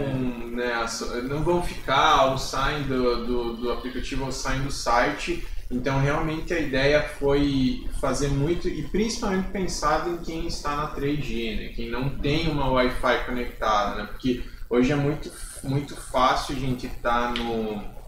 né, 0.49 0.87
so- 0.89 1.23
não 1.23 1.43
vão 1.45 1.63
ficar 1.63 2.31
ou 2.31 2.39
saem 2.39 2.85
do, 2.85 3.27
do, 3.27 3.57
do 3.57 3.73
aplicativo 3.73 4.25
ou 4.25 4.33
saem 4.33 4.63
do 4.63 4.71
site 4.73 5.47
então 5.71 6.01
realmente 6.01 6.53
a 6.55 6.59
ideia 6.59 7.03
foi 7.03 7.87
fazer 8.01 8.29
muito 8.29 8.69
e 8.69 8.89
principalmente 8.89 9.51
pensado 9.51 10.11
em 10.11 10.19
quem 10.19 10.47
está 10.47 10.75
na 10.77 10.95
3G 10.95 11.57
né, 11.57 11.69
quem 11.75 11.91
não 11.91 12.19
tem 12.19 12.49
uma 12.51 12.71
Wi-Fi 12.71 13.27
conectada 13.27 13.97
né, 13.97 14.07
porque 14.11 14.43
hoje 14.71 14.93
é 14.93 14.97
muito 14.97 15.31
muito 15.63 15.95
fácil 15.97 16.57
a 16.57 16.59
gente 16.59 16.87
estar 16.87 17.33
no 17.35 17.99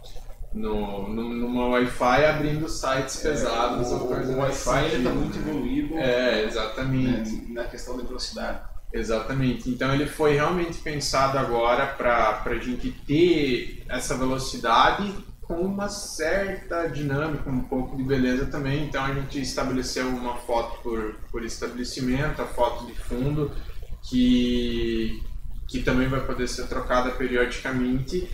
no, 0.52 1.08
no, 1.08 1.34
numa 1.34 1.68
Wi-Fi 1.68 2.24
abrindo 2.24 2.68
sites 2.68 3.16
pesados 3.16 3.92
o, 3.92 3.92
ou 3.92 4.00
coisa 4.00 4.34
o 4.34 4.36
nesse 4.36 4.72
Wi-Fi 4.72 4.86
está 4.96 5.10
muito 5.10 5.38
né? 5.38 5.38
evoluído 5.38 5.94
É, 5.94 6.44
exatamente. 6.44 7.30
né, 7.30 7.44
na 7.48 7.64
questão 7.64 7.96
da 7.96 8.04
velocidade. 8.04 8.69
Exatamente. 8.92 9.70
Então 9.70 9.94
ele 9.94 10.06
foi 10.06 10.34
realmente 10.34 10.78
pensado 10.78 11.38
agora 11.38 11.86
para 11.86 12.42
a 12.44 12.58
gente 12.58 12.90
ter 12.90 13.84
essa 13.88 14.16
velocidade 14.16 15.12
com 15.42 15.62
uma 15.62 15.88
certa 15.88 16.86
dinâmica, 16.86 17.50
um 17.50 17.62
pouco 17.62 17.96
de 17.96 18.02
beleza 18.02 18.46
também. 18.46 18.84
Então 18.84 19.04
a 19.04 19.14
gente 19.14 19.40
estabeleceu 19.40 20.06
uma 20.08 20.36
foto 20.36 20.80
por, 20.82 21.16
por 21.30 21.44
estabelecimento, 21.44 22.42
a 22.42 22.46
foto 22.46 22.86
de 22.86 22.94
fundo, 22.94 23.50
que, 24.02 25.22
que 25.68 25.82
também 25.82 26.08
vai 26.08 26.24
poder 26.24 26.48
ser 26.48 26.66
trocada 26.66 27.10
periodicamente. 27.10 28.28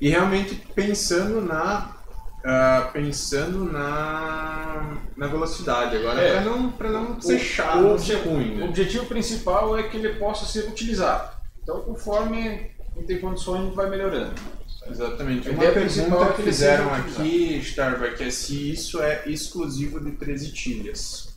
E 0.00 0.08
realmente 0.08 0.54
pensando 0.74 1.40
na 1.40 1.99
uh, 2.44 2.92
pensando 2.92 3.64
na, 3.72 4.96
na 5.16 5.26
velocidade 5.26 5.96
agora, 5.96 6.20
É. 6.20 6.32
para 6.34 6.44
não, 6.44 6.70
pra 6.70 6.90
não 6.90 7.20
ser 7.20 7.36
O- 7.36 7.38
chato, 7.38 7.86
o 7.86 7.98
ser 7.98 8.16
ruim. 8.26 8.54
O 8.54 8.58
Né? 8.58 8.64
objetivo 8.68 9.06
principal 9.06 9.76
é 9.78 9.82
que 9.84 9.96
ele 9.96 10.14
possa 10.14 10.46
ser 10.46 10.68
utilizado. 10.68 11.36
Então, 11.62 11.80
conforme 11.82 12.70
não 12.96 13.02
tem 13.04 13.18
condições, 13.20 13.60
a 13.60 13.64
gente 13.64 13.76
vai 13.76 13.88
melhorando. 13.90 14.34
Exatamente. 14.88 15.48
A 15.48 15.52
Uma 15.52 15.60
pergunta 15.60 16.24
é 16.24 16.32
que 16.32 16.42
fizeram 16.42 16.92
aqui, 16.94 17.58
Starbuck, 17.58 18.22
é 18.22 18.30
se 18.30 18.70
isso 18.72 19.00
é 19.02 19.22
exclusivo 19.26 20.00
de 20.00 20.12
13 20.12 20.52
tilhas. 20.52 21.36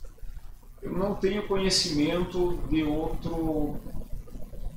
Eu 0.82 0.92
não 0.92 1.14
tenho 1.14 1.46
conhecimento 1.46 2.58
de 2.70 2.82
outro 2.82 3.76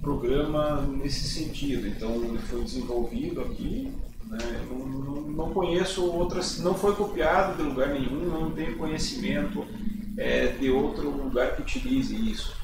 programa 0.02 0.82
nesse 0.82 1.28
sentido. 1.28 1.88
Então, 1.88 2.14
ele 2.24 2.38
foi 2.40 2.62
desenvolvido 2.64 3.42
aqui. 3.42 3.92
Né? 4.30 4.38
Não, 4.70 4.78
não, 4.86 5.22
não 5.22 5.54
conheço 5.54 6.06
outras, 6.12 6.60
não 6.60 6.74
foi 6.74 6.96
copiado 6.96 7.58
de 7.58 7.64
lugar 7.64 7.90
nenhum, 7.90 8.26
não 8.26 8.52
tenho 8.52 8.78
conhecimento 8.78 9.66
é, 10.18 10.48
de 10.48 10.70
outro 10.72 11.10
lugar 11.10 11.56
que 11.56 11.62
utilize 11.62 12.16
isso. 12.16 12.56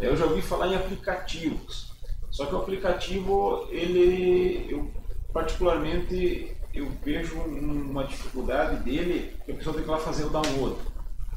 Eu 0.00 0.16
já 0.16 0.24
ouvi 0.24 0.40
falar 0.40 0.68
em 0.68 0.76
aplicativos, 0.76 1.92
só 2.30 2.46
que 2.46 2.54
o 2.54 2.58
aplicativo, 2.58 3.66
ele, 3.70 4.66
eu 4.70 4.90
particularmente, 5.32 6.56
eu 6.72 6.90
vejo 7.04 7.36
um- 7.36 7.90
uma 7.90 8.04
dificuldade 8.04 8.82
dele, 8.82 9.34
que 9.44 9.52
a 9.52 9.54
pessoa 9.54 9.74
tem 9.74 9.84
que 9.84 9.90
lá 9.90 9.98
fazer 9.98 10.24
o 10.24 10.30
download. 10.30 10.76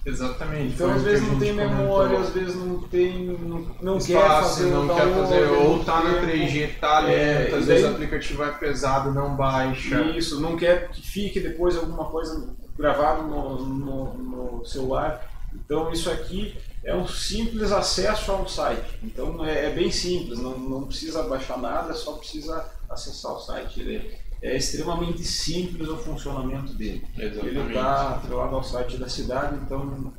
Exatamente. 0.05 0.73
Então, 0.73 0.91
às 0.91 1.01
a 1.01 1.03
vezes 1.03 1.27
não 1.27 1.39
tem 1.39 1.55
comentou. 1.55 1.77
memória, 1.77 2.19
às 2.19 2.29
vezes 2.29 2.55
não 2.55 2.79
tem, 2.81 3.25
não, 3.25 3.59
não 3.81 3.99
quer 3.99 4.19
fazer 4.19 4.65
não 4.65 4.87
quer 4.87 5.13
fazer, 5.13 5.43
ou 5.45 5.83
tá 5.83 6.03
na 6.03 6.19
tem 6.19 6.47
3G, 6.47 6.79
tá 6.79 6.99
lento, 6.99 7.55
É, 7.55 7.57
às 7.57 7.65
vezes 7.65 7.85
o 7.85 7.89
aplicativo 7.89 8.43
é 8.43 8.51
pesado, 8.51 9.13
não 9.13 9.35
baixa. 9.35 10.01
Isso, 10.01 10.41
não 10.41 10.57
quer 10.57 10.89
que 10.89 11.01
fique 11.01 11.39
depois 11.39 11.77
alguma 11.77 12.05
coisa 12.05 12.53
gravado 12.77 13.23
no, 13.23 13.65
no, 13.65 14.13
no 14.13 14.65
celular. 14.65 15.31
Então 15.53 15.91
isso 15.91 16.09
aqui 16.09 16.57
é 16.83 16.93
um 16.93 17.07
simples 17.07 17.71
acesso 17.71 18.31
ao 18.31 18.47
site. 18.47 18.99
Então 19.03 19.45
é, 19.45 19.67
é 19.67 19.69
bem 19.69 19.89
simples, 19.89 20.37
não, 20.39 20.57
não 20.57 20.83
precisa 20.83 21.23
baixar 21.23 21.57
nada, 21.57 21.93
só 21.93 22.13
precisa 22.13 22.65
acessar 22.89 23.33
o 23.33 23.39
site. 23.39 23.79
Ele 23.79 24.17
é 24.43 24.57
extremamente 24.57 25.23
simples 25.23 25.87
o 25.87 25.97
funcionamento 25.97 26.73
dele. 26.73 27.03
Ele 27.17 27.27
Exatamente. 27.27 27.67
está 27.69 28.09
atrelado 28.09 28.55
ao 28.55 28.63
site 28.63 28.97
da 28.97 29.07
cidade, 29.09 29.55
então 29.65 30.13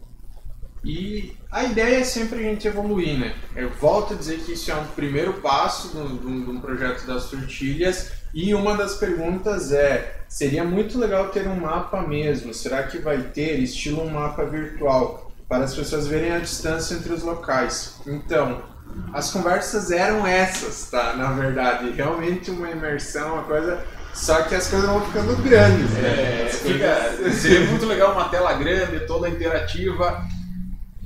E 0.87 1.33
a 1.51 1.65
ideia 1.65 2.01
é 2.01 2.05
sempre 2.05 2.41
a 2.41 2.43
gente 2.43 2.69
evoluir, 2.69 3.19
né? 3.19 3.35
Eu 3.57 3.71
volto 3.71 4.13
a 4.13 4.17
dizer 4.17 4.41
que 4.41 4.53
isso 4.53 4.71
é 4.71 4.75
um 4.75 4.85
primeiro 4.89 5.35
passo 5.41 5.97
um- 5.99 6.17
de 6.45 6.51
um 6.51 6.61
projeto 6.61 7.07
das 7.07 7.31
tortilhas 7.31 8.13
e 8.35 8.55
uma 8.55 8.77
das 8.77 8.97
perguntas 8.97 9.73
é, 9.73 10.25
seria 10.29 10.63
muito 10.63 10.99
legal 10.99 11.31
ter 11.31 11.47
um 11.49 11.57
mapa 11.59 12.03
mesmo, 12.03 12.53
será 12.53 12.83
que 12.83 12.99
vai 12.99 13.19
ter 13.23 13.61
estilo 13.61 14.03
um 14.03 14.11
mapa 14.11 14.45
virtual 14.45 15.33
para 15.49 15.65
as 15.65 15.75
pessoas 15.75 16.07
verem 16.07 16.33
a 16.33 16.39
distância 16.39 16.95
entre 16.97 17.15
os 17.15 17.23
locais? 17.23 18.01
Então, 18.07 18.63
as 19.13 19.31
conversas 19.31 19.91
eram 19.91 20.27
essas, 20.27 20.91
tá? 20.91 21.15
Na 21.17 21.33
verdade, 21.33 21.91
realmente 21.93 22.51
uma 22.51 22.71
imersão, 22.71 23.35
uma 23.35 23.45
coisa... 23.45 23.83
Só 24.15 24.43
que 24.43 24.55
as 24.55 24.69
coisas 24.69 24.89
vão 24.89 25.01
ficando 25.03 25.37
grandes, 25.43 25.91
né? 25.91 26.45
É, 26.45 26.49
fica- 26.49 27.33
seria 27.33 27.67
muito 27.69 27.85
legal 27.85 28.13
uma 28.13 28.29
tela 28.29 28.53
grande, 28.55 29.07
toda 29.07 29.29
interativa, 29.29 30.25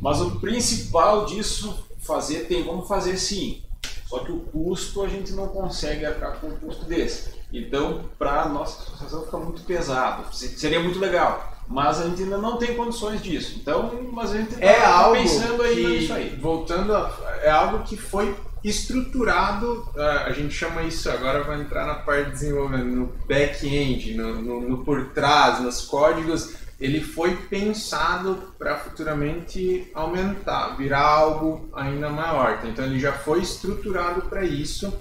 mas 0.00 0.20
o 0.20 0.38
principal 0.40 1.24
disso 1.26 1.86
fazer 2.00 2.40
tem 2.46 2.64
como 2.64 2.82
fazer 2.84 3.16
sim. 3.16 3.62
Só 4.06 4.20
que 4.20 4.32
o 4.32 4.40
custo 4.40 5.02
a 5.02 5.08
gente 5.08 5.32
não 5.32 5.48
consegue 5.48 6.04
arcar 6.06 6.36
com 6.40 6.48
um 6.48 6.56
custo 6.56 6.84
desse. 6.84 7.36
Então, 7.52 8.04
para 8.18 8.42
a 8.42 8.48
nossa 8.48 8.82
associação 8.82 9.24
fica 9.24 9.38
muito 9.38 9.62
pesado. 9.62 10.24
Se- 10.34 10.58
Seria 10.58 10.80
muito 10.80 10.98
legal, 10.98 11.50
mas 11.66 12.00
a 12.00 12.04
gente 12.04 12.22
ainda 12.22 12.36
não 12.38 12.56
tem 12.58 12.76
condições 12.76 13.22
disso. 13.22 13.56
Então, 13.60 13.90
mas 14.12 14.32
a 14.32 14.36
gente 14.36 14.54
está 14.54 14.64
é 14.66 14.84
algo 14.84 15.16
pensando 15.16 15.62
aí 15.62 15.74
que, 15.74 15.86
nisso 15.86 16.12
aí. 16.12 16.36
voltando, 16.40 16.94
a, 16.94 17.10
é 17.42 17.50
algo 17.50 17.84
que 17.84 17.96
foi 17.96 18.34
estruturado, 18.64 19.88
ah, 19.96 20.24
a 20.26 20.32
gente 20.32 20.54
chama 20.54 20.82
isso, 20.82 21.10
agora 21.10 21.42
vai 21.42 21.60
entrar 21.60 21.86
na 21.86 21.94
parte 21.94 22.26
de 22.26 22.32
desenvolvimento, 22.32 22.86
no 22.86 23.06
back-end, 23.26 24.14
no, 24.14 24.42
no, 24.42 24.60
no 24.60 24.84
por 24.84 25.10
trás, 25.10 25.60
nos 25.60 25.82
códigos, 25.82 26.54
ele 26.80 27.00
foi 27.00 27.36
pensado 27.36 28.54
para 28.56 28.78
futuramente 28.78 29.90
aumentar, 29.92 30.76
virar 30.76 31.02
algo 31.02 31.68
ainda 31.72 32.08
maior. 32.08 32.60
Então 32.64 32.84
ele 32.84 33.00
já 33.00 33.12
foi 33.12 33.40
estruturado 33.40 34.22
para 34.22 34.44
isso, 34.44 34.92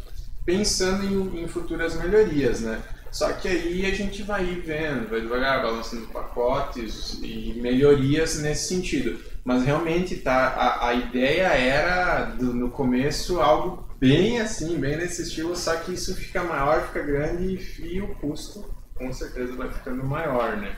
pensando 0.44 1.06
em, 1.06 1.44
em 1.44 1.48
futuras 1.48 1.96
melhorias, 1.96 2.62
né? 2.62 2.82
Só 3.12 3.32
que 3.34 3.48
aí 3.48 3.86
a 3.86 3.94
gente 3.94 4.24
vai 4.24 4.44
vendo, 4.46 5.10
vai 5.10 5.22
devagar, 5.22 5.62
vai 5.62 5.72
lançando 5.72 6.08
pacotes 6.08 7.18
e 7.22 7.58
melhorias 7.62 8.40
nesse 8.40 8.68
sentido. 8.68 9.20
Mas 9.48 9.64
realmente 9.64 10.18
tá, 10.18 10.48
a, 10.50 10.90
a 10.90 10.94
ideia 10.94 11.48
era 11.48 12.26
do- 12.26 12.54
no 12.54 12.70
começo 12.70 13.40
algo 13.40 13.88
bem 13.98 14.42
assim, 14.42 14.78
bem 14.78 14.98
nesse 14.98 15.22
estilo, 15.22 15.56
só 15.56 15.74
que 15.78 15.94
isso 15.94 16.14
fica 16.16 16.44
maior, 16.44 16.86
fica 16.88 17.02
grande 17.02 17.58
e, 17.80 18.02
o 18.02 18.10
custo 18.16 18.66
com 18.94 19.14
certeza 19.14 19.54
vai 19.54 19.72
ficando 19.72 20.04
maior, 20.04 20.58
né? 20.58 20.76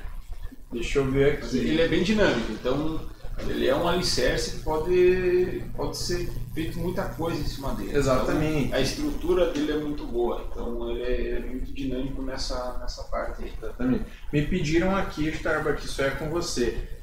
Deixa 0.72 1.00
eu 1.00 1.06
ver 1.10 1.34
aqui. 1.34 1.58
ele 1.58 1.82
é 1.82 1.88
bem 1.88 2.04
dinâmico, 2.04 2.52
então 2.52 3.02
ele 3.48 3.68
é 3.68 3.76
um 3.76 3.88
alicerce 3.88 4.58
que 4.58 4.64
pode, 4.64 5.64
pode 5.76 5.98
ser 5.98 6.30
feito 6.54 6.78
muita 6.78 7.06
coisa 7.06 7.42
em 7.42 7.46
cima 7.48 7.74
dele. 7.74 7.98
Exatamente. 7.98 8.66
Então, 8.68 8.78
a 8.78 8.82
estrutura 8.82 9.52
dele 9.52 9.72
é 9.72 9.78
muito 9.78 10.06
boa, 10.06 10.48
então 10.52 10.92
ele 10.92 11.02
é, 11.02 11.32
é 11.38 11.40
muito 11.40 11.74
dinâmico 11.74 12.22
nessa, 12.22 12.78
nessa 12.80 13.02
parte 13.06 13.46
aí. 13.46 13.52
Exatamente. 13.64 14.06
Me 14.32 14.46
pediram 14.46 14.96
aqui, 14.96 15.28
Starbuck, 15.30 15.84
isso 15.84 16.00
é 16.04 16.12
com 16.12 16.30
você. 16.30 16.99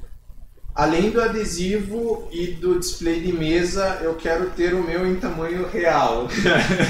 Além 0.77 1.09
do 1.09 1.19
adesivo 1.19 2.27
e 2.31 2.51
do 2.51 2.77
display 2.77 3.19
de 3.19 3.33
mesa, 3.33 3.97
eu 3.99 4.13
quero 4.13 4.51
ter 4.51 4.75
o 4.75 4.83
meu 4.83 5.07
em 5.07 5.15
tamanho 5.15 5.67
real. 5.67 6.27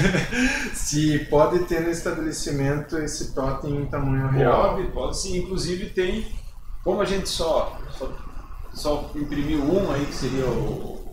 Se 0.74 1.20
pode 1.30 1.60
ter 1.60 1.80
no 1.80 1.88
estabelecimento 1.88 2.98
esse 2.98 3.32
totem 3.34 3.74
em 3.74 3.86
tamanho 3.86 4.28
real. 4.28 4.74
Pode, 4.74 4.88
pode 4.88 5.18
sim, 5.18 5.38
inclusive 5.38 5.88
tem, 5.88 6.26
como 6.84 7.00
a 7.00 7.06
gente 7.06 7.30
só, 7.30 7.80
só, 7.92 8.12
só 8.74 9.10
imprimiu 9.14 9.62
um 9.64 9.90
aí, 9.90 10.04
que 10.04 10.14
seria 10.14 10.44
o. 10.44 11.07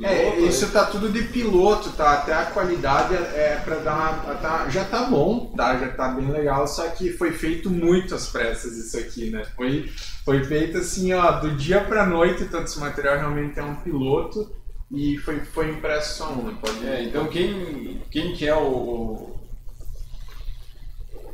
É, 0.00 0.30
piloto, 0.30 0.46
isso 0.46 0.70
tá 0.70 0.84
tudo 0.86 1.08
de 1.08 1.24
piloto, 1.24 1.90
tá? 1.90 2.12
Até 2.12 2.32
a 2.32 2.46
qualidade 2.46 3.14
é 3.14 3.60
para 3.64 3.76
dar 3.76 4.40
tá, 4.40 4.68
já 4.68 4.84
tá 4.84 5.04
bom, 5.04 5.52
tá? 5.56 5.76
Já 5.76 5.88
tá 5.88 6.08
bem 6.08 6.30
legal, 6.30 6.68
só 6.68 6.88
que 6.90 7.12
foi 7.12 7.32
feito 7.32 7.68
muito 7.68 8.14
às 8.14 8.28
pressas 8.28 8.76
isso 8.76 8.96
aqui, 8.96 9.30
né? 9.30 9.44
Foi, 9.56 9.90
foi 10.24 10.44
feito 10.44 10.78
assim, 10.78 11.12
ó, 11.12 11.32
do 11.32 11.50
dia 11.56 11.80
pra 11.82 12.06
noite, 12.06 12.44
todo 12.44 12.64
esse 12.64 12.78
material 12.78 13.18
realmente 13.18 13.58
é 13.58 13.64
um 13.64 13.74
piloto 13.74 14.54
e 14.90 15.18
foi, 15.18 15.40
foi 15.40 15.70
impresso 15.70 16.18
só 16.18 16.32
um, 16.32 16.44
né? 16.44 16.56
Pode 16.60 16.86
É, 16.86 17.02
então 17.02 17.26
quem, 17.26 18.00
quem 18.08 18.36
quer 18.36 18.54
o, 18.54 18.68
o, 18.68 19.40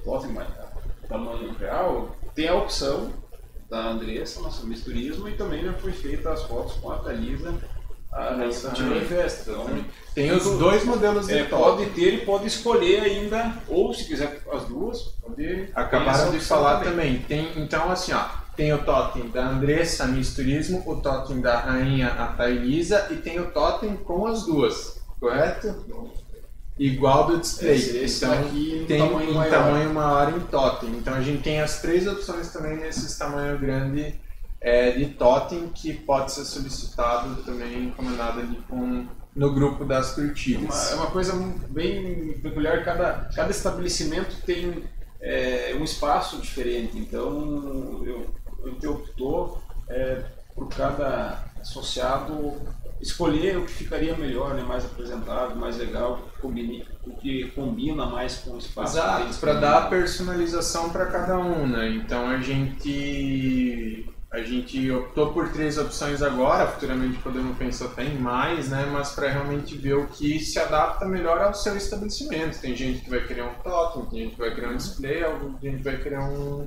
o 0.07 1.07
tamanho 1.07 1.53
real, 1.59 2.17
tem 2.35 2.49
a 2.49 2.55
opção 2.55 3.13
da 3.69 3.89
Andressa, 3.89 4.41
nosso 4.41 4.67
misturismo, 4.67 5.29
e 5.29 5.33
também 5.33 5.65
já 5.65 5.75
foi 5.75 5.93
feita 5.93 6.33
as 6.33 6.43
fotos 6.45 6.75
com 6.75 6.91
a 6.91 6.99
Thalisa 6.99 7.55
a 8.15 8.37
Nessa 8.37 8.69
nessa 8.69 8.71
Timber 8.71 9.05
Fest. 9.05 9.43
Então, 9.43 9.67
Tem 10.15 10.31
os 10.31 10.45
dois 10.59 10.85
modelos 10.85 11.27
de 11.27 11.35
é, 11.35 11.45
totem. 11.45 11.87
pode 11.87 11.91
ter 11.91 12.15
e 12.15 12.19
pode 12.25 12.47
escolher 12.47 13.01
ainda, 13.01 13.57
ou 13.69 13.93
se 13.93 14.05
quiser 14.05 14.41
as 14.53 14.65
duas, 14.65 15.03
pode 15.21 15.69
Acabaram 15.75 16.31
de 16.31 16.39
falar 16.39 16.81
também. 16.81 17.19
Tem, 17.19 17.51
então, 17.57 17.91
assim, 17.91 18.13
ó, 18.13 18.25
tem 18.57 18.73
o 18.73 18.79
totem 18.79 19.29
da 19.31 19.49
Andressa 19.49 20.07
Misturismo, 20.07 20.85
o 20.87 20.97
totem 20.97 21.41
da 21.41 21.59
rainha 21.59 22.09
a 22.09 22.51
e 22.51 23.17
tem 23.17 23.41
o 23.41 23.51
totem 23.51 23.97
com 23.97 24.27
as 24.29 24.45
duas, 24.45 25.01
correto? 25.19 25.85
Igual 26.79 27.27
do 27.27 27.39
display. 27.39 27.75
Esse, 27.75 27.97
esse 27.99 28.25
então, 28.25 28.43
daqui 28.43 28.79
em 28.83 28.87
tem 28.87 28.99
tamanho 28.99 29.31
em 29.31 29.35
maior. 29.35 29.51
tamanho 29.51 29.95
maior 29.95 30.37
em 30.37 30.41
totem. 30.41 30.91
Então 30.91 31.15
a 31.15 31.21
gente 31.21 31.43
tem 31.43 31.61
as 31.61 31.81
três 31.81 32.07
opções 32.07 32.53
também 32.53 32.77
nesses 32.77 33.17
tamanho 33.17 33.57
grande 33.59 34.21
é, 34.65 34.93
de 34.93 35.07
totem 35.07 35.69
que 35.69 35.93
pode 35.93 36.33
ser 36.33 36.45
solicitado 36.47 37.43
também 37.43 37.85
encomendado 37.85 38.41
ali 38.41 38.59
com, 38.67 39.07
no 39.37 39.53
grupo 39.53 39.85
das 39.85 40.17
Uma- 40.17 40.27
tortilhas. 40.27 40.93
é 40.93 40.95
uma 40.95 41.11
coisa 41.11 41.33
bem 41.69 42.33
peculiar, 42.43 42.83
cada, 42.83 43.29
cada 43.37 43.51
estabelecimento 43.51 44.35
tem 44.47 44.83
é, 45.21 45.77
um 45.79 45.85
espaço 45.85 46.39
diferente, 46.39 46.97
então 46.97 48.03
eu, 48.07 48.27
a 48.65 48.69
gente 48.71 48.87
optou 48.87 49.63
é, 49.89 50.23
por 50.55 50.69
cada 50.71 51.45
associado 51.61 52.55
escolher 53.01 53.59
o 53.59 53.67
que 53.67 53.73
ficaria 53.73 54.17
melhor, 54.17 54.55
né, 54.55 54.63
mais 54.63 54.85
apresentável, 54.87 55.57
mais 55.57 55.77
legal, 55.77 56.21
combine- 56.41 56.87
o 57.07 57.11
que 57.11 57.51
combina 57.51 58.07
mais 58.07 58.37
com 58.37 58.53
o 58.53 58.59
espaço. 58.59 58.97
Exato, 58.97 59.37
para 59.41 59.55
dar 59.55 59.91
personalização 59.91 60.89
para 60.89 61.05
cada 61.07 61.37
um, 61.39 61.67
né? 61.67 61.91
Então 61.91 62.27
a 62.29 62.39
gente 62.39 64.09
a 64.35 64.43
gente 64.43 64.91
optou 64.91 65.33
por 65.33 65.49
três 65.51 65.79
opções 65.79 66.21
agora, 66.21 66.67
futuramente 66.67 67.19
podemos 67.19 67.57
pensar 67.57 67.85
até 67.85 68.05
em 68.05 68.19
mais, 68.19 68.69
né? 68.69 68.85
Mas 68.93 69.13
para 69.13 69.29
realmente 69.29 69.77
ver 69.77 69.95
o 69.95 70.09
que 70.09 70.41
se 70.41 70.59
adapta 70.59 71.07
melhor 71.07 71.41
ao 71.41 71.55
seu 71.55 71.77
estabelecimento. 71.77 72.61
Tem 72.61 72.75
gente 72.75 73.03
que 73.03 73.11
vai 73.11 73.25
querer 73.25 73.45
um 73.45 73.55
totem, 73.63 74.05
tem 74.07 74.19
gente 74.25 74.33
que 74.33 74.41
vai 74.41 74.53
querer 74.53 74.71
um 74.71 74.77
display, 74.77 75.23
alguém 75.23 75.71
gente 75.71 75.85
vai 75.85 75.97
querer 75.99 76.19
um 76.19 76.67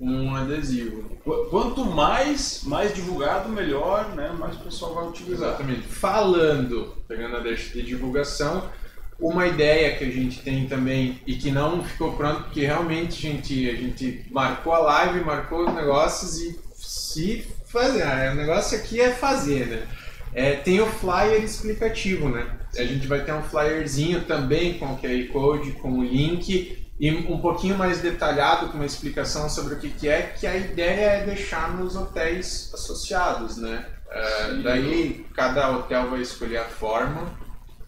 um 0.00 0.32
adesivo. 0.36 1.10
Quanto 1.50 1.84
mais, 1.84 2.62
mais 2.62 2.94
divulgado, 2.94 3.48
melhor, 3.48 4.14
né? 4.14 4.30
mais 4.38 4.54
o 4.54 4.60
pessoal 4.60 4.94
vai 4.94 5.08
utilizar. 5.08 5.48
Exatamente. 5.48 5.88
Falando, 5.88 6.94
pegando 7.08 7.36
a 7.36 7.40
deixa 7.40 7.72
de 7.72 7.82
divulgação, 7.82 8.70
uma 9.18 9.48
ideia 9.48 9.98
que 9.98 10.04
a 10.04 10.10
gente 10.10 10.40
tem 10.42 10.68
também 10.68 11.20
e 11.26 11.34
que 11.34 11.50
não 11.50 11.82
ficou 11.82 12.12
pronto, 12.12 12.44
porque 12.44 12.64
realmente 12.64 13.26
a 13.26 13.30
gente, 13.32 13.68
a 13.68 13.74
gente 13.74 14.24
marcou 14.30 14.72
a 14.72 14.78
live, 14.78 15.24
marcou 15.24 15.66
os 15.66 15.74
negócios 15.74 16.38
e 16.38 16.67
se 16.88 17.46
fazer. 17.66 18.02
O 18.32 18.34
negócio 18.34 18.78
aqui 18.78 18.98
é 18.98 19.10
fazer, 19.10 19.66
né? 19.66 19.86
É, 20.32 20.56
tem 20.56 20.80
o 20.80 20.86
flyer 20.86 21.44
explicativo, 21.44 22.30
né? 22.30 22.46
A 22.76 22.82
gente 22.82 23.06
vai 23.06 23.22
ter 23.24 23.32
um 23.32 23.42
flyerzinho 23.42 24.24
também 24.24 24.78
com 24.78 24.86
o 24.86 24.98
QR 24.98 25.28
Code, 25.30 25.72
com 25.72 25.98
o 25.98 26.04
link 26.04 26.86
e 26.98 27.10
um 27.10 27.40
pouquinho 27.40 27.76
mais 27.76 28.00
detalhado 28.00 28.68
com 28.68 28.78
uma 28.78 28.86
explicação 28.86 29.50
sobre 29.50 29.74
o 29.74 29.78
que, 29.78 29.90
que 29.90 30.08
é, 30.08 30.22
que 30.22 30.46
a 30.46 30.56
ideia 30.56 31.10
é 31.10 31.26
deixar 31.26 31.76
nos 31.76 31.94
hotéis 31.94 32.70
associados, 32.72 33.58
né? 33.58 33.84
É, 34.10 34.54
daí 34.62 35.26
cada 35.34 35.70
hotel 35.70 36.08
vai 36.08 36.22
escolher 36.22 36.58
a 36.58 36.64
forma, 36.64 37.38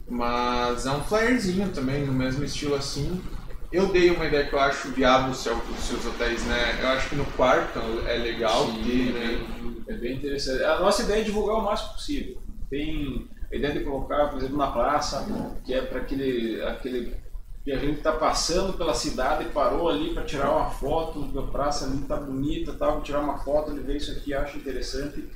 mas 0.08 0.84
é 0.84 0.90
um 0.90 1.02
flyerzinho 1.02 1.70
também, 1.70 2.04
no 2.04 2.12
mesmo 2.12 2.44
estilo 2.44 2.74
assim. 2.74 3.20
Eu 3.72 3.86
dei 3.86 4.10
uma 4.10 4.26
ideia 4.26 4.46
que 4.46 4.52
eu 4.52 4.60
acho 4.60 4.88
viável 4.88 5.32
se, 5.32 5.48
se 5.78 5.94
os 5.94 6.04
hotéis, 6.04 6.44
né? 6.44 6.78
Eu 6.82 6.88
acho 6.88 7.08
que 7.08 7.14
no 7.14 7.24
quarto 7.24 7.78
é 8.06 8.16
legal 8.16 8.66
Sim, 8.66 9.12
né? 9.12 9.46
É 9.86 9.94
bem 9.94 10.16
interessante. 10.16 10.62
A 10.64 10.80
nossa 10.80 11.02
ideia 11.02 11.20
é 11.20 11.24
divulgar 11.24 11.56
o 11.56 11.62
máximo 11.62 11.94
possível. 11.94 12.42
Tem 12.68 13.28
a 13.50 13.56
ideia 13.56 13.72
de 13.74 13.84
colocar, 13.84 14.28
por 14.28 14.38
exemplo, 14.38 14.56
na 14.56 14.70
praça, 14.70 15.26
que 15.64 15.72
é 15.72 15.82
para 15.82 16.00
aquele, 16.00 16.62
aquele 16.62 17.16
que 17.64 17.72
a 17.72 17.78
gente 17.78 17.98
está 17.98 18.12
passando 18.12 18.72
pela 18.72 18.94
cidade 18.94 19.44
e 19.44 19.48
parou 19.48 19.88
ali 19.88 20.14
para 20.14 20.24
tirar 20.24 20.50
uma 20.50 20.70
foto, 20.70 21.28
a 21.38 21.42
praça 21.42 21.84
ali 21.84 21.98
está 21.98 22.16
bonita, 22.16 22.72
tá, 22.72 22.90
vou 22.90 23.02
tirar 23.02 23.20
uma 23.20 23.38
foto, 23.38 23.70
ele 23.70 23.82
vê 23.82 23.96
isso 23.96 24.12
aqui, 24.12 24.32
acha 24.32 24.56
interessante, 24.56 25.28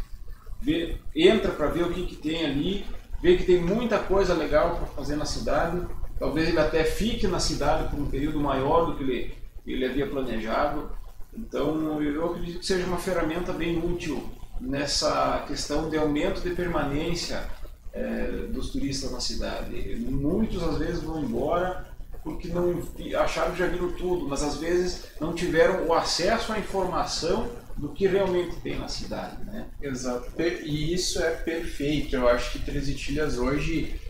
vê, 0.61 0.97
entra 1.15 1.53
para 1.53 1.67
ver 1.67 1.85
o 1.85 1.93
que, 1.93 2.07
que 2.07 2.17
tem 2.17 2.45
ali, 2.45 2.87
vê 3.21 3.37
que 3.37 3.45
tem 3.45 3.61
muita 3.61 3.99
coisa 3.99 4.33
legal 4.33 4.77
para 4.77 4.87
fazer 4.87 5.17
na 5.17 5.25
cidade, 5.25 5.85
talvez 6.19 6.49
ele 6.49 6.61
até 6.61 6.85
fique 6.85 7.27
na 7.27 7.41
cidade 7.41 7.89
por 7.89 7.99
um 7.99 8.07
período 8.07 8.41
maior 8.41 8.87
do 8.87 8.97
que 8.97 9.03
ele, 9.03 9.35
ele 9.67 9.85
havia 9.85 10.07
planejado. 10.07 10.91
Então 11.37 12.01
eu 12.03 12.27
acredito 12.27 12.61
que 12.61 12.67
seja 12.67 12.87
uma 12.87 12.99
ferramenta 12.99 13.53
bem 13.53 13.79
útil 13.79 14.31
nessa 14.61 15.45
questão 15.49 15.91
de 15.91 15.97
aumento 15.97 16.41
de 16.41 16.51
permanência 16.51 17.43
é, 17.93 18.27
dos 18.49 18.71
turistas 18.71 19.11
na 19.11 19.21
cidade. 19.21 19.97
Muitos 19.97 20.63
às 20.63 20.79
vezes 20.79 21.03
vão 21.03 21.23
embora 21.23 21.93
porque 22.23 22.49
não 22.49 22.83
acharam 23.21 23.53
que 23.53 23.59
já 23.59 23.67
viram 23.67 23.93
tudo, 23.93 24.27
mas 24.27 24.43
às 24.43 24.57
vezes 24.57 25.05
não 25.21 25.35
tiveram 25.35 25.87
o 25.87 25.93
acesso 25.93 26.53
à 26.53 26.59
informação 26.59 27.51
do 27.77 27.91
que 27.91 28.07
realmente 28.07 28.57
tem 28.61 28.79
na 28.79 28.89
cidade, 28.89 29.45
né? 29.45 29.67
Exato. 29.83 30.33
E 30.41 30.95
isso 30.95 31.23
é 31.23 31.31
perfeito. 31.31 32.17
Eu 32.17 32.27
acho 32.27 32.53
que 32.53 32.65
Três 32.65 32.89
Itilhas 32.89 33.37
hoje 33.37 34.01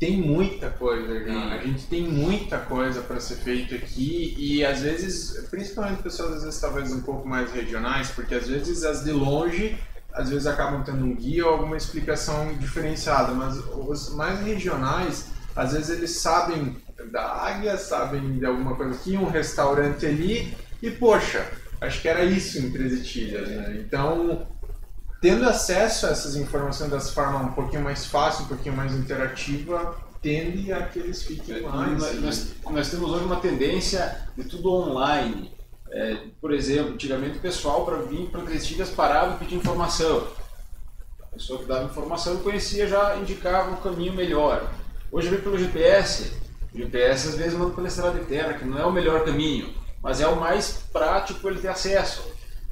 tem 0.00 0.16
muita 0.16 0.70
coisa, 0.70 1.22
já. 1.22 1.52
A 1.52 1.58
gente 1.58 1.86
tem 1.86 2.02
muita 2.02 2.56
coisa 2.58 3.02
para 3.02 3.20
ser 3.20 3.36
feito 3.36 3.74
aqui 3.74 4.34
e 4.38 4.64
às 4.64 4.80
vezes, 4.80 5.46
principalmente 5.50 6.02
pessoas 6.02 6.36
às 6.36 6.42
vezes 6.44 6.58
talvez 6.58 6.90
um 6.90 7.02
pouco 7.02 7.28
mais 7.28 7.52
regionais, 7.52 8.08
porque 8.08 8.34
às 8.34 8.48
vezes 8.48 8.82
as 8.82 9.04
de 9.04 9.12
longe 9.12 9.78
às 10.12 10.30
vezes 10.30 10.46
acabam 10.46 10.82
tendo 10.82 11.04
um 11.04 11.14
guia 11.14 11.46
ou 11.46 11.52
alguma 11.52 11.76
explicação 11.76 12.52
diferenciada, 12.54 13.32
mas 13.32 13.58
os 13.58 14.14
mais 14.14 14.40
regionais, 14.40 15.26
às 15.54 15.72
vezes 15.72 15.90
eles 15.90 16.10
sabem 16.12 16.76
da 17.12 17.22
águia, 17.22 17.76
sabem 17.76 18.38
de 18.38 18.44
alguma 18.44 18.74
coisa 18.74 18.94
aqui, 18.94 19.16
um 19.16 19.28
restaurante 19.28 20.06
ali, 20.06 20.52
e 20.82 20.90
poxa, 20.90 21.46
acho 21.80 22.00
que 22.00 22.08
era 22.08 22.24
isso 22.24 22.58
em 22.58 22.70
Três 22.70 22.92
Itilhas, 22.94 23.48
né? 23.48 23.76
Então, 23.78 24.46
tendo 25.20 25.46
acesso 25.48 26.06
a 26.06 26.10
essas 26.10 26.34
informações 26.36 26.90
dessa 26.90 27.12
forma 27.12 27.38
um 27.40 27.52
pouquinho 27.52 27.82
mais 27.82 28.06
fácil, 28.06 28.44
um 28.44 28.48
pouquinho 28.48 28.74
mais 28.74 28.94
interativa, 28.94 29.96
tende 30.22 30.72
a 30.72 30.86
que 30.86 30.98
eles 30.98 31.22
fiquem 31.22 31.62
mais. 31.62 31.98
Nós, 31.98 32.20
nós, 32.20 32.54
nós 32.70 32.90
temos 32.90 33.10
hoje 33.10 33.24
uma 33.24 33.36
tendência 33.36 34.28
de 34.36 34.44
tudo 34.44 34.72
online. 34.72 35.52
É, 35.92 36.18
por 36.40 36.52
exemplo, 36.52 36.94
antigamente 36.94 37.38
o 37.38 37.40
pessoal 37.40 37.84
para 37.84 37.96
vir 37.96 38.28
para 38.30 38.42
Três 38.42 38.64
Itilhas 38.64 38.90
parava 38.90 39.34
e 39.34 39.38
pedia 39.38 39.58
informação. 39.58 40.28
A 41.20 41.26
pessoa 41.34 41.58
que 41.58 41.64
dava 41.66 41.84
informação 41.84 42.38
conhecia 42.38 42.86
já 42.86 43.16
indicava 43.16 43.70
um 43.70 43.76
caminho 43.76 44.12
melhor. 44.12 44.72
Hoje 45.12 45.28
vem 45.28 45.40
pelo 45.40 45.58
GPS, 45.58 46.32
o 46.72 46.78
GPS 46.78 47.28
às 47.28 47.34
vezes 47.34 47.54
manda 47.54 47.74
pela 47.74 47.88
estrada 47.88 48.18
de 48.18 48.24
terra, 48.26 48.54
que 48.54 48.64
não 48.64 48.78
é 48.78 48.84
o 48.84 48.92
melhor 48.92 49.24
caminho, 49.24 49.74
mas 50.00 50.20
é 50.20 50.26
o 50.26 50.38
mais 50.38 50.84
prático 50.92 51.48
ele 51.48 51.60
ter 51.60 51.68
acesso. 51.68 52.22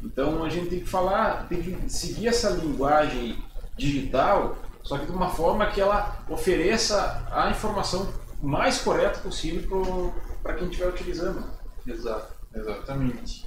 Então 0.03 0.45
a 0.45 0.49
gente 0.49 0.69
tem 0.69 0.81
que 0.81 0.89
falar, 0.89 1.49
tem 1.49 1.63
que 1.63 1.91
seguir 1.91 2.29
essa 2.29 2.51
linguagem 2.51 3.43
digital, 3.77 4.57
só 4.83 4.99
que 4.99 5.07
de 5.07 5.13
uma 5.13 5.31
forma 5.31 5.67
que 5.67 5.81
ela 5.81 6.25
ofereça 6.29 7.27
a 7.31 7.51
informação 7.51 8.13
mais 8.43 8.79
correta 8.81 9.19
possível 9.21 10.15
para 10.43 10.55
quem 10.55 10.69
estiver 10.69 10.89
utilizando. 10.89 11.45
Exato, 11.87 12.35
exatamente. 12.55 13.47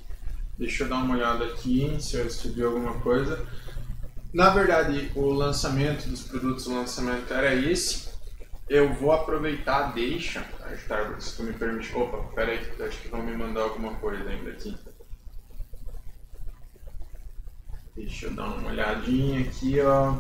Deixa 0.58 0.84
eu 0.84 0.90
dar 0.90 0.98
uma 0.98 1.16
olhada 1.16 1.46
aqui 1.46 1.98
se 2.00 2.18
eu 2.18 2.28
escrevi 2.28 2.64
alguma 2.64 2.94
coisa. 3.00 3.46
Na 4.34 4.50
verdade, 4.50 5.12
o 5.16 5.32
lançamento 5.32 6.08
dos 6.08 6.22
produtos, 6.22 6.68
o 6.68 6.76
lançamento 6.76 7.34
era 7.34 7.54
esse. 7.54 8.10
Eu 8.70 8.94
vou 8.94 9.12
aproveitar 9.12 9.94
deixa, 9.94 10.46
Starbucks, 10.84 11.26
se 11.26 11.38
tu 11.38 11.44
me 11.44 11.54
permite. 11.54 11.94
Opa, 11.96 12.18
pera 12.34 12.52
aí, 12.52 12.60
acho 12.82 13.02
que 13.02 13.10
vão 13.10 13.22
me 13.22 13.36
mandar 13.36 13.64
alguma 13.64 13.96
coisa 13.96 14.30
ainda 14.30 14.52
aqui. 14.52 14.78
Deixa 17.96 18.28
eu 18.28 18.32
dar 18.32 18.46
uma 18.46 18.70
olhadinha 18.70 19.42
aqui, 19.42 19.80
ó. 19.82 20.16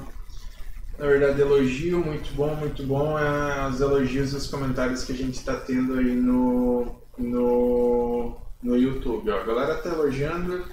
Na 0.97 1.07
verdade, 1.07 1.41
elogio, 1.41 1.99
muito 1.99 2.33
bom, 2.35 2.53
muito 2.55 2.83
bom. 2.83 3.17
É 3.17 3.67
os 3.67 3.79
elogios 3.79 4.33
e 4.33 4.35
os 4.35 4.47
comentários 4.47 5.03
que 5.03 5.13
a 5.13 5.15
gente 5.15 5.35
está 5.35 5.55
tendo 5.55 5.93
aí 5.95 6.13
no, 6.13 6.95
no, 7.17 8.37
no 8.61 8.77
YouTube. 8.77 9.29
Ó. 9.31 9.39
A 9.39 9.43
galera 9.43 9.75
tá 9.75 9.89
elogiando. 9.89 10.65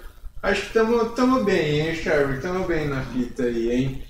Acho 0.43 0.71
que 0.71 0.79
estamos 0.79 1.45
bem, 1.45 1.81
hein, 1.81 1.95
Sherry? 1.95 2.35
Estamos 2.35 2.67
bem 2.67 2.89
na 2.89 3.03
fita 3.03 3.45
aí, 3.45 3.71
hein? 3.71 4.05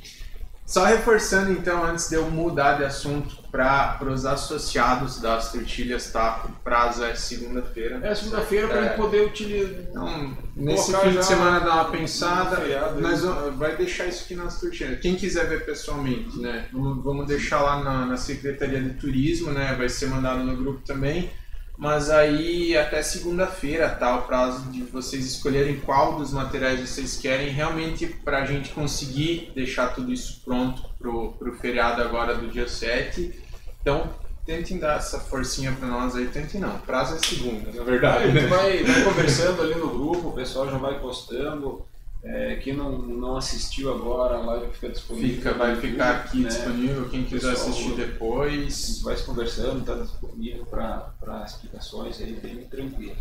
Só 0.66 0.84
reforçando 0.84 1.52
então, 1.52 1.84
antes 1.84 2.08
de 2.08 2.16
eu 2.16 2.30
mudar 2.30 2.78
de 2.78 2.84
assunto 2.84 3.37
para 3.50 3.98
os 4.02 4.26
associados 4.26 5.20
das 5.20 5.52
tortilhas, 5.52 6.10
tá? 6.10 6.44
O 6.44 6.62
prazo 6.62 7.04
é 7.04 7.14
segunda-feira. 7.14 8.00
É 8.02 8.14
segunda-feira 8.14 8.68
para 8.68 8.86
é. 8.86 8.88
poder 8.90 9.26
utilizar. 9.26 9.70
Então, 9.90 10.36
nesse 10.54 10.94
fim 10.96 11.10
de 11.10 11.24
semana 11.24 11.60
dar 11.60 11.74
uma 11.74 11.90
pensada, 11.90 12.62
mas 13.00 13.22
vai 13.56 13.76
deixar 13.76 14.06
isso 14.06 14.24
aqui 14.24 14.34
nas 14.34 14.60
tortilhas. 14.60 15.00
Quem 15.00 15.16
quiser 15.16 15.48
ver 15.48 15.64
pessoalmente, 15.64 16.38
né? 16.38 16.68
Vamos 16.72 17.26
deixar 17.26 17.62
lá 17.62 17.82
na, 17.82 18.06
na 18.06 18.16
Secretaria 18.16 18.80
de 18.80 18.90
Turismo, 18.90 19.50
né? 19.50 19.74
Vai 19.76 19.88
ser 19.88 20.06
mandado 20.06 20.44
no 20.44 20.56
grupo 20.56 20.80
também. 20.86 21.30
Mas 21.78 22.10
aí 22.10 22.76
até 22.76 23.00
segunda-feira 23.02 23.88
tá 23.88 24.16
o 24.16 24.22
prazo 24.22 24.68
de 24.72 24.82
vocês 24.82 25.24
escolherem 25.24 25.78
qual 25.78 26.16
dos 26.16 26.32
materiais 26.32 26.80
vocês 26.80 27.16
querem 27.16 27.50
realmente 27.50 28.04
para 28.08 28.42
a 28.42 28.44
gente 28.44 28.70
conseguir 28.70 29.52
deixar 29.54 29.94
tudo 29.94 30.12
isso 30.12 30.42
pronto 30.44 30.82
pro, 30.98 31.34
pro 31.34 31.54
feriado 31.54 32.02
agora 32.02 32.34
do 32.34 32.48
dia 32.48 32.66
7. 32.66 33.32
Então 33.80 34.10
tentem 34.44 34.76
dar 34.76 34.96
essa 34.96 35.20
forcinha 35.20 35.70
para 35.70 35.86
nós 35.86 36.16
aí, 36.16 36.26
tentem 36.26 36.60
não, 36.60 36.80
prazo 36.80 37.14
é 37.14 37.18
segunda, 37.18 37.70
na 37.70 37.84
verdade. 37.84 38.24
A 38.24 38.26
gente 38.26 38.42
né? 38.42 38.46
vai, 38.48 38.82
vai 38.82 39.04
conversando 39.04 39.62
ali 39.62 39.76
no 39.76 39.88
grupo, 39.90 40.28
o 40.30 40.32
pessoal 40.32 40.68
já 40.68 40.78
vai 40.78 40.98
postando. 40.98 41.86
É, 42.22 42.56
quem 42.56 42.74
não, 42.74 42.98
não 42.98 43.36
assistiu 43.36 43.92
agora, 43.92 44.36
a 44.36 44.40
live 44.40 44.72
fica 44.72 44.88
disponível. 44.88 45.36
Fica, 45.36 45.52
vai 45.54 45.76
ficar 45.76 46.16
aqui 46.16 46.40
né? 46.40 46.48
disponível. 46.48 47.08
Quem 47.08 47.24
quiser 47.24 47.50
Pessoal, 47.50 47.70
assistir 47.70 47.94
depois. 47.94 49.00
vai 49.02 49.16
se 49.16 49.22
conversando, 49.22 49.80
está 49.80 49.94
disponível 49.94 50.66
para 50.66 51.44
explicações 51.46 52.20
aí, 52.20 52.32
bem 52.34 52.56
tranquilo. 52.64 53.16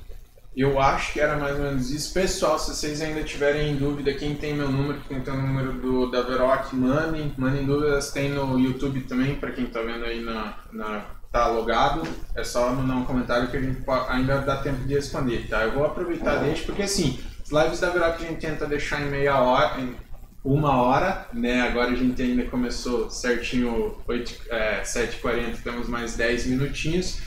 Eu 0.55 0.79
acho 0.79 1.13
que 1.13 1.19
era 1.19 1.37
mais 1.37 1.55
ou 1.55 1.61
menos 1.61 1.91
isso. 1.91 2.11
Pessoal, 2.11 2.57
se 2.57 2.73
vocês 2.73 2.99
ainda 2.99 3.23
tiverem 3.23 3.75
dúvida, 3.75 4.11
quem 4.15 4.33
tem 4.33 4.55
meu 4.55 4.67
número, 4.67 4.99
quem 5.07 5.21
tem 5.21 5.31
o 5.31 5.37
número 5.37 5.73
do, 5.73 6.09
da 6.09 6.23
Veroc, 6.23 6.73
mandem. 6.73 7.31
Mandem 7.37 7.63
dúvidas, 7.63 8.09
tem 8.09 8.29
no 8.31 8.57
YouTube 8.59 9.01
também, 9.01 9.35
para 9.35 9.51
quem 9.51 9.65
está 9.65 9.83
vendo 9.83 10.03
aí 10.03 10.19
na, 10.19 10.57
na, 10.73 11.05
tá 11.31 11.45
logado. 11.45 12.01
É 12.33 12.43
só 12.43 12.73
mandar 12.73 12.95
um 12.95 13.05
comentário 13.05 13.49
que 13.49 13.57
a 13.57 13.61
gente 13.61 13.83
ainda 14.09 14.39
dá 14.39 14.57
tempo 14.57 14.83
de 14.83 14.95
responder, 14.95 15.47
tá? 15.47 15.61
Eu 15.61 15.73
vou 15.73 15.85
aproveitar, 15.85 16.37
deixa, 16.37 16.65
porque 16.65 16.81
assim, 16.81 17.19
as 17.36 17.36
lives 17.51 17.79
da 17.79 17.89
Veroc 17.89 18.15
a 18.15 18.25
gente 18.25 18.39
tenta 18.39 18.65
deixar 18.65 19.01
em 19.01 19.09
meia 19.09 19.39
hora, 19.39 19.79
em 19.79 19.95
uma 20.43 20.81
hora, 20.81 21.27
né? 21.33 21.61
Agora 21.61 21.91
a 21.91 21.95
gente 21.95 22.21
ainda 22.21 22.45
começou 22.45 23.09
certinho 23.09 23.97
8, 24.07 24.41
é, 24.49 24.81
7h40, 24.81 25.61
temos 25.63 25.89
mais 25.89 26.15
10 26.15 26.47
minutinhos. 26.47 27.19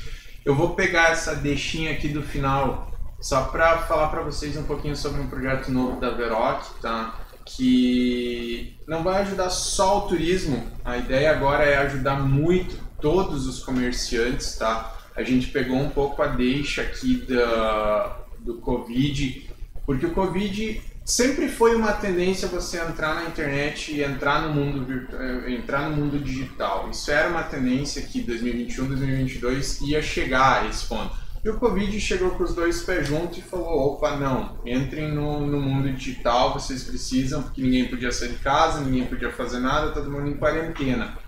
Eu 0.44 0.54
vou 0.54 0.74
pegar 0.74 1.10
essa 1.10 1.34
deixinha 1.34 1.92
aqui 1.92 2.08
do 2.08 2.22
final 2.22 2.90
só 3.20 3.42
para 3.44 3.78
falar 3.78 4.08
para 4.08 4.22
vocês 4.22 4.56
um 4.56 4.62
pouquinho 4.62 4.96
sobre 4.96 5.20
um 5.20 5.28
projeto 5.28 5.70
novo 5.70 6.00
da 6.00 6.10
Veroc, 6.10 6.80
tá? 6.80 7.20
Que 7.44 8.78
não 8.86 9.02
vai 9.02 9.20
ajudar 9.22 9.50
só 9.50 9.98
o 9.98 10.08
turismo, 10.08 10.66
a 10.84 10.96
ideia 10.96 11.30
agora 11.30 11.64
é 11.64 11.76
ajudar 11.78 12.20
muito 12.20 12.78
todos 13.00 13.46
os 13.46 13.62
comerciantes, 13.62 14.56
tá? 14.56 14.96
A 15.14 15.22
gente 15.22 15.48
pegou 15.48 15.76
um 15.76 15.90
pouco 15.90 16.22
a 16.22 16.28
deixa 16.28 16.80
aqui 16.80 17.16
da, 17.16 18.16
do 18.38 18.54
Covid 18.56 19.49
Porque 19.90 20.06
o 20.06 20.12
Covid 20.12 20.80
sempre 21.04 21.48
foi 21.48 21.74
uma 21.74 21.92
tendência 21.92 22.46
você 22.46 22.78
entrar 22.78 23.12
na 23.16 23.24
internet 23.24 23.92
e 23.92 24.04
entrar 24.04 24.40
no 24.42 24.54
mundo 24.54 24.86
eh, 25.12 25.52
entrar 25.52 25.90
no 25.90 25.96
mundo 25.96 26.16
digital. 26.20 26.88
Isso 26.88 27.10
era 27.10 27.28
uma 27.28 27.42
tendência 27.42 28.00
que 28.02 28.20
2021, 28.20 28.86
2022 28.86 29.80
ia 29.80 30.00
chegar 30.00 30.62
a 30.62 30.68
esse 30.68 30.86
ponto. 30.86 31.12
E 31.44 31.48
o 31.48 31.58
Covid 31.58 32.00
chegou 32.00 32.30
com 32.30 32.44
os 32.44 32.54
dois 32.54 32.84
pés 32.84 33.08
juntos 33.08 33.38
e 33.38 33.42
falou: 33.42 33.94
opa, 33.94 34.14
não, 34.14 34.60
entrem 34.64 35.12
no, 35.12 35.44
no 35.44 35.60
mundo 35.60 35.92
digital, 35.92 36.52
vocês 36.52 36.84
precisam, 36.84 37.42
porque 37.42 37.60
ninguém 37.60 37.88
podia 37.88 38.12
sair 38.12 38.28
de 38.28 38.38
casa, 38.38 38.78
ninguém 38.82 39.06
podia 39.06 39.32
fazer 39.32 39.58
nada, 39.58 39.90
todo 39.90 40.08
mundo 40.08 40.28
em 40.28 40.36
quarentena. 40.36 41.18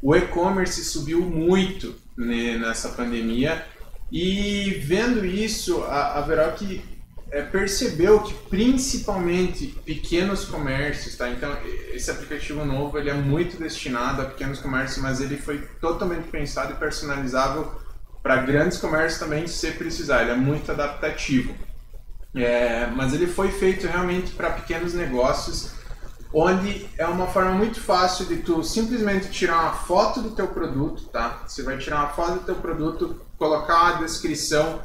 O 0.00 0.14
e-commerce 0.14 0.84
subiu 0.84 1.20
muito 1.22 1.96
né, 2.16 2.58
nessa 2.58 2.90
pandemia 2.90 3.66
e 4.12 4.80
vendo 4.84 5.26
isso, 5.26 5.82
a, 5.82 6.18
a 6.18 6.20
Veroc 6.20 6.62
é, 7.30 7.42
percebeu 7.42 8.20
que 8.20 8.32
principalmente 8.48 9.66
pequenos 9.84 10.44
comércios, 10.44 11.16
tá? 11.16 11.28
Então 11.30 11.54
esse 11.92 12.10
aplicativo 12.10 12.64
novo 12.64 12.98
ele 12.98 13.10
é 13.10 13.14
muito 13.14 13.58
destinado 13.58 14.22
a 14.22 14.24
pequenos 14.24 14.60
comércios, 14.60 15.02
mas 15.02 15.20
ele 15.20 15.36
foi 15.36 15.58
totalmente 15.80 16.28
pensado 16.28 16.72
e 16.72 16.76
personalizável 16.76 17.70
para 18.22 18.36
grandes 18.38 18.78
comércios 18.78 19.20
também 19.20 19.46
se 19.46 19.70
precisar. 19.72 20.22
Ele 20.22 20.32
é 20.32 20.36
muito 20.36 20.72
adaptativo, 20.72 21.54
é, 22.34 22.86
mas 22.86 23.12
ele 23.12 23.26
foi 23.26 23.50
feito 23.50 23.86
realmente 23.86 24.32
para 24.32 24.50
pequenos 24.50 24.94
negócios, 24.94 25.72
onde 26.32 26.88
é 26.96 27.06
uma 27.06 27.26
forma 27.26 27.52
muito 27.52 27.80
fácil 27.80 28.24
de 28.26 28.36
tu 28.36 28.62
simplesmente 28.62 29.30
tirar 29.30 29.62
uma 29.62 29.72
foto 29.72 30.20
do 30.22 30.30
teu 30.30 30.48
produto, 30.48 31.04
tá? 31.04 31.42
Você 31.46 31.62
vai 31.62 31.76
tirar 31.78 32.00
uma 32.00 32.08
foto 32.08 32.34
do 32.34 32.44
teu 32.46 32.54
produto, 32.54 33.20
colocar 33.38 33.92
uma 33.92 34.04
descrição 34.04 34.80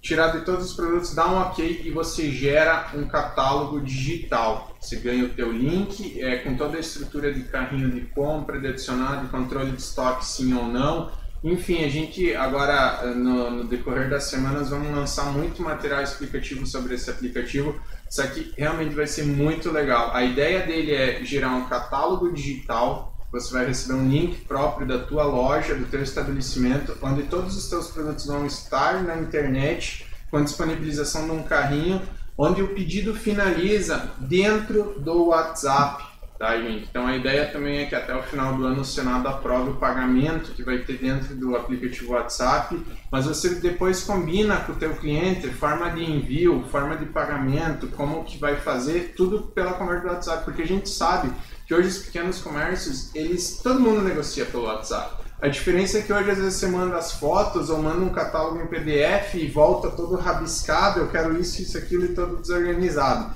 tirar 0.00 0.28
de 0.28 0.44
todos 0.44 0.70
os 0.70 0.72
produtos, 0.74 1.14
dá 1.14 1.28
um 1.28 1.36
ok 1.38 1.82
e 1.84 1.90
você 1.90 2.30
gera 2.30 2.90
um 2.94 3.06
catálogo 3.06 3.80
digital. 3.80 4.74
Você 4.80 4.96
ganha 4.96 5.24
o 5.24 5.28
teu 5.28 5.52
link 5.52 6.20
é, 6.20 6.38
com 6.38 6.56
toda 6.56 6.76
a 6.76 6.80
estrutura 6.80 7.32
de 7.32 7.42
carrinho 7.42 7.90
de 7.90 8.00
compra, 8.02 8.58
de 8.58 8.66
adicionar, 8.66 9.22
de 9.22 9.28
controle 9.28 9.72
de 9.72 9.80
estoque 9.80 10.24
sim 10.24 10.54
ou 10.54 10.66
não. 10.66 11.10
Enfim, 11.42 11.84
a 11.84 11.88
gente 11.88 12.34
agora 12.34 13.14
no, 13.14 13.50
no 13.50 13.64
decorrer 13.64 14.10
das 14.10 14.24
semanas 14.24 14.68
vamos 14.68 14.94
lançar 14.94 15.32
muito 15.32 15.62
material 15.62 16.02
explicativo 16.02 16.66
sobre 16.66 16.94
esse 16.94 17.10
aplicativo. 17.10 17.80
Isso 18.08 18.22
aqui 18.22 18.52
realmente 18.56 18.94
vai 18.94 19.06
ser 19.06 19.24
muito 19.24 19.70
legal. 19.70 20.14
A 20.14 20.22
ideia 20.22 20.66
dele 20.66 20.92
é 20.92 21.24
gerar 21.24 21.50
um 21.50 21.66
catálogo 21.66 22.32
digital 22.32 23.09
você 23.32 23.52
vai 23.52 23.66
receber 23.66 23.94
um 23.94 24.08
link 24.08 24.44
próprio 24.44 24.86
da 24.86 24.98
tua 24.98 25.24
loja, 25.24 25.74
do 25.74 25.86
teu 25.86 26.02
estabelecimento, 26.02 26.96
onde 27.00 27.24
todos 27.24 27.56
os 27.56 27.68
teus 27.68 27.88
produtos 27.88 28.26
vão 28.26 28.44
estar 28.46 29.02
na 29.02 29.16
internet 29.16 30.06
com 30.30 30.42
disponibilização 30.42 31.26
de 31.26 31.32
um 31.32 31.42
carrinho, 31.42 32.00
onde 32.36 32.62
o 32.62 32.68
pedido 32.68 33.14
finaliza 33.14 34.10
dentro 34.18 34.94
do 34.98 35.26
WhatsApp, 35.26 36.04
tá, 36.38 36.56
gente? 36.56 36.88
Então 36.88 37.06
a 37.06 37.14
ideia 37.14 37.52
também 37.52 37.80
é 37.80 37.86
que 37.86 37.94
até 37.94 38.16
o 38.16 38.22
final 38.22 38.54
do 38.54 38.64
ano 38.64 38.80
o 38.80 38.84
Senado 38.84 39.28
aprove 39.28 39.70
o 39.70 39.76
pagamento 39.76 40.52
que 40.52 40.62
vai 40.62 40.78
ter 40.78 40.96
dentro 40.96 41.34
do 41.34 41.54
aplicativo 41.54 42.12
WhatsApp, 42.12 42.80
mas 43.12 43.26
você 43.26 43.56
depois 43.56 44.02
combina 44.04 44.56
com 44.56 44.72
o 44.72 44.76
teu 44.76 44.94
cliente 44.96 45.48
forma 45.48 45.90
de 45.90 46.02
envio, 46.02 46.64
forma 46.70 46.96
de 46.96 47.04
pagamento, 47.06 47.88
como 47.88 48.24
que 48.24 48.38
vai 48.38 48.56
fazer, 48.56 49.12
tudo 49.16 49.42
pela 49.42 49.74
conversa 49.74 50.02
do 50.02 50.08
WhatsApp, 50.08 50.44
porque 50.44 50.62
a 50.62 50.66
gente 50.66 50.88
sabe 50.88 51.30
que 51.70 51.74
hoje 51.76 51.86
os 51.86 51.98
pequenos 51.98 52.40
comércios, 52.40 53.14
eles 53.14 53.60
todo 53.62 53.78
mundo 53.78 54.02
negocia 54.02 54.44
pelo 54.44 54.64
WhatsApp. 54.64 55.22
A 55.40 55.46
diferença 55.46 55.98
é 55.98 56.02
que 56.02 56.12
hoje 56.12 56.28
às 56.28 56.38
vezes 56.38 56.54
você 56.54 56.66
manda 56.66 56.96
as 56.96 57.12
fotos 57.12 57.70
ou 57.70 57.80
manda 57.80 58.04
um 58.04 58.08
catálogo 58.08 58.60
em 58.60 58.66
PDF 58.66 59.34
e 59.34 59.46
volta 59.46 59.88
todo 59.88 60.16
rabiscado, 60.16 60.98
eu 60.98 61.06
quero 61.06 61.40
isso, 61.40 61.62
isso, 61.62 61.78
aquilo 61.78 62.06
e 62.06 62.08
todo 62.08 62.38
desorganizado. 62.38 63.32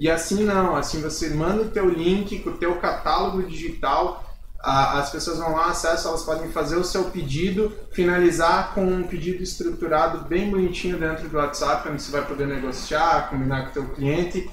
E 0.00 0.10
assim 0.10 0.42
não, 0.42 0.74
assim 0.74 1.00
você 1.00 1.30
manda 1.30 1.62
o 1.62 1.70
teu 1.70 1.88
link 1.88 2.40
com 2.40 2.50
o 2.50 2.56
teu 2.56 2.74
catálogo 2.80 3.44
digital, 3.44 4.36
as 4.58 5.10
pessoas 5.10 5.38
vão 5.38 5.52
lá, 5.52 5.66
acessam, 5.66 6.10
elas 6.10 6.24
podem 6.24 6.50
fazer 6.50 6.74
o 6.74 6.82
seu 6.82 7.04
pedido, 7.04 7.72
finalizar 7.92 8.74
com 8.74 8.84
um 8.84 9.04
pedido 9.04 9.44
estruturado 9.44 10.24
bem 10.24 10.50
bonitinho 10.50 10.98
dentro 10.98 11.28
do 11.28 11.36
WhatsApp, 11.36 11.88
onde 11.88 12.02
você 12.02 12.10
vai 12.10 12.26
poder 12.26 12.48
negociar, 12.48 13.30
combinar 13.30 13.62
com 13.62 13.70
o 13.70 13.72
teu 13.74 13.94
cliente 13.94 14.50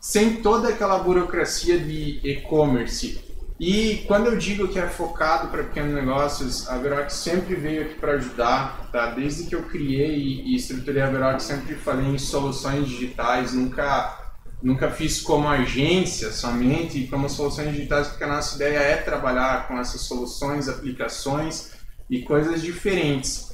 sem 0.00 0.36
toda 0.36 0.68
aquela 0.68 0.98
burocracia 0.98 1.78
de 1.78 2.20
e-commerce. 2.24 3.30
E 3.60 4.04
quando 4.08 4.28
eu 4.28 4.38
digo 4.38 4.68
que 4.68 4.78
é 4.78 4.88
focado 4.88 5.48
para 5.48 5.64
pequenos 5.64 5.92
negócios, 5.92 6.66
a 6.66 6.78
Verox 6.78 7.12
sempre 7.12 7.54
veio 7.54 7.82
aqui 7.82 7.94
para 7.96 8.12
ajudar, 8.12 8.88
tá? 8.90 9.10
Desde 9.10 9.44
que 9.44 9.54
eu 9.54 9.64
criei 9.64 10.16
e 10.46 10.56
estruturei 10.56 11.02
a 11.02 11.10
Verox, 11.10 11.42
sempre 11.42 11.74
falei 11.74 12.06
em 12.06 12.16
soluções 12.16 12.88
digitais, 12.88 13.52
nunca 13.52 14.16
nunca 14.62 14.90
fiz 14.90 15.22
como 15.22 15.48
agência 15.48 16.30
somente 16.32 17.06
como 17.06 17.28
soluções 17.28 17.74
digitais, 17.74 18.08
porque 18.08 18.24
a 18.24 18.28
nossa 18.28 18.56
ideia 18.56 18.78
é 18.78 18.96
trabalhar 18.96 19.66
com 19.68 19.78
essas 19.78 20.02
soluções, 20.02 20.68
aplicações 20.68 21.72
e 22.08 22.22
coisas 22.22 22.62
diferentes. 22.62 23.49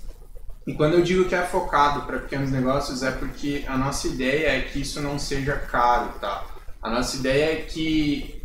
E 0.67 0.75
quando 0.75 0.95
eu 0.95 1.03
digo 1.03 1.29
que 1.29 1.35
é 1.35 1.43
focado 1.43 2.03
para 2.03 2.19
pequenos 2.19 2.51
negócios 2.51 3.03
é 3.03 3.13
porque 3.13 3.65
a 3.69 3.77
nossa 3.79 4.09
ideia 4.09 4.59
é 4.59 4.61
que 4.63 4.81
isso 4.81 5.01
não 5.01 5.17
seja 5.17 5.55
caro, 5.55 6.13
tá? 6.21 6.45
A 6.83 6.91
nossa 6.91 7.17
ideia 7.17 7.53
é 7.53 7.63
que 7.63 8.43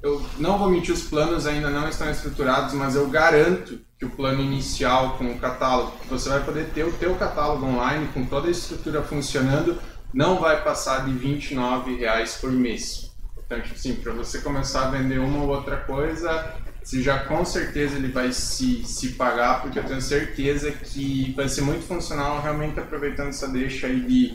eu 0.00 0.24
não 0.38 0.56
vou 0.56 0.68
mentir, 0.68 0.94
os 0.94 1.02
planos 1.02 1.46
ainda 1.46 1.70
não 1.70 1.88
estão 1.88 2.08
estruturados, 2.10 2.74
mas 2.74 2.94
eu 2.94 3.08
garanto 3.08 3.80
que 3.98 4.04
o 4.04 4.10
plano 4.10 4.40
inicial 4.40 5.16
com 5.16 5.32
o 5.32 5.38
catálogo, 5.38 5.94
você 6.08 6.28
vai 6.28 6.44
poder 6.44 6.70
ter 6.70 6.84
o 6.84 6.92
teu 6.92 7.16
catálogo 7.16 7.66
online 7.66 8.08
com 8.14 8.24
toda 8.24 8.46
a 8.46 8.50
estrutura 8.50 9.02
funcionando, 9.02 9.78
não 10.12 10.38
vai 10.38 10.62
passar 10.62 11.06
de 11.06 11.10
R$ 11.10 11.96
reais 11.98 12.36
por 12.40 12.52
mês. 12.52 13.10
Então, 13.44 13.60
tipo 13.60 13.74
assim, 13.74 13.96
para 13.96 14.12
você 14.12 14.40
começar 14.40 14.86
a 14.86 14.90
vender 14.90 15.18
uma 15.18 15.42
ou 15.42 15.48
outra 15.48 15.78
coisa, 15.78 16.54
se 16.84 17.02
já 17.02 17.20
com 17.20 17.42
certeza 17.46 17.96
ele 17.96 18.08
vai 18.08 18.30
se, 18.30 18.84
se 18.84 19.14
pagar, 19.14 19.62
porque 19.62 19.78
eu 19.78 19.84
tenho 19.84 20.02
certeza 20.02 20.70
que 20.70 21.32
vai 21.34 21.48
ser 21.48 21.62
muito 21.62 21.82
funcional 21.86 22.42
realmente 22.42 22.78
aproveitando 22.78 23.28
essa 23.28 23.48
deixa 23.48 23.86
aí 23.86 24.00
de, 24.00 24.34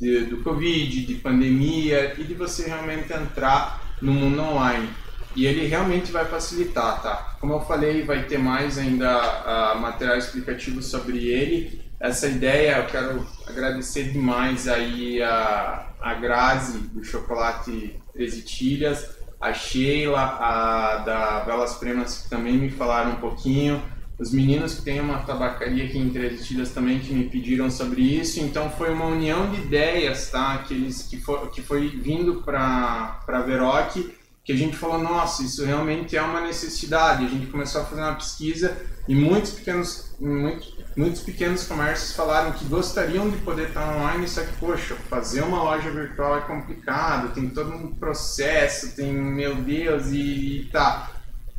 de, 0.00 0.26
do 0.26 0.44
Covid, 0.44 1.04
de 1.04 1.14
pandemia 1.16 2.14
e 2.16 2.22
de 2.22 2.34
você 2.34 2.68
realmente 2.68 3.12
entrar 3.12 3.96
no 4.00 4.12
mundo 4.12 4.40
online. 4.40 4.88
E 5.34 5.44
ele 5.44 5.66
realmente 5.66 6.12
vai 6.12 6.24
facilitar, 6.24 7.02
tá? 7.02 7.36
Como 7.40 7.54
eu 7.54 7.60
falei, 7.62 8.04
vai 8.04 8.26
ter 8.26 8.38
mais 8.38 8.78
ainda 8.78 9.74
uh, 9.74 9.80
material 9.80 10.18
explicativo 10.18 10.80
sobre 10.82 11.26
ele. 11.26 11.82
Essa 11.98 12.28
ideia, 12.28 12.78
eu 12.78 12.86
quero 12.86 13.26
agradecer 13.46 14.12
demais 14.12 14.68
aí 14.68 15.20
a, 15.20 15.88
a 16.00 16.14
Grazi 16.14 16.78
do 16.78 17.02
Chocolate 17.02 17.96
13 18.12 18.42
Tilhas, 18.42 19.16
a 19.42 19.52
Sheila, 19.52 20.20
a 20.20 20.96
da 20.98 21.40
Velas 21.40 21.74
Premas, 21.74 22.22
que 22.22 22.30
também 22.30 22.56
me 22.56 22.70
falaram 22.70 23.10
um 23.10 23.16
pouquinho, 23.16 23.82
os 24.16 24.32
meninos 24.32 24.74
que 24.74 24.82
têm 24.82 25.00
uma 25.00 25.18
tabacaria 25.18 25.84
aqui 25.84 25.98
em 25.98 26.08
Três 26.10 26.46
Tilhas 26.46 26.70
também 26.70 27.00
que 27.00 27.12
me 27.12 27.24
pediram 27.24 27.68
sobre 27.68 28.02
isso, 28.02 28.38
então 28.38 28.70
foi 28.70 28.92
uma 28.92 29.06
união 29.06 29.50
de 29.50 29.60
ideias, 29.62 30.30
tá, 30.30 30.58
que, 30.58 30.74
eles, 30.74 31.02
que, 31.02 31.16
foi, 31.16 31.48
que 31.48 31.60
foi 31.60 31.88
vindo 31.88 32.42
para 32.42 33.42
Veroc, 33.44 33.96
que 34.44 34.52
a 34.52 34.56
gente 34.56 34.76
falou, 34.76 34.98
nossa, 34.98 35.42
isso 35.42 35.64
realmente 35.64 36.16
é 36.16 36.22
uma 36.22 36.40
necessidade, 36.40 37.24
a 37.24 37.28
gente 37.28 37.46
começou 37.46 37.82
a 37.82 37.84
fazer 37.84 38.00
uma 38.00 38.14
pesquisa 38.14 38.76
e 39.06 39.14
muitos 39.14 39.52
pequenos, 39.52 40.16
muitos 40.18 40.82
muitos 40.96 41.22
pequenos 41.22 41.64
comércios 41.64 42.14
falaram 42.14 42.52
que 42.52 42.64
gostariam 42.64 43.30
de 43.30 43.38
poder 43.38 43.68
estar 43.68 43.96
online, 43.96 44.28
só 44.28 44.42
que, 44.42 44.52
poxa, 44.58 44.94
fazer 45.08 45.42
uma 45.42 45.62
loja 45.62 45.90
virtual 45.90 46.38
é 46.38 46.40
complicado, 46.42 47.34
tem 47.34 47.48
todo 47.48 47.70
um 47.70 47.94
processo, 47.94 48.94
tem, 48.94 49.12
meu 49.12 49.56
Deus, 49.56 50.08
e, 50.08 50.60
e 50.60 50.68
tá. 50.70 51.10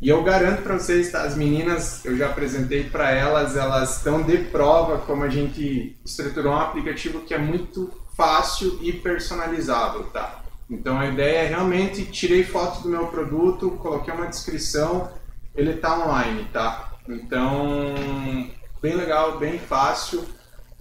E 0.02 0.10
eu 0.10 0.22
garanto 0.24 0.64
para 0.64 0.78
vocês, 0.78 1.12
tá, 1.12 1.24
as 1.24 1.36
meninas, 1.36 2.04
eu 2.06 2.18
já 2.18 2.28
apresentei 2.28 2.84
para 2.84 3.12
elas, 3.12 3.56
elas 3.56 3.98
estão 3.98 4.22
de 4.22 4.38
prova 4.38 5.00
como 5.00 5.24
a 5.24 5.30
gente 5.30 5.98
estruturou 6.06 6.54
um 6.54 6.60
aplicativo 6.60 7.22
que 7.22 7.34
é 7.34 7.38
muito 7.38 7.92
fácil 8.16 8.78
e 8.82 8.92
personalizável, 8.92 10.04
tá? 10.06 10.43
Então 10.74 11.00
a 11.00 11.06
ideia 11.08 11.44
é 11.44 11.48
realmente 11.48 12.04
tirei 12.06 12.44
foto 12.44 12.82
do 12.82 12.90
meu 12.90 13.06
produto, 13.08 13.70
coloquei 13.72 14.12
uma 14.12 14.26
descrição, 14.26 15.12
ele 15.56 15.72
está 15.72 16.00
online, 16.00 16.46
tá? 16.52 16.94
Então 17.08 17.94
bem 18.82 18.96
legal, 18.96 19.38
bem 19.38 19.60
fácil. 19.60 20.22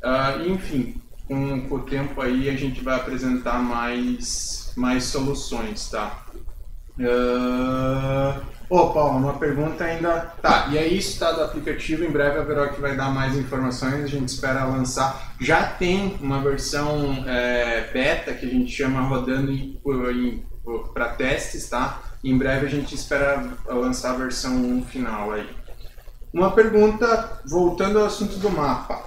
Uh, 0.02 0.48
enfim, 0.48 1.00
com, 1.28 1.68
com, 1.68 1.74
o 1.76 1.82
tempo 1.82 2.22
aí 2.22 2.48
a 2.48 2.56
gente 2.56 2.82
vai 2.82 2.96
apresentar 2.96 3.62
mais, 3.62 4.72
mais 4.76 5.04
soluções, 5.04 5.90
tá? 5.90 6.24
Uh... 6.98 8.51
Ô, 8.72 8.88
Paulo, 8.88 9.18
uma 9.18 9.34
pergunta 9.34 9.84
ainda. 9.84 10.32
Tá, 10.40 10.68
e 10.72 10.78
é 10.78 10.88
isso, 10.88 11.18
tá? 11.18 11.30
Do 11.30 11.42
aplicativo. 11.42 12.04
Em 12.04 12.10
breve 12.10 12.38
a 12.38 12.42
Veroc 12.42 12.80
vai 12.80 12.96
dar 12.96 13.10
mais 13.10 13.36
informações. 13.36 14.02
A 14.02 14.06
gente 14.06 14.30
espera 14.30 14.64
lançar. 14.64 15.34
Já 15.38 15.62
tem 15.62 16.16
uma 16.22 16.40
versão 16.40 17.22
é, 17.28 17.90
beta 17.92 18.32
que 18.32 18.46
a 18.46 18.48
gente 18.48 18.72
chama 18.72 19.02
rodando 19.02 19.52
para 20.94 21.10
testes, 21.10 21.68
tá? 21.68 22.00
Em 22.24 22.38
breve 22.38 22.64
a 22.64 22.70
gente 22.70 22.94
espera 22.94 23.46
lançar 23.66 24.14
a 24.14 24.16
versão 24.16 24.82
final 24.88 25.32
aí. 25.32 25.50
Uma 26.32 26.52
pergunta 26.52 27.42
voltando 27.44 27.98
ao 27.98 28.06
assunto 28.06 28.38
do 28.38 28.48
mapa. 28.48 29.04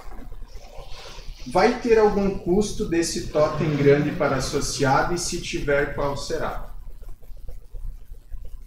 vai 1.48 1.80
ter 1.80 1.98
algum 1.98 2.38
custo 2.38 2.84
desse 2.84 3.32
totem 3.32 3.74
grande 3.74 4.12
para 4.12 4.36
associado 4.36 5.12
e 5.12 5.18
se 5.18 5.40
tiver, 5.40 5.96
qual 5.96 6.16
será? 6.16 6.65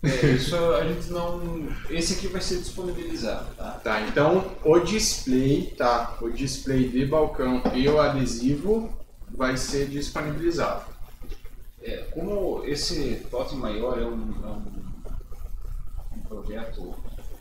É, 0.01 0.31
isso 0.31 0.55
a 0.55 0.85
gente 0.85 1.11
não. 1.11 1.67
Esse 1.89 2.13
aqui 2.13 2.27
vai 2.27 2.41
ser 2.41 2.59
disponibilizado, 2.59 3.53
tá? 3.55 3.71
Tá, 3.83 4.01
então 4.01 4.51
o 4.63 4.79
display, 4.79 5.73
tá? 5.77 6.17
O 6.21 6.29
display 6.29 6.87
de 6.87 7.05
balcão 7.05 7.61
e 7.73 7.87
o 7.87 7.99
adesivo 7.99 8.97
vai 9.29 9.57
ser 9.57 9.87
disponibilizado. 9.89 10.85
É, 11.81 11.97
como 12.13 12.63
esse 12.65 13.25
totem 13.29 13.57
maior 13.57 13.99
é 13.99 14.05
um, 14.05 14.35
é 14.43 14.47
um, 14.47 16.17
um 16.17 16.21
projeto 16.27 16.95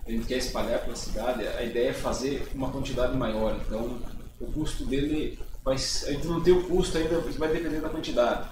a 0.09 0.11
gente 0.11 0.27
quer 0.27 0.39
espalhar 0.39 0.81
pela 0.81 0.97
cidade, 0.97 1.47
a 1.47 1.63
ideia 1.63 1.91
é 1.91 1.93
fazer 1.93 2.49
uma 2.55 2.71
quantidade 2.71 3.15
maior. 3.15 3.55
Então, 3.67 3.99
o 4.41 4.51
custo 4.53 4.87
dele 4.87 5.39
vai, 5.63 5.75
a 5.75 5.79
gente 5.79 6.27
não 6.27 6.41
tem 6.41 6.55
o 6.55 6.67
custo 6.67 6.97
ainda, 6.97 7.21
vai 7.21 7.51
depender 7.51 7.81
da 7.81 7.91
quantidade. 7.91 8.49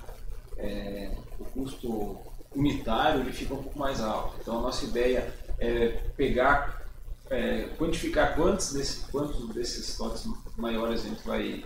É, 0.58 1.12
o 1.38 1.44
custo 1.46 2.18
unitário 2.56 3.20
ele 3.20 3.32
fica 3.32 3.54
um 3.54 3.62
pouco 3.62 3.78
mais 3.78 4.00
alto. 4.00 4.36
Então, 4.40 4.58
a 4.58 4.62
nossa 4.62 4.84
ideia 4.84 5.32
é 5.58 5.88
pegar, 6.16 6.82
é, 7.30 7.68
quantificar 7.78 8.34
quantos, 8.34 8.72
desse, 8.72 9.10
quantos 9.10 9.48
desses 9.54 9.96
totes 9.96 10.26
maiores 10.56 11.04
a 11.04 11.08
gente 11.08 11.26
vai 11.26 11.64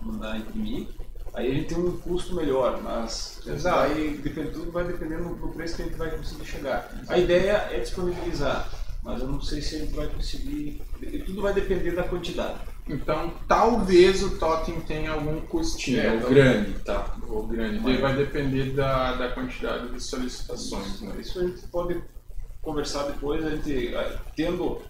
mandar 0.00 0.38
imprimir 0.38 0.88
aí 1.34 1.50
a 1.50 1.54
gente 1.54 1.74
tem 1.74 1.78
um 1.78 1.96
custo 1.98 2.34
melhor, 2.34 2.80
mas 2.80 3.40
vai, 3.60 4.16
depende, 4.22 4.52
tudo 4.52 4.70
vai 4.70 4.84
dependendo 4.84 5.34
do 5.34 5.48
preço 5.48 5.76
que 5.76 5.82
a 5.82 5.84
gente 5.86 5.96
vai 5.96 6.10
conseguir 6.16 6.44
chegar. 6.46 6.88
A 7.08 7.18
ideia 7.18 7.68
é 7.72 7.80
disponibilizar, 7.80 8.70
mas 9.02 9.20
eu 9.20 9.28
não 9.28 9.42
sei 9.42 9.60
se 9.60 9.74
a 9.74 9.78
gente 9.80 9.94
vai 9.94 10.06
conseguir. 10.06 10.80
Tudo 11.26 11.42
vai 11.42 11.52
depender 11.52 11.90
da 11.90 12.04
quantidade. 12.04 12.60
Então, 12.86 13.32
talvez 13.48 14.22
o 14.22 14.38
totem 14.38 14.78
tenha 14.80 15.12
algum 15.12 15.40
custinho, 15.40 16.00
é, 16.00 16.16
o 16.16 16.28
grande, 16.28 16.72
tá? 16.80 17.16
O 17.26 17.42
grande. 17.44 17.80
Mas... 17.80 17.98
Vai 17.98 18.14
depender 18.14 18.72
da, 18.72 19.14
da 19.14 19.28
quantidade 19.30 19.88
de 19.88 20.00
solicitações. 20.02 21.00
Né? 21.00 21.16
Isso 21.18 21.40
a 21.40 21.44
gente 21.44 21.66
pode 21.68 22.02
conversar 22.60 23.04
depois, 23.04 23.44
a 23.44 23.50
gente 23.50 23.94
tendo. 24.36 24.82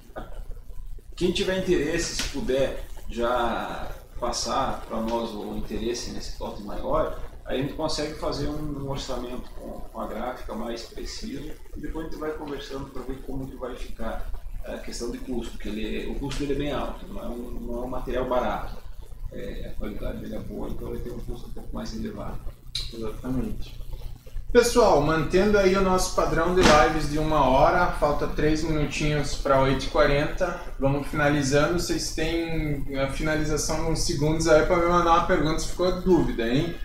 Quem 1.14 1.30
tiver 1.30 1.58
interesse, 1.58 2.16
se 2.16 2.28
puder 2.30 2.84
já 3.08 3.88
passar 4.18 4.84
para 4.86 5.00
nós 5.00 5.30
o 5.30 5.56
interesse 5.56 6.10
nesse 6.10 6.36
totem 6.36 6.64
maior, 6.64 7.20
aí 7.44 7.60
a 7.60 7.62
gente 7.62 7.74
consegue 7.74 8.14
fazer 8.14 8.48
um 8.48 8.88
orçamento 8.90 9.48
com, 9.50 9.80
com 9.80 10.00
a 10.00 10.08
gráfica 10.08 10.54
mais 10.54 10.82
preciso 10.82 11.52
e 11.76 11.80
depois 11.80 12.06
a 12.06 12.10
gente 12.10 12.18
vai 12.18 12.32
conversando 12.32 12.86
para 12.86 13.02
ver 13.02 13.22
como 13.22 13.46
que 13.46 13.54
vai 13.54 13.76
ficar 13.76 14.28
a 14.66 14.78
questão 14.78 15.10
de 15.10 15.18
custo, 15.18 15.52
porque 15.52 15.68
ele, 15.68 16.10
o 16.10 16.14
custo 16.16 16.40
dele 16.40 16.54
é 16.54 16.56
bem 16.56 16.72
alto, 16.72 17.06
não 17.06 17.22
é 17.22 17.26
um, 17.26 17.50
não 17.60 17.82
é 17.82 17.86
um 17.86 17.88
material 17.88 18.28
barato. 18.28 18.76
É, 19.32 19.72
a 19.74 19.78
qualidade 19.78 20.18
dele 20.18 20.36
é 20.36 20.38
boa, 20.38 20.68
então 20.68 20.90
ele 20.90 21.00
tem 21.00 21.12
um 21.12 21.18
custo 21.18 21.48
um 21.48 21.52
pouco 21.52 21.74
mais 21.74 21.94
elevado. 21.94 22.38
Exatamente. 22.92 23.84
Pessoal, 24.54 25.00
mantendo 25.00 25.58
aí 25.58 25.74
o 25.74 25.80
nosso 25.80 26.14
padrão 26.14 26.54
de 26.54 26.60
lives 26.62 27.10
de 27.10 27.18
uma 27.18 27.44
hora, 27.48 27.88
falta 27.88 28.28
três 28.28 28.62
minutinhos 28.62 29.34
para 29.34 29.58
8h40. 29.58 30.60
Vamos 30.78 31.08
finalizando. 31.08 31.80
Vocês 31.80 32.14
têm 32.14 32.84
a 32.96 33.08
finalização 33.08 33.90
uns 33.90 34.02
segundos 34.02 34.46
aí 34.46 34.64
para 34.64 34.76
me 34.76 34.86
mandar 34.86 35.10
uma 35.10 35.26
pergunta 35.26 35.58
se 35.58 35.70
ficou 35.70 36.00
dúvida, 36.00 36.48
hein? 36.48 36.76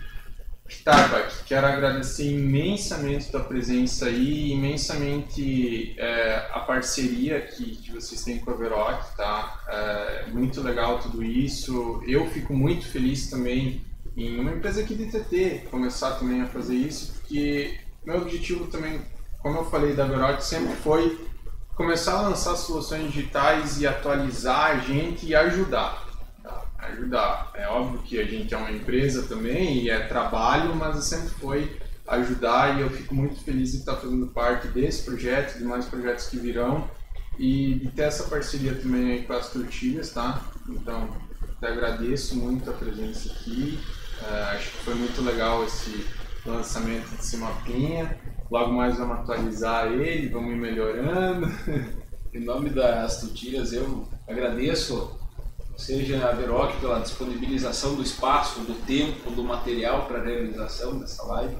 Starbuck, 0.70 1.44
quero 1.44 1.66
agradecer 1.66 2.30
imensamente 2.30 3.28
a 3.28 3.30
tua 3.32 3.40
presença 3.44 4.06
aí, 4.06 4.52
imensamente 4.52 5.94
é, 5.98 6.48
a 6.52 6.60
parceria 6.60 7.40
que, 7.40 7.76
que 7.76 7.92
vocês 7.92 8.22
têm 8.22 8.38
com 8.38 8.50
a 8.50 8.54
Veroc, 8.54 9.16
tá? 9.16 9.62
É, 9.68 10.26
muito 10.32 10.60
legal 10.62 10.98
tudo 11.00 11.22
isso. 11.22 12.02
Eu 12.06 12.28
fico 12.30 12.54
muito 12.54 12.86
feliz 12.86 13.28
também 13.28 13.84
em 14.16 14.38
uma 14.38 14.52
empresa 14.52 14.80
aqui 14.80 14.94
de 14.94 15.06
TT 15.06 15.68
começar 15.70 16.12
também 16.12 16.40
a 16.42 16.46
fazer 16.46 16.76
isso, 16.76 17.12
porque 17.14 17.78
meu 18.04 18.18
objetivo 18.18 18.66
também, 18.66 19.00
como 19.40 19.58
eu 19.58 19.70
falei 19.70 19.94
da 19.94 20.04
Verote, 20.04 20.44
sempre 20.44 20.74
foi 20.76 21.18
começar 21.74 22.18
a 22.18 22.22
lançar 22.28 22.56
soluções 22.56 23.10
digitais 23.10 23.80
e 23.80 23.86
atualizar 23.86 24.72
a 24.72 24.76
gente 24.78 25.26
e 25.26 25.34
ajudar. 25.34 25.99
Ajudar. 26.90 27.50
É 27.54 27.66
óbvio 27.68 28.00
que 28.02 28.18
a 28.18 28.24
gente 28.24 28.52
é 28.54 28.56
uma 28.56 28.70
empresa 28.70 29.22
também 29.22 29.84
e 29.84 29.90
é 29.90 30.00
trabalho, 30.00 30.74
mas 30.74 31.04
sempre 31.04 31.30
foi 31.30 31.76
ajudar 32.06 32.78
e 32.78 32.82
eu 32.82 32.90
fico 32.90 33.14
muito 33.14 33.42
feliz 33.44 33.72
de 33.72 33.78
estar 33.78 33.96
fazendo 33.96 34.26
parte 34.28 34.68
desse 34.68 35.04
projeto, 35.04 35.58
de 35.58 35.64
mais 35.64 35.84
projetos 35.86 36.26
que 36.28 36.38
virão 36.38 36.90
e 37.38 37.74
de 37.74 37.88
ter 37.90 38.02
essa 38.02 38.24
parceria 38.24 38.74
também 38.74 39.22
com 39.22 39.32
as 39.32 39.50
tortilhas, 39.50 40.10
tá? 40.10 40.42
Então, 40.68 41.08
te 41.58 41.66
agradeço 41.66 42.36
muito 42.36 42.68
a 42.68 42.72
presença 42.72 43.32
aqui 43.32 43.78
é, 44.28 44.42
acho 44.54 44.70
que 44.70 44.76
foi 44.78 44.94
muito 44.94 45.22
legal 45.22 45.64
esse 45.64 46.06
lançamento 46.44 47.08
desse 47.16 47.36
mapinha. 47.36 48.18
Logo 48.50 48.72
mais 48.72 48.98
vamos 48.98 49.18
atualizar 49.18 49.86
ele, 49.86 50.28
vamos 50.28 50.52
ir 50.52 50.56
melhorando. 50.56 51.48
Em 52.32 52.40
nome 52.44 52.70
das 52.70 53.20
Tutilhas, 53.20 53.72
eu 53.72 54.06
agradeço, 54.28 55.18
seja 55.80 56.28
a 56.28 56.32
Veroc 56.32 56.78
pela 56.78 57.00
disponibilização 57.00 57.94
do 57.94 58.02
espaço, 58.02 58.60
do 58.60 58.74
tempo, 58.86 59.30
do 59.30 59.42
material 59.42 60.06
para 60.06 60.18
a 60.20 60.24
realização 60.24 60.98
dessa 60.98 61.22
live. 61.24 61.56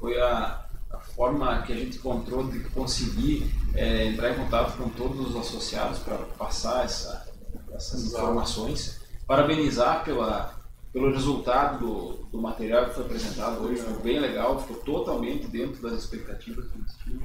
Foi 0.00 0.18
a, 0.18 0.66
a, 0.90 0.98
forma 0.98 1.62
que 1.62 1.72
a 1.72 1.76
gente 1.76 1.98
encontrou 1.98 2.48
de 2.48 2.60
conseguir 2.70 3.54
é, 3.74 4.06
entrar 4.06 4.30
em 4.30 4.36
contato 4.36 4.76
com 4.76 4.88
todos 4.88 5.28
os 5.28 5.36
associados 5.36 5.98
para 5.98 6.16
passar 6.16 6.84
essa, 6.84 7.28
essas 7.72 8.04
informações. 8.04 9.00
Parabenizar 9.26 10.02
pela 10.04 10.56
pelo 10.90 11.12
resultado 11.12 11.78
do, 11.86 12.26
do 12.30 12.40
material 12.40 12.86
que 12.86 12.94
foi 12.94 13.04
apresentado 13.04 13.62
hoje, 13.62 13.82
foi 13.82 13.98
bem 13.98 14.18
legal, 14.18 14.58
ficou 14.58 14.76
totalmente 14.78 15.46
dentro 15.46 15.82
das 15.82 15.92
expectativas 15.92 16.66
que 16.66 16.78
eles 16.78 16.96
tinham. 17.04 17.22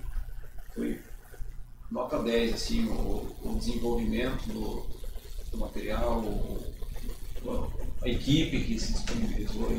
Foi 0.76 1.00
nota 1.89 2.22
10, 2.22 2.54
assim, 2.54 2.86
o, 2.89 3.36
o 3.41 3.56
desenvolvimento 3.58 4.46
do, 4.50 4.93
do 5.54 5.60
material, 5.60 6.24
a 8.04 8.10
equipe 8.10 8.64
que 8.64 8.80
se 8.80 8.93
disponibilizou 8.93 9.70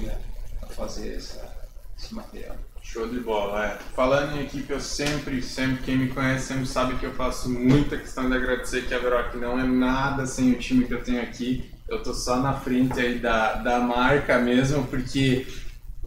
a 0.62 0.66
fazer 0.66 1.16
essa, 1.16 1.68
esse 1.98 2.14
material. 2.14 2.56
Show 2.82 3.08
de 3.08 3.20
bola, 3.20 3.66
é. 3.66 3.78
Falando 3.94 4.36
em 4.36 4.44
equipe, 4.44 4.70
eu 4.70 4.80
sempre, 4.80 5.42
sempre, 5.42 5.82
quem 5.84 5.96
me 5.96 6.08
conhece 6.08 6.48
sempre 6.48 6.66
sabe 6.66 6.96
que 6.96 7.06
eu 7.06 7.14
faço 7.14 7.48
muita 7.50 7.96
questão 7.96 8.28
de 8.28 8.36
agradecer 8.36 8.86
que 8.86 8.94
a 8.94 8.98
Veroc 8.98 9.34
não 9.34 9.58
é 9.58 9.64
nada 9.64 10.26
sem 10.26 10.52
o 10.52 10.58
time 10.58 10.86
que 10.86 10.94
eu 10.94 11.02
tenho 11.02 11.22
aqui 11.22 11.74
eu 11.88 12.02
tô 12.02 12.14
só 12.14 12.40
na 12.40 12.54
frente 12.54 12.98
aí 12.98 13.18
da, 13.18 13.54
da 13.54 13.78
marca 13.78 14.38
mesmo, 14.38 14.86
porque 14.86 15.46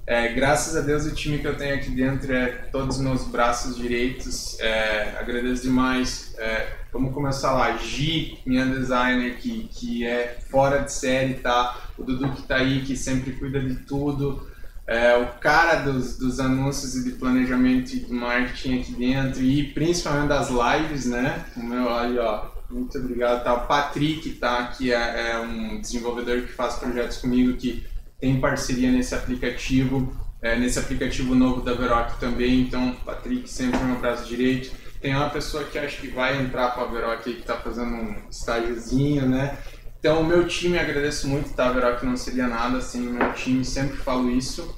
é, 0.08 0.30
graças 0.30 0.74
a 0.78 0.80
Deus 0.80 1.05
o 1.05 1.14
time 1.14 1.38
que 1.38 1.45
eu 1.45 1.58
tenho 1.58 1.76
aqui 1.76 1.91
dentro 1.91 2.34
é 2.34 2.47
todos 2.72 2.95
os 2.95 3.01
meus 3.01 3.26
braços 3.26 3.76
direitos. 3.76 4.58
É, 4.62 5.18
agradeço 5.20 5.64
demais. 5.64 6.34
É, 6.38 6.78
vamos 6.93 7.14
começar 7.14 7.51
lá. 7.51 7.76
Gi, 7.76 8.39
minha 8.45 8.66
designer, 8.66 9.36
que, 9.36 9.68
que 9.70 10.08
é 10.08 10.38
fora 10.49 10.80
de 10.80 10.93
série, 10.93 11.34
tá? 11.34 11.89
O 11.97 12.03
Dudu 12.03 12.32
que 12.32 12.43
tá 12.43 12.55
aí, 12.55 12.84
que 12.84 12.95
sempre 12.95 13.34
cuida 13.34 13.60
de 13.60 13.76
tudo. 13.76 14.49
É, 14.88 15.18
o 15.18 15.28
cara 15.41 15.82
dos, 15.82 16.18
dos 16.18 16.39
anúncios 16.39 16.95
e 16.95 17.03
de 17.03 17.12
planejamento 17.12 17.91
e 17.91 17.99
de 17.99 18.14
marketing 18.14 18.80
aqui 18.80 18.93
dentro. 18.93 19.43
E 19.43 19.74
principalmente 19.74 20.30
das 20.30 20.49
lives, 20.49 21.05
né? 21.05 21.45
O 21.58 21.62
meu, 21.62 21.84
olha, 21.84 22.24
ó 22.24 22.58
muito 22.70 22.97
obrigado. 22.97 23.43
Tá, 23.43 23.53
o 23.53 23.68
Patrick, 23.68 24.30
tá, 24.32 24.68
que 24.68 24.91
é, 24.91 25.32
é, 25.32 25.39
um 25.39 25.80
desenvolvedor 25.80 26.41
que 26.41 26.51
faz 26.51 26.76
projetos 26.76 27.18
comigo, 27.18 27.58
que 27.58 27.86
tem 28.20 28.39
parceria 28.39 28.91
nesse 28.91 29.13
aplicativo, 29.13 30.15
é, 30.41 30.57
nesse 30.57 30.80
aplicativo 30.80 31.36
novo 31.36 31.61
da 31.61 31.74
Veroc 31.74 32.20
também. 32.20 32.61
Então, 32.61 32.95
Patrick, 33.05 33.49
sempre 33.49 33.80
meu 33.80 33.99
braço 33.99 34.26
direito. 34.26 34.72
Tem 34.99 35.15
uma 35.15 35.30
pessoa 35.30 35.63
que 35.63 35.78
acho 35.78 36.01
que 36.01 36.07
vai 36.07 36.41
entrar 36.41 36.72
para 36.72 36.84
a 36.84 36.88
Veroc 36.88 37.22
que 37.24 37.30
está 37.32 37.55
fazendo 37.57 37.93
um 37.93 38.30
estágiozinho, 38.30 39.28
né? 39.28 39.57
Então, 39.99 40.22
o 40.22 40.26
meu 40.26 40.47
time, 40.47 40.78
agradeço 40.78 41.28
muito, 41.28 41.53
tá? 41.53 41.72
Veroc 41.72 42.03
não 42.03 42.18
seria 42.18 42.47
nada 42.47 42.82
sem 42.82 43.07
o 43.07 43.13
meu 43.13 43.34
time, 43.34 43.63
sempre 43.63 43.97
falo 43.97 44.30
isso. 44.30 44.76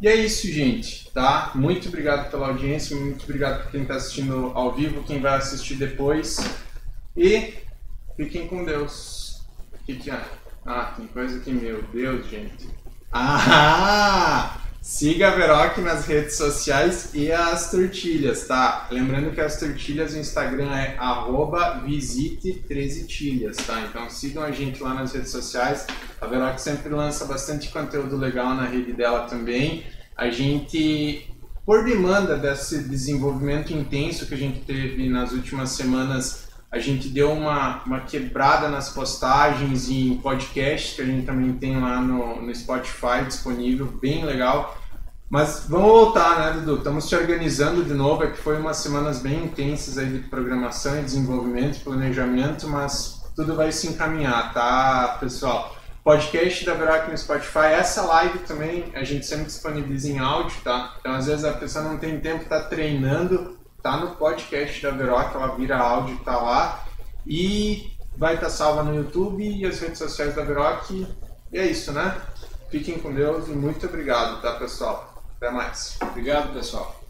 E 0.00 0.08
é 0.08 0.14
isso, 0.14 0.46
gente, 0.46 1.10
tá? 1.12 1.52
Muito 1.54 1.88
obrigado 1.88 2.30
pela 2.30 2.48
audiência, 2.48 2.96
muito 2.96 3.22
obrigado 3.24 3.64
por 3.64 3.70
quem 3.70 3.82
está 3.82 3.96
assistindo 3.96 4.52
ao 4.54 4.74
vivo, 4.74 5.02
quem 5.04 5.20
vai 5.20 5.36
assistir 5.36 5.74
depois. 5.74 6.38
E 7.14 7.54
fiquem 8.16 8.46
com 8.46 8.64
Deus. 8.64 9.42
É? 9.88 10.39
Ah, 10.64 10.92
tem 10.96 11.06
coisa 11.06 11.40
que, 11.40 11.52
meu 11.52 11.82
Deus, 11.92 12.26
gente. 12.26 12.68
Ah! 13.12 14.60
Siga 14.82 15.28
a 15.28 15.30
Veroc 15.32 15.76
nas 15.78 16.06
redes 16.06 16.36
sociais 16.36 17.10
e 17.12 17.30
as 17.30 17.70
tortilhas, 17.70 18.46
tá? 18.46 18.88
Lembrando 18.90 19.30
que 19.30 19.40
as 19.40 19.58
tortilhas, 19.58 20.14
o 20.14 20.18
Instagram 20.18 20.74
é 20.74 20.96
visite13tilhas, 21.86 23.56
tá? 23.58 23.82
Então 23.82 24.08
sigam 24.08 24.42
a 24.42 24.50
gente 24.50 24.82
lá 24.82 24.94
nas 24.94 25.12
redes 25.12 25.30
sociais. 25.30 25.86
A 26.18 26.26
Veroc 26.26 26.58
sempre 26.58 26.88
lança 26.88 27.26
bastante 27.26 27.68
conteúdo 27.68 28.16
legal 28.16 28.54
na 28.54 28.64
rede 28.64 28.94
dela 28.94 29.26
também. 29.26 29.84
A 30.16 30.30
gente, 30.30 31.30
por 31.66 31.84
demanda 31.84 32.36
desse 32.36 32.82
desenvolvimento 32.84 33.74
intenso 33.74 34.26
que 34.26 34.34
a 34.34 34.38
gente 34.38 34.60
teve 34.60 35.10
nas 35.10 35.32
últimas 35.32 35.70
semanas 35.70 36.39
A 36.70 36.78
gente 36.78 37.08
deu 37.08 37.32
uma, 37.32 37.82
uma 37.84 38.00
quebrada 38.00 38.68
nas 38.68 38.90
postagens 38.90 39.88
e 39.88 40.12
em 40.12 40.18
podcasts 40.18 40.94
que 40.94 41.02
a 41.02 41.04
gente 41.04 41.26
também 41.26 41.52
tem 41.54 41.80
lá 41.80 42.00
no, 42.00 42.40
no 42.40 42.54
Spotify 42.54 43.24
disponível, 43.26 43.86
bem 43.86 44.24
legal. 44.24 44.78
Mas 45.28 45.66
vamos 45.68 45.86
voltar, 45.86 46.38
né, 46.38 46.60
Dudu? 46.60 46.78
Estamos 46.78 47.08
te 47.08 47.14
organizando 47.14 47.84
de 47.84 47.94
novo. 47.94 48.24
É 48.24 48.30
que 48.30 48.36
foi 48.36 48.58
umas 48.58 48.78
semanas 48.78 49.20
bem 49.20 49.44
intensas 49.44 49.96
aí 49.96 50.06
de 50.06 50.18
programação 50.28 50.98
e 50.98 51.02
desenvolvimento, 51.02 51.84
planejamento, 51.84 52.68
mas 52.68 53.20
tudo 53.36 53.54
vai 53.54 53.70
se 53.70 53.86
encaminhar, 53.86 54.52
tá, 54.52 55.16
pessoal? 55.20 55.76
Podcast 56.02 56.64
da 56.64 56.74
Veroc 56.74 57.08
no 57.08 57.16
Spotify. 57.16 57.66
Essa 57.72 58.02
live 58.02 58.40
também 58.40 58.86
a 58.94 59.04
gente 59.04 59.24
sempre 59.24 59.44
disponibiliza 59.44 60.08
em 60.08 60.18
áudio, 60.18 60.56
tá? 60.64 60.96
Então 60.98 61.12
às 61.12 61.26
vezes 61.26 61.44
a 61.44 61.52
pessoa 61.52 61.84
não 61.84 61.96
tem 61.98 62.18
tempo, 62.18 62.46
tá 62.46 62.62
treinando, 62.62 63.56
tá 63.82 63.96
no 63.96 64.16
podcast 64.16 64.82
da 64.82 64.90
Veroc, 64.90 65.34
ela 65.34 65.54
vira 65.56 65.78
áudio, 65.78 66.18
tá 66.24 66.36
lá. 66.36 66.84
E 67.26 67.92
vai 68.16 68.34
estar 68.34 68.46
tá 68.46 68.52
salva 68.52 68.82
no 68.82 68.94
YouTube 68.94 69.42
e 69.42 69.64
as 69.66 69.78
redes 69.80 69.98
sociais 69.98 70.34
da 70.34 70.44
Veroc. 70.44 70.90
E 70.90 71.58
é 71.58 71.66
isso, 71.66 71.92
né? 71.92 72.20
Fiquem 72.70 72.98
com 72.98 73.12
Deus 73.12 73.48
e 73.48 73.52
muito 73.52 73.86
obrigado, 73.86 74.40
tá, 74.40 74.52
pessoal? 74.52 75.22
Até 75.36 75.50
mais. 75.50 75.98
Obrigado, 76.02 76.52
pessoal. 76.52 77.00